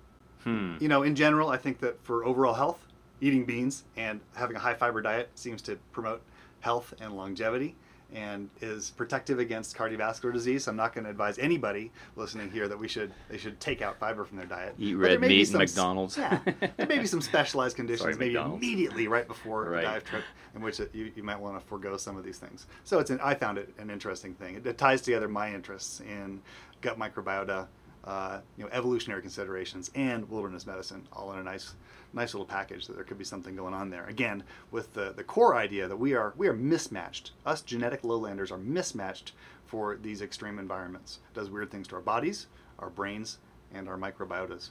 Hmm. 0.43 0.75
You 0.79 0.87
know, 0.87 1.03
in 1.03 1.15
general, 1.15 1.49
I 1.49 1.57
think 1.57 1.79
that 1.79 2.03
for 2.03 2.25
overall 2.25 2.53
health, 2.53 2.79
eating 3.21 3.45
beans 3.45 3.83
and 3.97 4.21
having 4.35 4.55
a 4.55 4.59
high 4.59 4.73
fiber 4.75 5.01
diet 5.01 5.29
seems 5.35 5.61
to 5.63 5.75
promote 5.91 6.21
health 6.61 6.93
and 7.01 7.13
longevity 7.15 7.75
and 8.11 8.49
is 8.59 8.89
protective 8.89 9.37
against 9.37 9.77
cardiovascular 9.77 10.33
disease. 10.33 10.67
I'm 10.67 10.75
not 10.75 10.95
going 10.95 11.03
to 11.03 11.11
advise 11.11 11.37
anybody 11.37 11.91
listening 12.15 12.49
here 12.49 12.67
that 12.67 12.79
we 12.79 12.87
should 12.87 13.11
they 13.29 13.37
should 13.37 13.59
take 13.59 13.83
out 13.83 13.99
fiber 13.99 14.25
from 14.25 14.37
their 14.37 14.47
diet. 14.47 14.73
Eat 14.79 14.93
But 14.95 14.99
red 15.01 15.21
meat 15.21 15.39
and 15.41 15.47
some 15.49 15.59
McDonald's. 15.59 16.17
Yeah, 16.17 16.39
there 16.77 16.87
may 16.87 16.97
be 16.97 17.05
some 17.05 17.21
specialized 17.21 17.75
conditions, 17.75 18.01
Sorry, 18.01 18.15
maybe 18.15 18.33
McDonald's. 18.33 18.63
immediately 18.65 19.07
right 19.07 19.27
before 19.27 19.65
Right. 19.69 19.83
a 19.83 19.87
dive 19.87 20.03
trip, 20.05 20.23
in 20.55 20.61
which 20.61 20.79
it, 20.79 20.89
you, 20.95 21.11
you 21.15 21.21
might 21.21 21.39
want 21.39 21.59
to 21.61 21.67
forego 21.67 21.97
some 21.97 22.17
of 22.17 22.23
these 22.23 22.39
things. 22.39 22.65
So 22.83 22.97
it's 22.97 23.11
an, 23.11 23.19
I 23.21 23.35
found 23.35 23.59
it 23.59 23.71
an 23.77 23.91
interesting 23.91 24.33
thing. 24.33 24.55
It, 24.55 24.65
it 24.65 24.77
ties 24.79 25.01
together 25.01 25.27
my 25.27 25.53
interests 25.53 25.99
in 25.99 26.41
gut 26.81 26.97
microbiota, 26.97 27.67
uh, 28.05 28.39
you 28.57 28.63
know, 28.63 28.69
evolutionary 28.71 29.21
considerations, 29.21 29.91
and 29.95 30.29
wilderness 30.29 30.65
medicine, 30.65 31.07
all 31.13 31.31
in 31.33 31.39
a 31.39 31.43
nice, 31.43 31.75
nice 32.13 32.33
little 32.33 32.45
package. 32.45 32.87
That 32.87 32.95
there 32.95 33.03
could 33.03 33.17
be 33.17 33.25
something 33.25 33.55
going 33.55 33.73
on 33.73 33.89
there. 33.89 34.05
Again, 34.07 34.43
with 34.71 34.93
the 34.93 35.13
the 35.15 35.23
core 35.23 35.55
idea 35.55 35.87
that 35.87 35.97
we 35.97 36.13
are 36.13 36.33
we 36.37 36.47
are 36.47 36.53
mismatched. 36.53 37.31
Us 37.45 37.61
genetic 37.61 38.03
lowlanders 38.03 38.51
are 38.51 38.57
mismatched 38.57 39.33
for 39.65 39.97
these 40.01 40.21
extreme 40.21 40.57
environments. 40.59 41.19
It 41.31 41.35
does 41.35 41.49
weird 41.49 41.69
things 41.71 41.87
to 41.89 41.95
our 41.95 42.01
bodies, 42.01 42.47
our 42.79 42.89
brains, 42.89 43.37
and 43.73 43.87
our 43.87 43.97
microbiotas, 43.97 44.69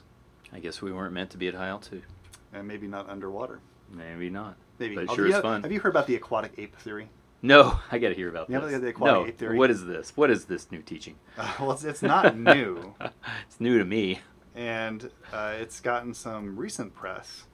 I 0.51 0.59
guess 0.59 0.81
we 0.81 0.91
weren't 0.91 1.13
meant 1.13 1.29
to 1.31 1.37
be 1.37 1.47
at 1.47 1.53
high 1.53 1.67
altitude. 1.69 2.03
and 2.53 2.67
maybe 2.67 2.87
not 2.87 3.09
underwater. 3.09 3.59
Maybe 3.91 4.29
not. 4.29 4.55
Maybe. 4.77 4.95
But 4.95 5.05
it 5.05 5.11
sure 5.11 5.27
you 5.27 5.35
is 5.35 5.41
fun. 5.41 5.61
Have 5.63 5.71
you 5.71 5.79
heard 5.79 5.89
about 5.89 6.07
the 6.07 6.15
aquatic 6.15 6.53
ape 6.57 6.75
theory? 6.77 7.09
No, 7.41 7.79
I 7.91 7.97
got 7.99 8.09
to 8.09 8.15
hear 8.15 8.29
about 8.29 8.49
You 8.49 8.59
this. 8.59 8.71
the 8.81 8.93
no, 9.05 9.25
theory? 9.31 9.57
what 9.57 9.71
is 9.71 9.85
this? 9.85 10.11
What 10.15 10.29
is 10.29 10.45
this 10.45 10.71
new 10.71 10.81
teaching? 10.81 11.15
Uh, 11.37 11.49
well, 11.59 11.71
it's, 11.71 11.83
it's 11.85 12.01
not 12.01 12.37
new, 12.57 12.93
it's 13.47 13.59
new 13.61 13.77
to 13.79 13.85
me. 13.85 14.19
and 14.55 15.09
uh, 15.31 15.53
it's 15.57 15.79
gotten 15.79 16.13
some 16.13 16.57
recent 16.57 16.93
press. 16.93 17.45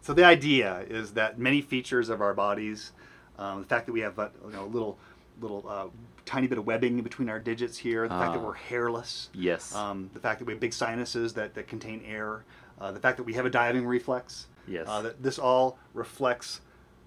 So 0.00 0.12
the 0.14 0.24
idea 0.24 0.84
is 0.88 1.12
that 1.14 1.38
many 1.40 1.60
features 1.60 2.08
of 2.08 2.20
our 2.20 2.34
bodies, 2.34 2.92
um, 3.38 3.62
the 3.62 3.66
fact 3.68 3.86
that 3.86 3.92
we 3.92 4.00
have 4.00 4.16
a 4.20 4.30
you 4.46 4.52
know, 4.52 4.66
little, 4.66 4.96
little 5.40 5.64
uh, 5.68 5.86
tiny 6.24 6.46
bit 6.46 6.58
of 6.58 6.66
webbing 6.66 7.00
between 7.02 7.28
our 7.28 7.40
digits 7.40 7.76
here, 7.76 8.02
the 8.06 8.14
fact 8.14 8.34
that 8.34 8.38
Ah. 8.40 8.44
we're 8.46 8.52
hairless, 8.54 9.28
Yes. 9.34 9.74
um, 9.74 10.08
the 10.14 10.20
fact 10.20 10.38
that 10.38 10.44
we 10.44 10.52
have 10.52 10.60
big 10.60 10.72
sinuses 10.72 11.34
that, 11.34 11.54
that 11.54 11.66
contain 11.66 12.00
air, 12.06 12.44
uh, 12.80 12.92
the 12.92 13.00
fact 13.00 13.16
that 13.16 13.24
we 13.24 13.32
have 13.34 13.46
a 13.46 13.50
diving 13.50 13.86
reflex. 13.86 14.46
Yes. 14.68 14.86
Uh, 14.88 15.02
that 15.02 15.20
this 15.22 15.38
all 15.40 15.78
reflects 15.94 16.60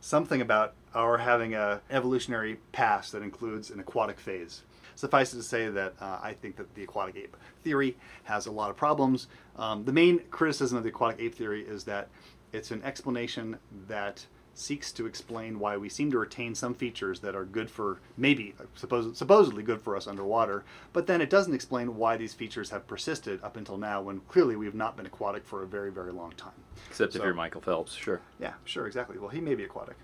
something 0.05 0.39
about 0.39 0.75
our 0.93 1.17
having 1.17 1.55
a 1.55 1.81
evolutionary 1.89 2.59
past 2.71 3.11
that 3.11 3.23
includes 3.23 3.71
an 3.71 3.79
aquatic 3.79 4.19
phase. 4.19 4.61
Suffice 4.93 5.33
it 5.33 5.37
to 5.37 5.43
say 5.43 5.67
that 5.67 5.95
uh, 5.99 6.19
I 6.21 6.33
think 6.33 6.57
that 6.57 6.75
the 6.75 6.83
aquatic 6.83 7.15
ape 7.15 7.35
theory 7.63 7.97
has 8.25 8.45
a 8.45 8.51
lot 8.51 8.69
of 8.69 8.77
problems. 8.77 9.27
Um, 9.55 9.83
the 9.83 9.91
main 9.91 10.19
criticism 10.29 10.77
of 10.77 10.83
the 10.83 10.89
aquatic 10.89 11.19
ape 11.19 11.33
theory 11.33 11.63
is 11.63 11.85
that 11.85 12.09
it's 12.53 12.69
an 12.69 12.83
explanation 12.83 13.57
that 13.87 14.27
seeks 14.55 14.91
to 14.93 15.05
explain 15.05 15.59
why 15.59 15.75
we 15.77 15.89
seem 15.89 16.09
to 16.09 16.17
retain 16.17 16.55
some 16.55 16.73
features 16.73 17.19
that 17.19 17.35
are 17.35 17.43
good 17.45 17.69
for 17.69 17.99
maybe 18.17 18.55
suppose, 18.73 19.17
supposedly 19.17 19.61
good 19.61 19.81
for 19.81 19.95
us 19.95 20.07
underwater, 20.07 20.63
but 20.93 21.05
then 21.07 21.21
it 21.21 21.29
doesn't 21.29 21.53
explain 21.53 21.95
why 21.97 22.15
these 22.17 22.33
features 22.33 22.69
have 22.69 22.87
persisted 22.87 23.43
up 23.43 23.57
until 23.57 23.77
now 23.77 24.01
when 24.01 24.21
clearly 24.21 24.55
we 24.55 24.65
have 24.65 24.73
not 24.73 24.95
been 24.95 25.05
aquatic 25.05 25.45
for 25.45 25.61
a 25.61 25.67
very 25.67 25.91
very 25.91 26.11
long 26.11 26.31
time. 26.31 26.53
Except 26.89 27.13
So- 27.13 27.19
if 27.19 27.25
you're 27.25 27.33
Michael 27.33 27.61
Phelps, 27.61 27.93
sure. 27.93 28.21
Yeah, 28.39 28.53
sure, 28.63 28.87
exactly. 28.87 29.19
Well, 29.19 29.29
he 29.29 29.41
may 29.41 29.55
be 29.55 29.65
aquatic. 29.65 29.97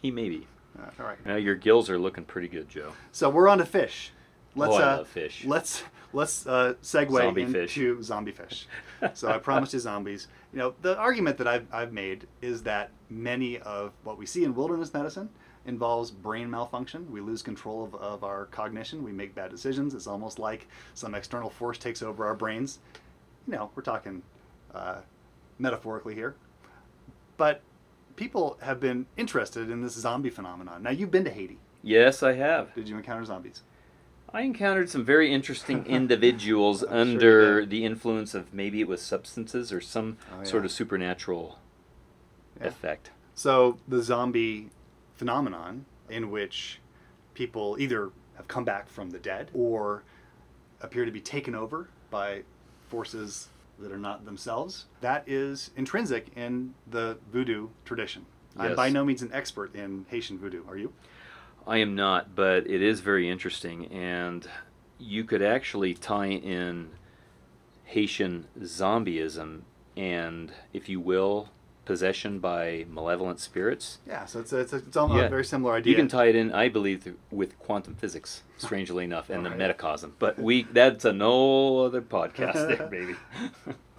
He 0.00 0.10
may 0.10 0.28
be. 0.28 0.46
Uh, 0.78 0.86
all 0.98 1.06
right. 1.06 1.24
Now 1.26 1.36
your 1.36 1.54
gills 1.54 1.90
are 1.90 1.98
looking 1.98 2.24
pretty 2.24 2.48
good, 2.48 2.68
Joe. 2.68 2.92
So 3.12 3.28
we're 3.28 3.48
on 3.48 3.58
to 3.58 3.66
fish. 3.66 4.10
Let's 4.54 4.74
Oh, 4.74 4.76
I 4.78 4.82
uh, 4.82 4.96
love 4.98 5.08
fish. 5.08 5.44
let's 5.44 5.82
let's 6.12 6.46
uh, 6.46 6.74
segue 6.82 7.10
Zombie 7.10 7.42
into 7.42 7.66
fish. 7.66 8.04
zombie 8.04 8.32
fish. 8.32 8.66
so 9.14 9.28
I 9.28 9.38
promised 9.38 9.72
you 9.72 9.78
zombies. 9.78 10.28
You 10.52 10.58
know, 10.58 10.74
the 10.82 10.96
argument 10.98 11.38
that 11.38 11.48
I've 11.48 11.66
I've 11.72 11.92
made 11.92 12.26
is 12.42 12.62
that 12.64 12.90
many 13.08 13.58
of 13.58 13.92
what 14.04 14.18
we 14.18 14.26
see 14.26 14.44
in 14.44 14.54
wilderness 14.54 14.92
medicine 14.92 15.30
involves 15.64 16.10
brain 16.10 16.50
malfunction. 16.50 17.10
We 17.10 17.20
lose 17.20 17.40
control 17.42 17.84
of, 17.84 17.94
of 17.94 18.24
our 18.24 18.46
cognition. 18.46 19.02
We 19.02 19.12
make 19.12 19.34
bad 19.34 19.50
decisions. 19.50 19.94
It's 19.94 20.06
almost 20.06 20.38
like 20.38 20.66
some 20.94 21.14
external 21.14 21.50
force 21.50 21.78
takes 21.78 22.02
over 22.02 22.26
our 22.26 22.34
brains. 22.34 22.80
You 23.46 23.54
know, 23.54 23.70
we're 23.74 23.82
talking 23.82 24.22
uh, 24.74 25.00
metaphorically 25.58 26.14
here. 26.14 26.34
But 27.36 27.62
people 28.16 28.58
have 28.60 28.80
been 28.80 29.06
interested 29.16 29.70
in 29.70 29.82
this 29.82 29.94
zombie 29.94 30.30
phenomenon. 30.30 30.82
Now, 30.82 30.90
you've 30.90 31.10
been 31.10 31.24
to 31.24 31.30
Haiti. 31.30 31.58
Yes, 31.82 32.22
I 32.22 32.34
have. 32.34 32.74
Did 32.74 32.88
you 32.88 32.96
encounter 32.96 33.24
zombies? 33.24 33.62
I 34.34 34.42
encountered 34.42 34.88
some 34.88 35.04
very 35.04 35.32
interesting 35.32 35.84
individuals 35.86 36.82
I'm 36.82 36.88
sure 36.88 36.96
under 37.00 37.66
the 37.66 37.84
influence 37.84 38.34
of 38.34 38.52
maybe 38.54 38.80
it 38.80 38.88
was 38.88 39.02
substances 39.02 39.72
or 39.72 39.80
some 39.80 40.16
Oh, 40.32 40.44
sort 40.44 40.64
of 40.64 40.72
supernatural 40.72 41.58
Yeah. 42.60 42.68
effect. 42.68 43.10
So 43.34 43.78
the 43.88 44.02
zombie 44.02 44.70
phenomenon, 45.14 45.84
in 46.08 46.30
which 46.30 46.80
people 47.34 47.76
either 47.78 48.10
have 48.36 48.48
come 48.48 48.64
back 48.64 48.88
from 48.88 49.10
the 49.10 49.18
dead 49.18 49.50
or 49.54 50.02
appear 50.80 51.04
to 51.04 51.10
be 51.10 51.20
taken 51.20 51.54
over 51.54 51.88
by 52.10 52.42
forces 52.88 53.48
that 53.78 53.90
are 53.92 53.98
not 53.98 54.24
themselves, 54.24 54.86
that 55.00 55.24
is 55.26 55.70
intrinsic 55.76 56.28
in 56.36 56.74
the 56.86 57.18
voodoo 57.32 57.68
tradition. 57.84 58.26
I'm 58.56 58.74
by 58.76 58.90
no 58.90 59.02
means 59.04 59.22
an 59.22 59.30
expert 59.32 59.74
in 59.74 60.04
Haitian 60.10 60.38
voodoo. 60.38 60.62
Are 60.68 60.76
you? 60.76 60.92
I 61.66 61.78
am 61.78 61.94
not, 61.94 62.34
but 62.34 62.66
it 62.68 62.82
is 62.82 63.00
very 63.00 63.28
interesting, 63.28 63.86
and 63.86 64.48
you 64.98 65.24
could 65.24 65.42
actually 65.42 65.94
tie 65.94 66.30
in 66.30 66.90
Haitian 67.84 68.46
zombieism 68.60 69.62
and, 69.96 70.52
if 70.72 70.88
you 70.88 70.98
will, 71.00 71.50
possession 71.84 72.38
by 72.38 72.86
malevolent 72.88 73.40
spirits. 73.40 73.98
Yeah. 74.06 74.24
So 74.26 74.40
it's 74.40 74.52
a, 74.52 74.58
it's, 74.60 74.72
a, 74.72 74.76
it's 74.76 74.96
almost 74.96 75.18
Yeah. 75.18 75.26
a 75.26 75.30
very 75.30 75.44
similar 75.44 75.74
idea. 75.74 75.90
You 75.90 75.96
can 75.96 76.08
tie 76.08 76.26
it 76.26 76.36
in, 76.36 76.52
I 76.52 76.68
believe, 76.68 77.04
th- 77.04 77.16
with 77.30 77.58
quantum 77.58 77.94
physics, 77.96 78.42
strangely 78.56 79.04
enough, 79.04 79.30
and 79.30 79.44
the 79.44 79.50
metacosm. 79.50 80.12
But 80.18 80.38
we—that's 80.38 81.04
a 81.04 81.12
no 81.12 81.78
other 81.80 82.00
podcast, 82.02 82.76
there, 82.78 82.86
baby. 82.90 83.16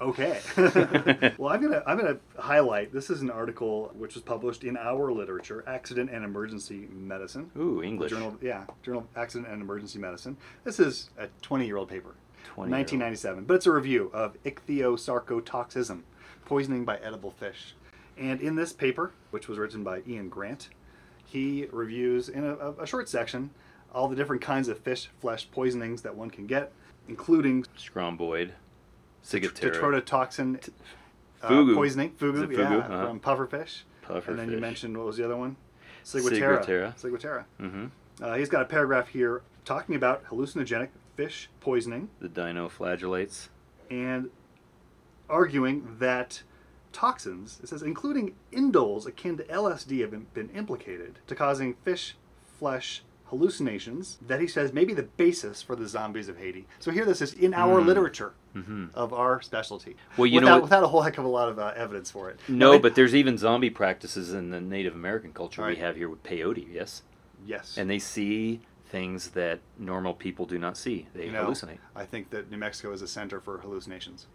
Okay. 0.02 0.40
well, 1.38 1.52
I'm 1.54 1.62
gonna 1.62 1.84
I'm 1.86 1.98
gonna 1.98 2.18
highlight. 2.38 2.92
This 2.94 3.10
is 3.10 3.22
an 3.22 3.30
article 3.30 3.92
which 3.98 4.16
was 4.16 4.24
published 4.24 4.64
in 4.64 4.76
our 4.78 5.12
literature, 5.14 5.64
Accident 5.68 6.10
and 6.10 6.24
Emergency 6.26 6.88
Medicine. 6.92 7.52
Ooh, 7.58 7.82
English. 7.84 8.12
Journal, 8.12 8.38
yeah, 8.42 8.64
Journal 8.82 9.02
of 9.02 9.08
Accident 9.18 9.52
and 9.52 9.62
Emergency 9.62 10.00
Medicine. 10.00 10.36
This 10.64 10.80
is 10.80 11.10
a 11.18 11.28
20 11.42 11.66
year 11.66 11.78
old 11.78 11.88
paper, 11.90 12.16
1997, 12.56 13.46
but 13.46 13.54
it's 13.56 13.66
a 13.66 13.72
review 13.72 14.10
of 14.14 14.36
ichthyosarcotoxism, 14.44 16.02
poisoning 16.46 16.86
by 16.86 16.98
edible 16.98 17.32
fish. 17.32 17.76
And 18.18 18.42
in 18.42 18.56
this 18.56 18.74
paper, 18.74 19.12
which 19.32 19.48
was 19.48 19.58
written 19.58 19.84
by 19.84 20.02
Ian 20.08 20.30
Grant, 20.30 20.70
he 21.26 21.68
reviews 21.72 22.30
in 22.30 22.44
a, 22.46 22.56
a- 22.72 22.86
short 22.88 23.10
section 23.10 23.50
all 23.94 24.08
the 24.08 24.16
different 24.16 24.42
kinds 24.42 24.68
of 24.68 24.78
fish 24.80 25.10
flesh 25.20 25.50
poisonings 25.52 26.02
that 26.04 26.16
one 26.16 26.30
can 26.30 26.46
get, 26.48 26.72
including 27.08 27.64
Scombroid, 27.78 28.52
Ciguatera, 29.24 30.04
tetrodotoxin 30.04 30.70
uh, 31.42 31.50
Fugu. 31.50 31.76
poisoning, 31.76 32.12
fugu, 32.12 32.46
fugu? 32.48 32.58
yeah, 32.58 32.78
Uh-huh. 32.78 33.08
from 33.08 33.20
pufferfish. 33.20 33.82
Puffer 34.02 34.32
and 34.32 34.40
then 34.40 34.52
you 34.52 34.58
mentioned 34.60 34.98
what 34.98 35.06
was 35.08 35.18
the 35.18 35.26
other 35.26 35.38
one? 35.38 35.56
Ciguatera. 36.04 36.64
Ciguatera. 36.66 36.96
Ciguatera. 37.02 37.44
Mm-hmm. 37.62 37.86
Uh, 38.22 38.34
he's 38.36 38.50
got 38.50 38.62
a 38.62 38.66
paragraph 38.66 39.08
here 39.08 39.42
talking 39.66 39.96
about 39.96 40.26
hallucinogenic 40.26 40.90
fish 41.16 41.50
poisoning 41.62 42.10
The 42.20 42.28
dinoflagellates. 42.30 43.48
and 43.90 44.30
arguing 45.30 45.96
that 46.00 46.44
toxins, 46.92 47.60
it 47.64 47.70
says, 47.70 47.82
including 47.82 48.36
indoles 48.52 49.06
akin 49.06 49.38
to 49.38 49.44
LSD, 49.46 50.02
have 50.02 50.12
been, 50.12 50.28
been 50.34 50.50
implicated 50.50 51.20
to 51.28 51.36
causing 51.36 51.74
fish 51.84 52.16
flesh 52.60 53.04
hallucinations 53.26 54.20
that 54.22 54.40
he 54.40 54.46
says 54.48 54.72
may 54.74 54.86
be 54.86 54.94
the 54.94 55.02
basis 55.04 55.62
for 55.62 55.76
the 55.76 55.88
zombies 55.88 56.30
of 56.30 56.38
Haiti. 56.38 56.68
So 56.80 56.92
here 56.92 57.04
this 57.04 57.20
is 57.20 57.34
in 57.34 57.54
our 57.54 57.82
Hmm. 57.82 57.88
literature 57.88 58.34
hmm 58.54 58.86
of 58.94 59.12
our 59.12 59.42
specialty. 59.42 59.96
Well, 60.18 60.28
you 60.28 60.40
know 60.40 60.46
without, 60.46 60.54
what- 60.58 60.64
without 60.64 60.84
a 60.84 60.88
whole 60.88 61.02
heck 61.02 61.18
of 61.18 61.26
a 61.26 61.28
lot 61.30 61.50
of 61.50 61.58
uh, 61.58 61.74
evidence 61.76 62.12
for 62.12 62.30
it. 62.30 62.40
No, 62.48 62.78
but 62.78 62.94
there's 62.94 63.16
even 63.16 63.38
zombie 63.40 63.72
practices 63.72 64.32
in 64.34 64.52
the 64.52 64.62
Native 64.62 64.94
American 64.94 65.34
culture 65.34 65.64
Right. 65.64 65.76
we 65.76 65.82
have 65.82 65.96
here 65.96 66.10
with 66.10 66.22
peyote, 66.22 66.68
yes? 66.72 67.02
yes, 67.44 67.76
And 67.78 67.90
they 67.90 67.98
see 67.98 68.62
things 68.86 69.30
that 69.32 69.60
normal 69.80 70.14
people 70.14 70.46
do 70.46 70.60
not 70.60 70.78
see. 70.78 71.08
They 71.16 71.26
You 71.26 71.32
know, 71.32 71.48
hallucinate. 71.48 71.80
I 71.96 72.06
think 72.06 72.30
that 72.30 72.52
New 72.52 72.58
Mexico 72.58 72.94
is 72.94 73.02
a 73.02 73.08
center 73.08 73.40
for 73.42 73.58
hallucinations. 73.58 74.28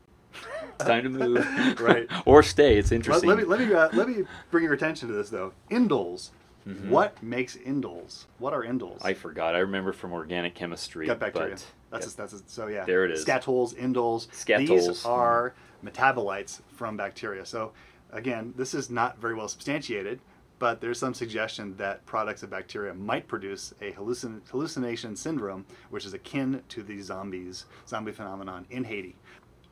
It's 0.75 0.85
time 0.85 1.05
to 1.05 1.09
move. 1.11 1.81
Right. 1.81 2.07
or 2.25 2.43
stay. 2.43 2.79
It's 2.79 2.93
interesting. 2.93 3.29
let 3.29 3.39
me 3.39 3.45
let 3.45 3.61
me 3.61 3.73
uh, 3.73 3.89
let 3.93 4.09
me 4.09 4.25
bring 4.51 4.65
your 4.65 4.73
attention 4.75 5.09
to 5.09 5.15
this 5.15 5.31
though. 5.31 5.53
Indoles. 5.71 6.31
Mhm. 6.67 6.89
What 6.89 7.23
makes 7.23 7.57
indoles? 7.57 8.27
What 8.39 8.53
are 8.53 8.63
indoles? 8.63 8.99
I 9.03 9.15
forgot. 9.15 9.55
I 9.55 9.59
remember 9.59 9.93
from 9.93 10.13
organic 10.13 10.55
chemistry. 10.55 11.07
gut 11.07 11.19
bacteria. 11.19 11.57
But 11.91 12.01
that's 12.03 12.13
a, 12.13 12.17
that's 12.17 12.33
a, 12.35 12.39
so 12.47 12.67
yeah. 12.67 12.85
There 12.85 13.05
it 13.05 13.11
is. 13.13 13.25
Skatoles, 13.25 13.75
indoles. 13.75 14.29
Skatoles. 14.29 14.69
These 14.69 15.05
are 15.07 15.55
metabolites 15.85 16.61
from 16.75 16.97
bacteria. 16.97 17.47
So 17.47 17.73
again, 18.13 18.53
this 18.57 18.75
is 18.75 18.91
not 18.91 19.19
very 19.19 19.35
well 19.35 19.49
substantiated, 19.49 20.21
but 20.59 20.81
there's 20.81 20.99
some 20.99 21.15
suggestion 21.15 21.77
that 21.77 22.05
products 22.05 22.43
of 22.43 22.51
bacteria 22.51 22.93
might 22.93 23.27
produce 23.29 23.73
a 23.81 23.93
hallucin- 23.93 24.47
hallucination 24.51 25.17
syndrome, 25.17 25.65
which 25.91 26.05
is 26.05 26.13
akin 26.15 26.63
to 26.69 26.83
the 26.83 27.01
zombies 27.01 27.65
zombie 27.87 28.13
phenomenon 28.13 28.67
in 28.71 28.85
Haiti. 28.85 29.17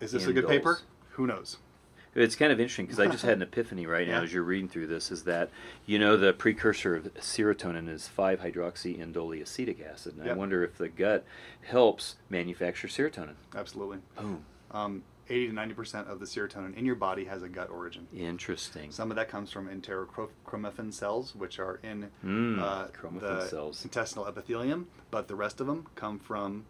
Is 0.00 0.12
this 0.12 0.26
a 0.26 0.32
good 0.32 0.44
Indoles. 0.44 0.48
paper? 0.48 0.80
Who 1.10 1.26
knows? 1.26 1.56
It's 2.14 2.34
kind 2.34 2.50
of 2.50 2.58
interesting 2.58 2.86
because 2.86 2.98
I 2.98 3.08
just 3.08 3.24
had 3.24 3.34
an 3.34 3.42
epiphany 3.48 3.84
right 3.86 4.06
now 4.08 4.18
Yeah. 4.18 4.22
as 4.24 4.32
you're 4.32 4.42
reading 4.42 4.68
through 4.68 4.86
this. 4.86 5.10
Is 5.12 5.24
that 5.24 5.50
you 5.84 5.98
know 5.98 6.16
the 6.16 6.32
precursor 6.32 6.96
of 6.96 7.12
serotonin 7.14 7.88
is 7.88 8.08
5-hydroxyindoleacetic 8.16 9.86
acid, 9.86 10.16
and 10.18 10.28
I 10.30 10.32
wonder 10.34 10.64
if 10.64 10.78
the 10.78 10.88
gut 10.88 11.24
helps 11.62 12.16
manufacture 12.30 12.88
serotonin. 12.88 13.34
Absolutely. 13.54 13.98
Boom. 14.18 14.44
Um, 14.70 15.02
80 15.28 15.48
to 15.48 15.52
90 15.54 15.74
percent 15.74 16.08
of 16.08 16.20
the 16.20 16.26
serotonin 16.26 16.74
in 16.76 16.86
your 16.86 16.94
body 16.94 17.24
has 17.24 17.42
a 17.42 17.48
gut 17.48 17.68
origin. 17.70 18.06
Interesting. 18.16 18.90
Some 18.92 19.10
of 19.10 19.16
that 19.16 19.28
comes 19.28 19.50
from 19.50 19.68
enterochromaffin 19.68 20.92
cells, 20.94 21.34
which 21.34 21.58
are 21.58 21.80
in 21.82 22.10
Mm, 22.24 22.60
uh, 22.62 22.86
the 23.20 23.46
cells. 23.46 23.84
intestinal 23.84 24.26
epithelium, 24.26 24.86
but 25.10 25.28
the 25.28 25.34
rest 25.34 25.60
of 25.60 25.66
them 25.66 25.86
come 25.96 26.18
from, 26.18 26.64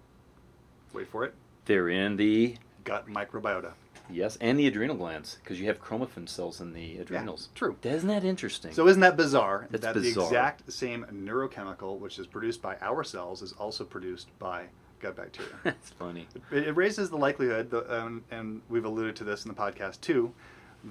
wait 0.92 1.06
for 1.08 1.24
it, 1.24 1.34
They're 1.66 1.88
in 1.88 2.16
the 2.16 2.56
gut 2.86 3.06
microbiota. 3.08 3.72
yes, 4.08 4.38
and 4.40 4.58
the 4.58 4.66
adrenal 4.66 4.96
glands 4.96 5.36
because 5.42 5.60
you 5.60 5.66
have 5.66 5.78
chromaffin 5.82 6.26
cells 6.28 6.60
in 6.60 6.72
the 6.72 6.96
adrenals. 6.98 7.50
true. 7.54 7.76
Isn't 7.82 8.08
that 8.08 8.24
interesting? 8.24 8.72
So 8.72 8.86
isn't 8.88 9.00
that 9.02 9.16
bizarre 9.16 9.66
That's 9.70 9.82
that 9.82 9.94
bizarre. 9.94 10.22
the 10.24 10.28
exact 10.28 10.72
same 10.72 11.04
neurochemical, 11.12 11.98
which 11.98 12.18
is 12.18 12.26
produced 12.26 12.62
by 12.62 12.76
our 12.80 13.04
cells, 13.04 13.42
is 13.42 13.52
also 13.52 13.84
produced 13.84 14.28
by 14.38 14.66
gut 15.00 15.16
bacteria? 15.16 15.50
That's 15.64 15.90
funny. 15.90 16.26
it, 16.52 16.68
it 16.68 16.72
raises 16.76 17.10
the 17.10 17.16
likelihood, 17.18 17.70
the, 17.70 18.00
um, 18.02 18.24
and 18.30 18.62
we've 18.70 18.84
alluded 18.84 19.16
to 19.16 19.24
this 19.24 19.44
in 19.44 19.48
the 19.48 19.54
podcast 19.60 20.00
too, 20.00 20.32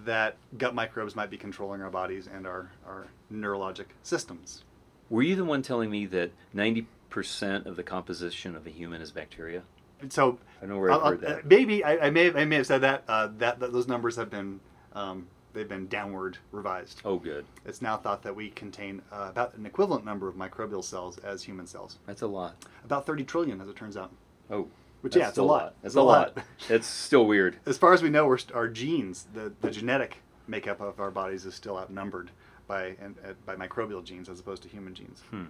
that 0.04 0.36
gut 0.58 0.76
microbes 0.76 1.16
might 1.16 1.30
be 1.30 1.38
controlling 1.38 1.82
our 1.82 1.90
bodies 1.90 2.28
and 2.32 2.46
our, 2.46 2.70
our 2.86 3.08
neurologic 3.34 3.86
systems. 4.04 4.64
Were 5.10 5.22
you 5.24 5.36
the 5.38 5.46
one 5.46 5.62
telling 5.62 5.90
me 5.90 6.06
that 6.08 6.32
ninety 6.54 6.88
percent 7.10 7.66
of 7.66 7.78
the 7.78 7.84
composition 7.84 8.56
of 8.58 8.68
a 8.68 8.72
human 8.72 9.02
is 9.02 9.12
bacteria? 9.12 9.62
So 10.10 10.40
I 10.62 10.66
know 10.66 10.80
where 10.80 10.92
I've 10.92 11.02
heard 11.02 11.22
that. 11.22 11.46
maybe 11.46 11.84
I, 11.84 12.08
I 12.08 12.10
may 12.10 12.26
have, 12.26 12.36
I 12.36 12.46
may 12.46 12.58
have 12.58 12.68
said 12.68 12.82
that, 12.82 13.04
uh, 13.08 13.30
that 13.38 13.60
that 13.60 13.72
those 13.74 13.88
numbers 13.88 14.16
have 14.18 14.30
been 14.30 14.60
um, 14.94 15.28
they've 15.54 15.68
been 15.68 15.88
downward 15.88 16.38
revised. 16.52 17.02
Oh, 17.04 17.18
good. 17.18 17.46
It's 17.66 17.82
now 17.82 17.98
thought 17.98 18.22
that 18.24 18.36
we 18.36 18.50
contain 18.52 19.02
uh, 19.12 19.28
about 19.30 19.56
an 19.56 19.66
equivalent 19.66 20.06
number 20.06 20.28
of 20.28 20.36
microbial 20.36 20.84
cells 20.84 21.18
as 21.20 21.44
human 21.44 21.66
cells, 21.66 21.98
That's 22.06 22.22
a 22.22 22.28
lot. 22.28 22.56
about 22.84 23.06
30 23.06 23.24
trillion, 23.24 23.60
as 23.62 23.68
it 23.70 23.76
turns 23.76 23.98
out. 23.98 24.12
Oh, 24.52 24.68
Which 25.02 25.16
yeah, 25.16 25.24
it's 25.24 25.30
a 25.30 25.34
still 25.34 25.46
lot. 25.46 25.74
That's 25.82 25.94
It's 25.94 25.96
a 25.96 26.02
lot. 26.02 26.38
It's 26.70 26.88
still 26.88 27.26
weird. 27.26 27.56
As 27.66 27.78
far 27.78 27.94
as 27.94 28.04
we 28.04 28.10
know, 28.10 28.28
we're, 28.28 28.38
our 28.54 28.68
genes, 28.68 29.28
the, 29.34 29.54
the 29.62 29.72
genetic 29.72 30.18
makeup 30.48 30.82
of 30.82 31.00
our 31.00 31.12
bodies, 31.12 31.46
is 31.46 31.56
still 31.56 31.78
outnumbered 31.78 32.32
by 32.68 32.96
and, 33.02 33.16
uh, 33.26 33.34
by 33.46 33.56
microbial 33.56 34.04
genes 34.04 34.28
as 34.30 34.40
opposed 34.40 34.62
to 34.64 34.70
human 34.70 34.94
genes. 34.94 35.22
Hmm. 35.32 35.46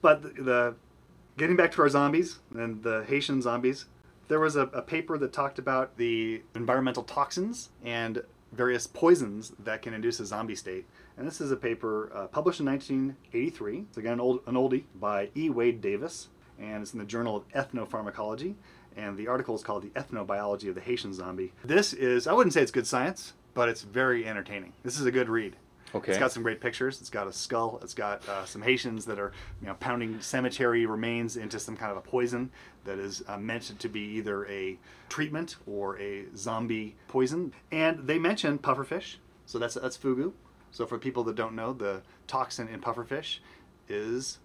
But 0.00 0.22
the, 0.22 0.42
the 0.42 0.74
getting 1.36 1.56
back 1.56 1.72
to 1.72 1.82
our 1.82 1.88
zombies 1.88 2.38
and 2.54 2.82
the 2.82 3.04
Haitian 3.08 3.42
zombies, 3.42 3.86
there 4.28 4.40
was 4.40 4.56
a, 4.56 4.62
a 4.62 4.82
paper 4.82 5.18
that 5.18 5.32
talked 5.32 5.58
about 5.58 5.96
the 5.96 6.42
environmental 6.54 7.02
toxins 7.02 7.70
and 7.84 8.22
various 8.52 8.86
poisons 8.86 9.52
that 9.58 9.82
can 9.82 9.94
induce 9.94 10.18
a 10.20 10.26
zombie 10.26 10.54
state. 10.54 10.86
And 11.16 11.26
this 11.26 11.40
is 11.40 11.50
a 11.50 11.56
paper 11.56 12.10
uh, 12.14 12.26
published 12.26 12.60
in 12.60 12.66
1983. 12.66 13.84
It's 13.88 13.98
again 13.98 14.14
an, 14.14 14.20
old, 14.20 14.40
an 14.46 14.54
oldie 14.54 14.84
by 14.94 15.30
E. 15.36 15.50
Wade 15.50 15.80
Davis, 15.80 16.28
and 16.58 16.82
it's 16.82 16.92
in 16.92 16.98
the 16.98 17.04
Journal 17.04 17.36
of 17.36 17.48
Ethnopharmacology. 17.50 18.54
And 18.96 19.16
the 19.16 19.28
article 19.28 19.54
is 19.54 19.62
called 19.62 19.82
The 19.82 19.90
Ethnobiology 19.90 20.70
of 20.70 20.74
the 20.74 20.80
Haitian 20.80 21.12
Zombie. 21.12 21.52
This 21.62 21.92
is, 21.92 22.26
I 22.26 22.32
wouldn't 22.32 22.54
say 22.54 22.62
it's 22.62 22.72
good 22.72 22.86
science, 22.86 23.34
but 23.52 23.68
it's 23.68 23.82
very 23.82 24.26
entertaining. 24.26 24.72
This 24.82 24.98
is 24.98 25.04
a 25.04 25.10
good 25.10 25.28
read. 25.28 25.56
Okay. 25.94 26.12
It's 26.12 26.18
got 26.18 26.32
some 26.32 26.42
great 26.42 26.60
pictures. 26.60 27.00
It's 27.00 27.10
got 27.10 27.26
a 27.26 27.32
skull. 27.32 27.78
It's 27.82 27.94
got 27.94 28.28
uh, 28.28 28.44
some 28.44 28.60
Haitians 28.60 29.04
that 29.06 29.18
are, 29.18 29.32
you 29.60 29.68
know, 29.68 29.74
pounding 29.74 30.20
cemetery 30.20 30.84
remains 30.84 31.36
into 31.36 31.58
some 31.58 31.76
kind 31.76 31.90
of 31.90 31.96
a 31.96 32.00
poison 32.00 32.50
that 32.84 32.98
is 32.98 33.22
uh, 33.28 33.38
meant 33.38 33.78
to 33.78 33.88
be 33.88 34.00
either 34.00 34.46
a 34.46 34.78
treatment 35.08 35.56
or 35.66 35.98
a 35.98 36.26
zombie 36.36 36.96
poison. 37.08 37.52
And 37.70 38.06
they 38.06 38.18
mention 38.18 38.58
pufferfish, 38.58 39.16
so 39.46 39.58
that's 39.58 39.74
that's 39.74 39.96
fugu. 39.96 40.32
So 40.70 40.86
for 40.86 40.98
people 40.98 41.24
that 41.24 41.36
don't 41.36 41.54
know, 41.54 41.72
the 41.72 42.02
toxin 42.26 42.68
in 42.68 42.80
pufferfish 42.80 43.38
is 43.88 44.38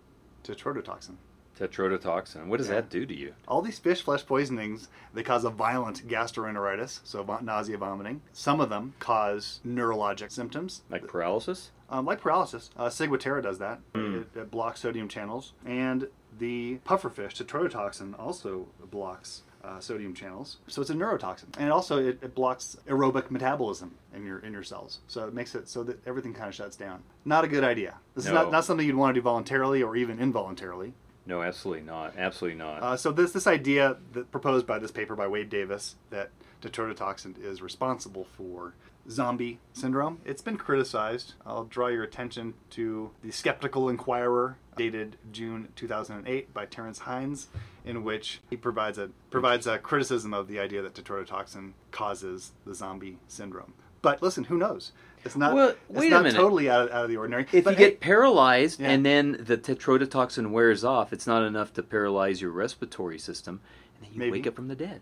tetrodotoxin. 0.44 1.16
Tetrodotoxin. 1.62 2.47
What 2.47 2.57
does 2.57 2.68
Yeah. 2.70 2.76
that 2.76 2.89
do 2.89 3.05
to 3.05 3.16
you? 3.16 3.34
All 3.47 3.62
these 3.62 3.80
fish 3.80 4.01
flesh 4.01 4.26
poisonings, 4.26 4.88
they 5.14 5.24
cause 5.24 5.43
a 5.43 5.49
violent 5.49 6.07
gastroenteritis, 6.07 7.01
so 7.03 7.24
nausea, 7.41 7.78
vomiting. 7.78 8.22
Some 8.34 8.59
of 8.59 8.70
them 8.70 8.93
cause 8.99 9.59
neurologic 9.66 10.32
symptoms, 10.32 10.82
Like 10.89 11.07
paralysis? 11.07 11.72
um, 11.89 12.05
like 12.05 12.22
paralysis. 12.22 12.70
Uh, 12.76 12.88
Ciguatera 12.88 13.43
does 13.43 13.59
that. 13.59 13.80
Hmm. 13.93 14.22
It, 14.22 14.28
it 14.36 14.51
blocks 14.51 14.80
sodium 14.82 15.07
channels. 15.07 15.53
And 15.66 16.07
the 16.38 16.80
pufferfish, 16.86 17.34
tetrodotoxin, 17.43 18.18
also 18.20 18.68
blocks 18.89 19.43
uh, 19.64 19.80
sodium 19.80 20.14
channels. 20.16 20.57
So 20.68 20.82
it's 20.82 20.89
a 20.89 20.95
neurotoxin. 20.95 21.45
And 21.59 21.72
also 21.72 21.99
it, 22.03 22.18
it 22.24 22.34
blocks 22.34 22.78
aerobic 22.88 23.30
metabolism 23.30 23.91
in 24.16 24.26
your 24.26 24.39
in 24.39 24.53
your 24.53 24.64
cells. 24.64 25.01
So 25.07 25.28
it 25.28 25.36
makes 25.36 25.53
it 25.53 25.70
so 25.70 25.84
that 25.84 25.99
everything 26.07 26.34
kind 26.34 26.47
of 26.49 26.55
shuts 26.55 26.76
down. 26.76 27.03
Not 27.26 27.43
a 27.43 27.47
good 27.47 27.64
idea. 27.64 27.97
This 28.16 28.26
is 28.26 28.32
not, 28.32 28.51
not 28.51 28.66
something 28.66 28.88
you'd 28.88 28.95
want 28.95 29.14
to 29.14 29.20
do 29.20 29.24
voluntarily 29.24 29.84
or 29.84 29.95
even 29.95 30.20
involuntarily. 30.20 30.93
No, 31.26 31.41
absolutely 31.41 31.84
not. 31.84 32.13
Absolutely 32.17 32.57
not. 32.57 32.82
Uh, 32.82 32.97
so 32.97 33.11
this 33.11 33.32
this 33.32 33.47
idea 33.47 33.97
that 34.13 34.32
proposed 34.32 34.65
by 34.65 34.80
this 34.80 34.91
paper 34.91 35.15
by 35.15 35.28
Wade 35.28 35.49
Davis 35.49 35.95
that 36.09 36.32
tetrodotoxin 36.61 37.41
is 37.43 37.61
responsible 37.61 38.26
for 38.26 38.74
zombie 39.09 39.59
syndrome. 39.74 40.19
It's 40.26 40.41
been 40.41 40.57
criticized. 40.57 41.34
I'll 41.45 41.65
draw 41.65 41.88
your 41.88 42.03
attention 42.03 42.53
to 42.72 43.11
the 43.24 43.32
Skeptical 43.32 43.89
Inquirer, 43.89 44.57
dated 44.78 45.17
June 45.32 45.69
2008 45.76 46.53
by 46.53 46.65
Terence 46.65 46.99
Hines, 46.99 47.47
in 47.84 48.03
which 48.03 48.41
he 48.49 48.57
provides 48.57 48.97
a 48.97 49.09
provides 49.30 49.67
a 49.67 49.78
criticism 49.78 50.34
of 50.34 50.47
the 50.47 50.59
idea 50.59 50.82
that 50.82 50.93
tetrodotoxin 50.93 51.74
causes 51.91 52.51
the 52.65 52.76
zombie 52.76 53.17
syndrome. 53.28 53.74
But 54.01 54.22
listen, 54.22 54.45
who 54.45 54.57
knows? 54.57 54.91
It's 55.24 55.36
not. 55.36 55.53
Well, 55.53 55.69
it's 55.69 55.80
wait 55.89 56.07
a 56.07 56.09
not 56.15 56.24
minute. 56.24 56.38
totally 56.38 56.69
out 56.69 56.88
of, 56.88 56.91
out 56.91 57.03
of 57.03 57.09
the 57.09 57.17
ordinary. 57.17 57.45
if 57.51 57.63
But 57.63 57.72
you 57.72 57.78
hey, 57.86 57.89
get 57.91 57.99
paralyzed 57.99 58.80
Yeah. 58.80 58.89
and 58.89 59.05
then 59.05 59.38
the 59.39 59.57
tetrodotoxin 59.57 60.51
wears 60.51 60.84
off, 60.84 61.13
it's 61.13 61.28
not 61.28 61.43
enough 61.43 61.74
to 61.74 61.84
paralyze 61.84 62.41
your 62.41 62.51
respiratory 62.51 63.19
system, 63.19 63.61
and 63.97 64.05
then 64.05 64.13
you 64.13 64.19
Maybe. 64.19 64.32
wake 64.32 64.47
up 64.47 64.55
from 64.55 64.67
the 64.67 64.76
dead. 64.76 65.01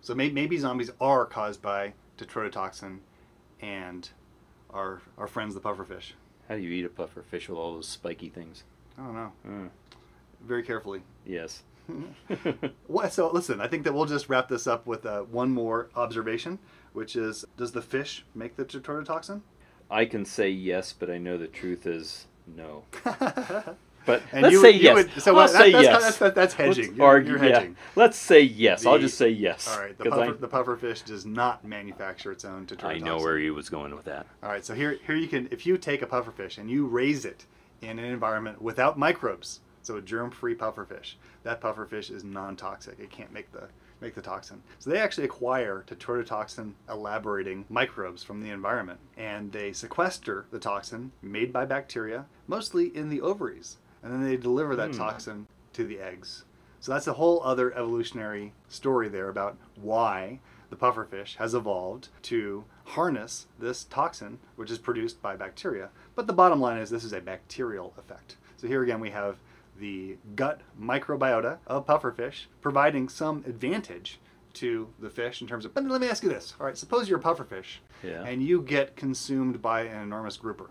So 0.00 0.14
may, 0.14 0.30
maybe 0.30 0.56
zombies 0.56 0.90
are 1.00 1.26
caused 1.26 1.60
by 1.60 1.92
tetrodotoxin 2.16 2.98
and 3.60 4.08
our 4.70 5.02
our 5.18 5.26
friends 5.26 5.54
the 5.54 5.60
pufferfish. 5.60 6.12
How 6.48 6.54
do 6.56 6.62
you 6.62 6.70
eat 6.70 6.84
a 6.84 6.88
puffer 6.88 7.22
fish 7.22 7.48
with 7.48 7.58
all 7.58 7.74
those 7.74 7.88
spiky 7.88 8.28
things? 8.30 8.64
I 8.98 9.02
don't 9.02 9.14
know. 9.14 9.32
Mm, 9.46 9.68
Very 10.46 10.62
carefully. 10.62 11.02
yes. 11.26 11.62
What, 12.86 13.12
so 13.12 13.30
listen, 13.30 13.60
I 13.60 13.66
think 13.66 13.84
that 13.84 13.94
we'll 13.94 14.04
just 14.06 14.28
wrap 14.28 14.48
this 14.48 14.66
up 14.66 14.86
with 14.86 15.04
uh, 15.06 15.20
one 15.22 15.50
more 15.50 15.88
observation, 15.96 16.58
which 16.92 17.16
is: 17.16 17.44
Does 17.56 17.72
the 17.72 17.80
fish 17.82 18.24
make 18.34 18.56
the 18.56 18.64
tetrodotoxin? 18.64 19.40
I 19.90 20.04
can 20.04 20.24
say 20.24 20.50
yes, 20.50 20.92
but 20.92 21.10
I 21.10 21.18
know 21.18 21.38
the 21.38 21.46
truth 21.46 21.86
is 21.86 22.26
no. 22.56 22.84
But 24.06 24.22
And 24.32 24.40
let's 24.42 24.52
you 24.54 24.60
say 24.62 24.68
would- 24.68 24.76
you 24.76 24.82
yes. 24.84 24.94
would- 24.94 25.22
so 25.22 25.30
I'll 25.32 25.36
what- 25.36 25.50
say 25.50 25.70
that's, 25.70 25.84
yes. 25.84 26.02
That's, 26.02 26.16
that's, 26.16 26.34
that's 26.34 26.54
hedging. 26.54 26.84
Let's 26.86 26.96
You're, 26.96 27.06
argue. 27.06 27.32
you're 27.34 27.44
yeah. 27.44 27.58
hedging. 27.58 27.76
Let's 27.94 28.16
say 28.16 28.40
yes. 28.40 28.86
I'll 28.86 28.98
just 28.98 29.18
say 29.18 29.28
yes. 29.28 29.68
All 29.68 29.78
right. 29.82 29.98
The 29.98 30.04
puffer, 30.08 30.32
the 30.32 30.48
pufferfish 30.48 31.04
does 31.04 31.26
not 31.26 31.62
manufacture 31.62 32.32
its 32.32 32.42
own 32.46 32.64
tetrodotoxin. 32.64 32.84
I, 32.84 32.92
I 32.94 32.98
know 33.00 33.18
where 33.18 33.36
he 33.36 33.50
was 33.50 33.68
going 33.68 33.94
with 33.94 34.06
that. 34.06 34.26
All 34.42 34.48
right, 34.48 34.64
so 34.64 34.72
here, 34.72 34.96
here 35.06 35.14
you 35.14 35.28
can, 35.28 35.46
if 35.50 35.66
you 35.66 35.76
take 35.76 36.00
a 36.00 36.06
pufferfish 36.06 36.56
and 36.56 36.70
you 36.70 36.86
raise 36.86 37.26
it 37.26 37.44
in 37.82 37.98
an 37.98 38.06
environment 38.06 38.62
without 38.62 38.98
microbes, 38.98 39.60
so 39.82 39.96
a 39.96 40.00
germ-free 40.00 40.54
pufferfish, 40.54 41.16
that 41.42 41.60
pufferfish 41.60 42.10
is 42.10 42.24
non-toxic. 42.24 42.98
It 42.98 43.10
can't 43.10 43.30
make 43.32 43.52
the 43.52 43.68
make 44.00 44.14
the 44.14 44.22
toxin. 44.22 44.62
So 44.78 44.90
they 44.90 44.98
actually 44.98 45.24
acquire 45.24 45.84
tetrodotoxin 45.86 46.72
elaborating 46.88 47.64
microbes 47.68 48.22
from 48.22 48.40
the 48.42 48.50
environment, 48.50 49.00
and 49.16 49.52
they 49.52 49.72
sequester 49.72 50.46
the 50.50 50.58
toxin 50.58 51.12
made 51.22 51.52
by 51.52 51.64
bacteria, 51.64 52.26
mostly 52.46 52.94
in 52.96 53.08
the 53.08 53.20
ovaries, 53.20 53.78
and 54.02 54.12
then 54.12 54.24
they 54.24 54.36
deliver 54.36 54.76
that 54.76 54.90
Hmm. 54.92 54.98
toxin 54.98 55.46
to 55.72 55.84
the 55.84 56.00
eggs. 56.00 56.44
So 56.80 56.92
that's 56.92 57.08
a 57.08 57.14
whole 57.14 57.42
other 57.42 57.72
evolutionary 57.74 58.52
story 58.68 59.08
there 59.08 59.28
about 59.28 59.56
why 59.74 60.40
the 60.70 60.76
pufferfish 60.76 61.36
has 61.36 61.54
evolved 61.54 62.08
to 62.22 62.64
harness 62.84 63.46
this 63.58 63.84
toxin, 63.84 64.38
which 64.54 64.70
is 64.70 64.78
produced 64.78 65.20
by 65.20 65.34
bacteria. 65.34 65.88
But 66.14 66.26
the 66.26 66.32
bottom 66.32 66.60
line 66.60 66.78
is 66.78 66.90
this 66.90 67.04
is 67.04 67.12
a 67.12 67.20
bacterial 67.20 67.94
effect. 67.98 68.36
So 68.58 68.66
here 68.68 68.82
again 68.82 69.00
we 69.00 69.10
have 69.10 69.38
the 69.80 70.16
gut 70.34 70.60
microbiota 70.80 71.58
of 71.66 71.86
pufferfish 71.86 72.46
providing 72.60 73.08
some 73.08 73.44
advantage 73.46 74.18
to 74.54 74.88
the 74.98 75.10
fish 75.10 75.40
in 75.40 75.46
terms 75.46 75.64
of. 75.64 75.74
But 75.74 75.84
let 75.84 76.00
me 76.00 76.08
ask 76.08 76.22
you 76.22 76.28
this: 76.28 76.54
All 76.60 76.66
right, 76.66 76.76
suppose 76.76 77.08
you're 77.08 77.18
a 77.18 77.22
pufferfish, 77.22 77.78
Yeah. 78.02 78.24
and 78.24 78.42
you 78.42 78.62
get 78.62 78.96
consumed 78.96 79.60
by 79.62 79.82
an 79.82 80.02
enormous 80.02 80.36
grouper, 80.36 80.70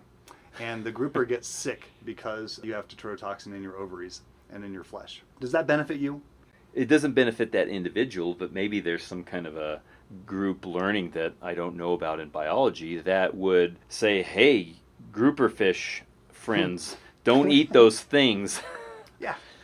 and 0.60 0.84
the 0.84 0.91
grouper 0.91 1.26
gets 1.26 1.47
sick 1.66 1.91
because 2.03 2.60
you 2.64 2.74
have 2.74 2.88
tetrodotoxin 2.88 3.47
in 3.55 3.62
your 3.64 3.78
ovaries 3.78 4.22
and 4.51 4.64
in 4.64 4.74
your 4.74 4.84
flesh. 4.84 5.22
Does 5.39 5.51
that 5.51 5.68
benefit 5.68 5.97
you? 5.99 6.22
it 6.74 6.88
doesn't 6.88 7.14
benefit 7.14 7.51
that 7.53 7.68
individual, 7.70 8.36
but 8.36 8.53
maybe 8.53 8.80
there's 8.80 9.01
some 9.03 9.24
kind 9.24 9.47
of 9.47 9.58
a 9.58 9.82
group 10.28 10.64
learning 10.64 11.10
that 11.12 11.34
I 11.41 11.55
don't 11.55 11.76
know 11.76 11.93
about 11.93 12.20
in 12.20 12.30
biology 12.30 12.99
that 12.99 13.36
would 13.36 13.78
say, 13.89 14.22
"Hey, 14.22 14.76
grouper 15.12 15.49
fish 15.49 16.03
friends, 16.30 16.95
don't 17.24 17.49
eat 17.51 17.74
those 17.74 18.01
things." 18.01 18.62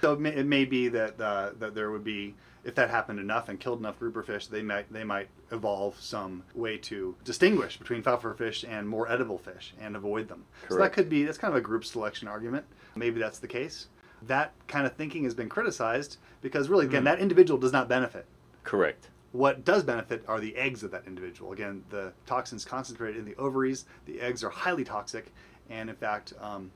So 0.03 0.11
it 0.11 0.19
may, 0.19 0.35
it 0.35 0.45
may 0.45 0.65
be 0.65 0.89
that 0.89 1.21
uh, 1.21 1.51
that 1.59 1.75
there 1.75 1.89
would 1.89 2.03
be 2.03 2.35
if 2.65 2.75
that 2.75 2.89
happened 2.89 3.21
enough 3.21 3.47
and 3.47 3.57
killed 3.57 3.79
enough 3.79 3.97
grouper 3.99 4.21
fish, 4.21 4.47
they 4.47 4.61
might 4.61 4.91
they 4.91 5.05
might 5.05 5.29
evolve 5.49 5.95
some 5.97 6.43
way 6.53 6.77
to 6.79 7.15
distinguish 7.23 7.77
between 7.77 8.03
puffer 8.03 8.33
fish 8.33 8.65
and 8.67 8.89
more 8.89 9.09
edible 9.09 9.37
fish 9.37 9.73
and 9.79 9.95
avoid 9.95 10.27
them. 10.27 10.43
So 10.67 10.75
that 10.75 10.91
could 10.91 11.07
be 11.07 11.23
that's 11.23 11.37
kind 11.37 11.53
of 11.53 11.57
a 11.57 11.61
group 11.61 11.85
selection 11.85 12.27
argument. 12.27 12.65
Maybe 12.97 13.17
that's 13.17 13.39
the 13.39 13.47
case. 13.47 13.87
That 14.23 14.51
kind 14.67 14.85
of 14.85 14.91
thinking 14.93 15.23
has 15.23 15.33
been 15.33 15.47
criticized 15.47 16.17
because 16.41 16.67
really 16.67 16.85
again 16.85 17.03
Hmm. 17.03 17.05
that 17.05 17.19
individual 17.19 17.57
does 17.57 17.71
not 17.71 17.87
benefit. 17.87 18.25
Correct. 18.65 19.07
What 19.31 19.63
does 19.63 19.83
benefit 19.83 20.25
are 20.27 20.41
the 20.41 20.53
eggs 20.57 20.83
of 20.83 20.91
that 20.91 21.03
individual. 21.07 21.53
Again, 21.53 21.85
the 21.91 22.11
toxins 22.25 22.65
concentrated 22.65 23.19
in 23.19 23.25
the 23.25 23.35
ovaries. 23.37 23.85
The 24.05 24.19
eggs 24.19 24.43
are 24.43 24.49
highly 24.49 24.83
toxic, 24.83 25.31
and 25.69 25.89
in 25.89 25.95
fact, 25.95 26.33
um, 26.41 26.71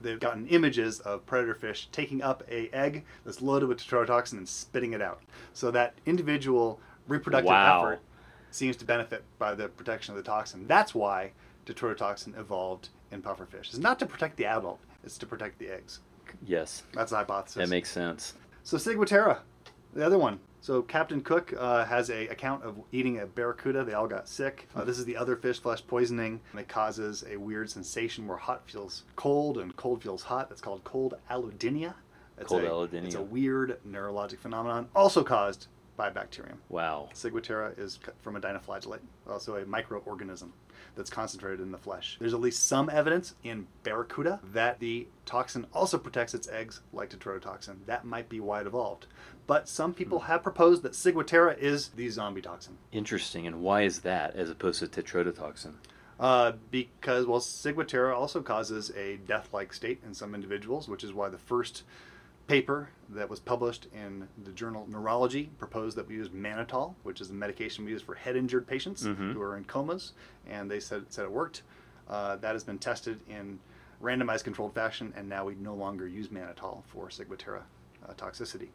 they've 0.00 0.20
gotten 0.20 0.46
images 0.48 1.00
of 1.00 1.24
predator 1.26 1.54
fish 1.54 1.88
taking 1.92 2.22
up 2.22 2.42
a 2.50 2.68
egg 2.74 3.04
that's 3.24 3.40
loaded 3.42 3.68
with 3.68 3.78
tetrodotoxin 3.78 4.34
and 4.38 4.48
spitting 4.48 4.92
it 4.92 5.02
out. 5.02 5.22
So 5.52 5.70
that 5.72 5.94
individual 6.06 6.80
reproductive 7.06 7.48
Wow. 7.48 7.80
effort 7.84 8.00
seems 8.50 8.76
to 8.76 8.84
benefit 8.84 9.24
by 9.38 9.54
the 9.54 9.68
protection 9.68 10.16
of 10.16 10.22
the 10.22 10.28
toxin. 10.28 10.66
That's 10.66 10.94
why 10.94 11.32
tetrodotoxin 11.66 12.38
evolved 12.38 12.88
in 13.10 13.22
pufferfish. 13.22 13.68
It's 13.68 13.78
not 13.78 13.98
to 13.98 14.06
protect 14.06 14.36
the 14.36 14.46
adult; 14.46 14.78
it's 15.04 15.18
to 15.18 15.26
protect 15.26 15.58
the 15.58 15.68
eggs. 15.70 16.00
Yes, 16.44 16.82
That's 16.92 17.10
the 17.10 17.16
hypothesis. 17.16 17.56
that 17.56 17.68
makes 17.68 17.90
sense. 17.90 18.34
So 18.62 18.76
Ciguatera, 18.76 19.38
the 19.94 20.04
other 20.04 20.18
one. 20.18 20.40
So 20.60 20.82
Captain 20.82 21.20
Cook 21.20 21.54
uh, 21.56 21.84
has 21.84 22.10
a 22.10 22.26
account 22.28 22.64
of 22.64 22.76
eating 22.92 23.20
a 23.20 23.26
barracuda. 23.26 23.84
They 23.84 23.94
all 23.94 24.08
got 24.08 24.28
sick. 24.28 24.68
Uh, 24.74 24.84
this 24.84 24.98
is 24.98 25.04
the 25.04 25.16
other 25.16 25.36
fish 25.36 25.60
flesh 25.60 25.86
poisoning. 25.86 26.40
It 26.56 26.68
causes 26.68 27.24
a 27.30 27.36
weird 27.36 27.70
sensation 27.70 28.26
where 28.26 28.36
hot 28.36 28.68
feels 28.68 29.04
cold 29.16 29.58
and 29.58 29.74
cold 29.76 30.02
feels 30.02 30.22
hot. 30.22 30.48
That's 30.48 30.60
called 30.60 30.84
cold 30.84 31.14
allodynia. 31.30 31.94
It's 32.40 32.48
Cold 32.48 32.62
a, 32.62 32.68
allodynia. 32.68 33.06
It's 33.06 33.14
a 33.14 33.22
weird 33.22 33.78
neurologic 33.88 34.38
phenomenon, 34.38 34.88
also 34.94 35.24
caused 35.24 35.66
by 35.98 36.08
bacterium. 36.08 36.60
Wow. 36.70 37.10
Ciguatera 37.12 37.78
is 37.78 37.98
from 38.22 38.36
a 38.36 38.40
dinoflagellate, 38.40 39.00
also 39.28 39.56
a 39.56 39.64
microorganism 39.66 40.50
that's 40.94 41.10
concentrated 41.10 41.60
in 41.60 41.72
the 41.72 41.78
flesh. 41.78 42.16
There's 42.20 42.32
at 42.32 42.40
least 42.40 42.66
some 42.66 42.88
evidence 42.88 43.34
in 43.42 43.66
barracuda 43.82 44.40
that 44.52 44.78
the 44.78 45.08
toxin 45.26 45.66
also 45.74 45.98
protects 45.98 46.34
its 46.34 46.48
eggs 46.48 46.80
like 46.92 47.10
tetrodotoxin. 47.10 47.84
That 47.86 48.04
might 48.06 48.28
be 48.28 48.40
why 48.40 48.60
it 48.60 48.66
evolved. 48.66 49.08
But 49.48 49.68
some 49.68 49.92
people 49.92 50.20
have 50.20 50.42
proposed 50.42 50.82
that 50.84 50.92
Ciguatera 50.92 51.58
is 51.58 51.88
the 51.88 52.08
zombie 52.10 52.42
toxin. 52.42 52.78
Interesting. 52.92 53.46
And 53.46 53.60
why 53.60 53.82
is 53.82 54.00
that 54.00 54.36
as 54.36 54.50
opposed 54.50 54.80
to 54.80 54.86
tetrodotoxin? 54.86 55.74
Uh, 56.20 56.52
because, 56.70 57.26
well, 57.26 57.40
Ciguatera 57.40 58.14
also 58.14 58.40
causes 58.40 58.90
a 58.96 59.16
death 59.16 59.48
like 59.52 59.72
state 59.72 60.00
in 60.06 60.14
some 60.14 60.34
individuals, 60.34 60.88
which 60.88 61.02
is 61.02 61.12
why 61.12 61.28
the 61.28 61.38
first 61.38 61.82
paper 62.48 62.88
that 63.10 63.28
was 63.30 63.38
published 63.38 63.86
in 63.94 64.26
the 64.44 64.50
journal 64.52 64.86
Neurology 64.90 65.50
proposed 65.58 65.96
that 65.96 66.08
we 66.08 66.14
use 66.16 66.30
mannitol, 66.30 66.94
which 67.04 67.20
is 67.20 67.30
a 67.30 67.34
medication 67.34 67.84
we 67.84 67.92
use 67.92 68.02
for 68.02 68.14
head 68.14 68.36
injured 68.36 68.66
patients 68.66 69.04
Mhm. 69.04 69.34
who 69.34 69.40
are 69.40 69.56
in 69.56 69.64
comas, 69.64 70.12
and 70.48 70.70
they 70.70 70.80
said, 70.80 71.04
said 71.12 71.24
it 71.24 71.30
worked. 71.30 71.62
Uh, 72.08 72.36
that 72.36 72.52
has 72.54 72.64
been 72.64 72.78
tested 72.78 73.20
in 73.28 73.60
randomized 74.02 74.44
controlled 74.44 74.74
fashion, 74.74 75.12
and 75.16 75.28
now 75.28 75.44
we 75.44 75.54
no 75.56 75.74
longer 75.74 76.06
use 76.08 76.28
mannitol 76.28 76.82
for 76.86 77.08
Ciguatera 77.08 77.62
uh, 78.08 78.12
toxicity. 78.14 78.68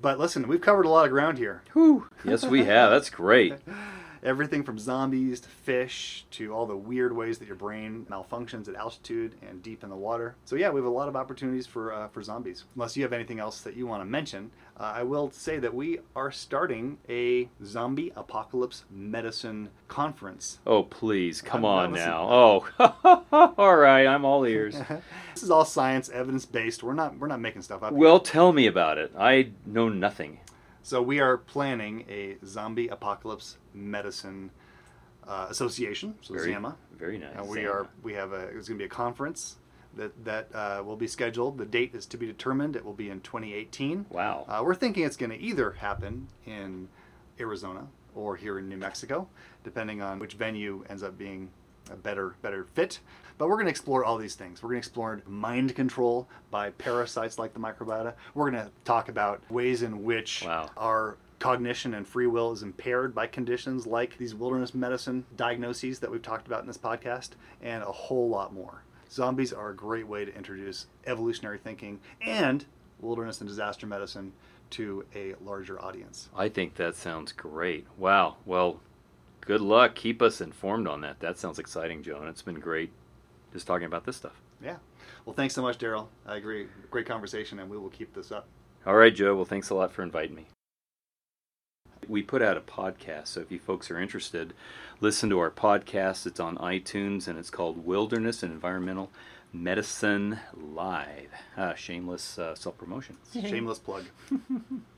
But 0.00 0.18
listen, 0.18 0.48
we've 0.48 0.60
covered 0.60 0.86
a 0.86 0.88
lot 0.88 1.04
of 1.04 1.10
ground 1.10 1.38
here. 1.38 1.62
Whew. 1.74 2.08
Yes, 2.24 2.44
we 2.44 2.64
have. 2.64 2.90
That's 2.90 3.10
great. 3.10 3.54
Everything 4.24 4.62
from 4.62 4.78
zombies 4.78 5.38
to 5.40 5.48
fish 5.50 6.24
to 6.30 6.52
all 6.54 6.64
the 6.66 6.76
weird 6.76 7.14
ways 7.14 7.38
that 7.38 7.46
your 7.46 7.56
brain 7.56 8.06
malfunctions 8.10 8.68
at 8.68 8.74
altitude 8.74 9.34
and 9.46 9.62
deep 9.62 9.84
in 9.84 9.90
the 9.90 9.96
water. 9.96 10.34
So 10.46 10.56
yeah, 10.56 10.70
we 10.70 10.80
have 10.80 10.86
a 10.86 10.90
lot 10.90 11.08
of 11.08 11.14
opportunities 11.16 11.66
for 11.66 11.92
uh, 11.92 12.08
for 12.08 12.22
zombies. 12.22 12.64
Unless 12.74 12.96
you 12.96 13.02
have 13.02 13.12
anything 13.12 13.38
else 13.38 13.60
that 13.60 13.76
you 13.76 13.86
want 13.86 14.00
to 14.00 14.06
mention, 14.06 14.50
uh, 14.80 14.84
I 14.96 15.02
will 15.02 15.30
say 15.30 15.58
that 15.58 15.74
we 15.74 15.98
are 16.16 16.32
starting 16.32 16.96
a 17.08 17.50
zombie 17.62 18.12
apocalypse 18.16 18.84
medicine 18.90 19.68
conference. 19.88 20.58
Oh, 20.66 20.84
please, 20.84 21.42
come 21.42 21.64
I'm- 21.66 21.78
on 21.78 21.92
listening. 21.92 22.10
now. 22.10 22.64
Oh, 22.80 23.52
all 23.58 23.76
right. 23.76 24.06
I'm 24.06 24.24
all 24.24 24.44
ears. 24.46 24.74
this 25.34 25.42
is 25.42 25.50
all 25.50 25.66
science, 25.66 26.08
evidence 26.08 26.46
based. 26.46 26.82
We're 26.82 26.94
not 26.94 27.18
we're 27.18 27.26
not 27.28 27.40
making 27.40 27.60
stuff 27.60 27.82
up. 27.82 27.90
here. 27.90 27.98
Well, 27.98 28.20
tell 28.20 28.52
me 28.54 28.66
about 28.66 28.96
it. 28.96 29.12
I 29.18 29.50
know 29.66 29.90
nothing. 29.90 30.40
So 30.84 31.00
we 31.00 31.18
are 31.18 31.38
planning 31.38 32.04
a 32.10 32.36
zombie 32.44 32.88
apocalypse 32.88 33.56
medicine 33.72 34.50
uh, 35.26 35.46
association. 35.48 36.14
So 36.20 36.34
Very, 36.34 36.52
ZAMA. 36.52 36.76
very 36.98 37.16
nice. 37.16 37.38
Uh, 37.38 37.44
we 37.44 37.62
Sam. 37.62 37.70
are 37.70 37.88
we 38.02 38.12
have 38.12 38.32
a 38.34 38.48
it's 38.48 38.68
going 38.68 38.78
to 38.78 38.82
be 38.82 38.84
a 38.84 38.88
conference 38.88 39.56
that 39.96 40.26
that 40.26 40.54
uh, 40.54 40.82
will 40.84 40.96
be 40.96 41.06
scheduled. 41.06 41.56
The 41.56 41.64
date 41.64 41.94
is 41.94 42.04
to 42.06 42.18
be 42.18 42.26
determined. 42.26 42.76
It 42.76 42.84
will 42.84 42.92
be 42.92 43.08
in 43.08 43.22
2018. 43.22 44.04
Wow. 44.10 44.44
Uh, 44.46 44.60
we're 44.62 44.74
thinking 44.74 45.04
it's 45.04 45.16
going 45.16 45.30
to 45.30 45.40
either 45.40 45.70
happen 45.70 46.28
in 46.44 46.88
Arizona 47.40 47.86
or 48.14 48.36
here 48.36 48.58
in 48.58 48.68
New 48.68 48.76
Mexico, 48.76 49.26
depending 49.64 50.02
on 50.02 50.18
which 50.18 50.34
venue 50.34 50.84
ends 50.90 51.02
up 51.02 51.16
being 51.16 51.48
a 51.90 51.96
better 51.96 52.34
better 52.42 52.66
fit. 52.74 53.00
But 53.36 53.48
we're 53.48 53.56
going 53.56 53.66
to 53.66 53.70
explore 53.70 54.04
all 54.04 54.16
these 54.16 54.34
things. 54.36 54.62
We're 54.62 54.70
going 54.70 54.82
to 54.82 54.86
explore 54.86 55.20
mind 55.26 55.74
control 55.74 56.28
by 56.50 56.70
parasites 56.70 57.38
like 57.38 57.52
the 57.52 57.60
microbiota. 57.60 58.14
We're 58.34 58.50
going 58.50 58.64
to 58.64 58.70
talk 58.84 59.08
about 59.08 59.42
ways 59.50 59.82
in 59.82 60.04
which 60.04 60.44
Wow. 60.46 60.70
our 60.76 61.16
cognition 61.40 61.94
and 61.94 62.06
free 62.06 62.26
will 62.28 62.52
is 62.52 62.62
impaired 62.62 63.14
by 63.14 63.26
conditions 63.26 63.86
like 63.86 64.16
these 64.18 64.34
wilderness 64.34 64.72
medicine 64.72 65.24
diagnoses 65.36 65.98
that 65.98 66.10
we've 66.10 66.22
talked 66.22 66.46
about 66.46 66.60
in 66.60 66.66
this 66.66 66.78
podcast, 66.78 67.30
and 67.60 67.82
a 67.82 67.92
whole 67.92 68.28
lot 68.28 68.54
more. 68.54 68.82
Zombies 69.10 69.52
are 69.52 69.70
a 69.70 69.76
great 69.76 70.06
way 70.08 70.24
to 70.24 70.34
introduce 70.34 70.86
evolutionary 71.06 71.58
thinking 71.58 72.00
and 72.22 72.64
wilderness 73.00 73.40
and 73.40 73.48
disaster 73.48 73.86
medicine 73.86 74.32
to 74.70 75.04
a 75.14 75.34
larger 75.44 75.80
audience. 75.82 76.28
I 76.34 76.48
think 76.48 76.76
that 76.76 76.96
sounds 76.96 77.32
great. 77.32 77.86
Wow. 77.98 78.36
Well, 78.46 78.80
good 79.42 79.60
luck. 79.60 79.94
Keep 79.94 80.22
us 80.22 80.40
informed 80.40 80.88
on 80.88 81.00
that. 81.02 81.20
That 81.20 81.36
sounds 81.38 81.58
exciting, 81.58 82.02
Joan. 82.02 82.26
It's 82.28 82.42
been 82.42 82.58
great 82.58 82.90
just 83.54 83.66
talking 83.66 83.86
about 83.86 84.04
this 84.04 84.16
stuff. 84.16 84.38
Yeah. 84.62 84.76
Well, 85.24 85.34
thanks 85.34 85.54
so 85.54 85.62
much, 85.62 85.78
Daryl. 85.78 86.08
I 86.26 86.36
agree. 86.36 86.66
Great 86.90 87.06
conversation, 87.06 87.58
and 87.60 87.70
we 87.70 87.78
will 87.78 87.88
keep 87.88 88.12
this 88.12 88.30
up. 88.30 88.46
All 88.84 88.96
right, 88.96 89.14
Joe. 89.14 89.34
Well, 89.34 89.46
thanks 89.46 89.70
a 89.70 89.74
lot 89.74 89.92
for 89.92 90.02
inviting 90.02 90.34
me. 90.34 90.46
We 92.06 92.22
put 92.22 92.42
out 92.42 92.58
a 92.58 92.60
podcast, 92.60 93.28
so 93.28 93.40
if 93.40 93.50
you 93.50 93.58
folks 93.58 93.90
are 93.90 93.98
interested, 93.98 94.52
listen 95.00 95.30
to 95.30 95.38
our 95.38 95.50
podcast. 95.50 96.26
It's 96.26 96.40
on 96.40 96.58
iTunes 96.58 97.26
and 97.28 97.38
it's 97.38 97.48
called 97.48 97.86
Wilderness 97.86 98.42
and 98.42 98.52
Environmental 98.52 99.10
Medicine 99.54 100.38
Live. 100.52 101.30
Ah, 101.56 101.72
shameless 101.74 102.38
uh, 102.38 102.54
self 102.54 102.76
promotion. 102.76 103.16
Shameless 103.32 103.78
plug. 103.78 104.04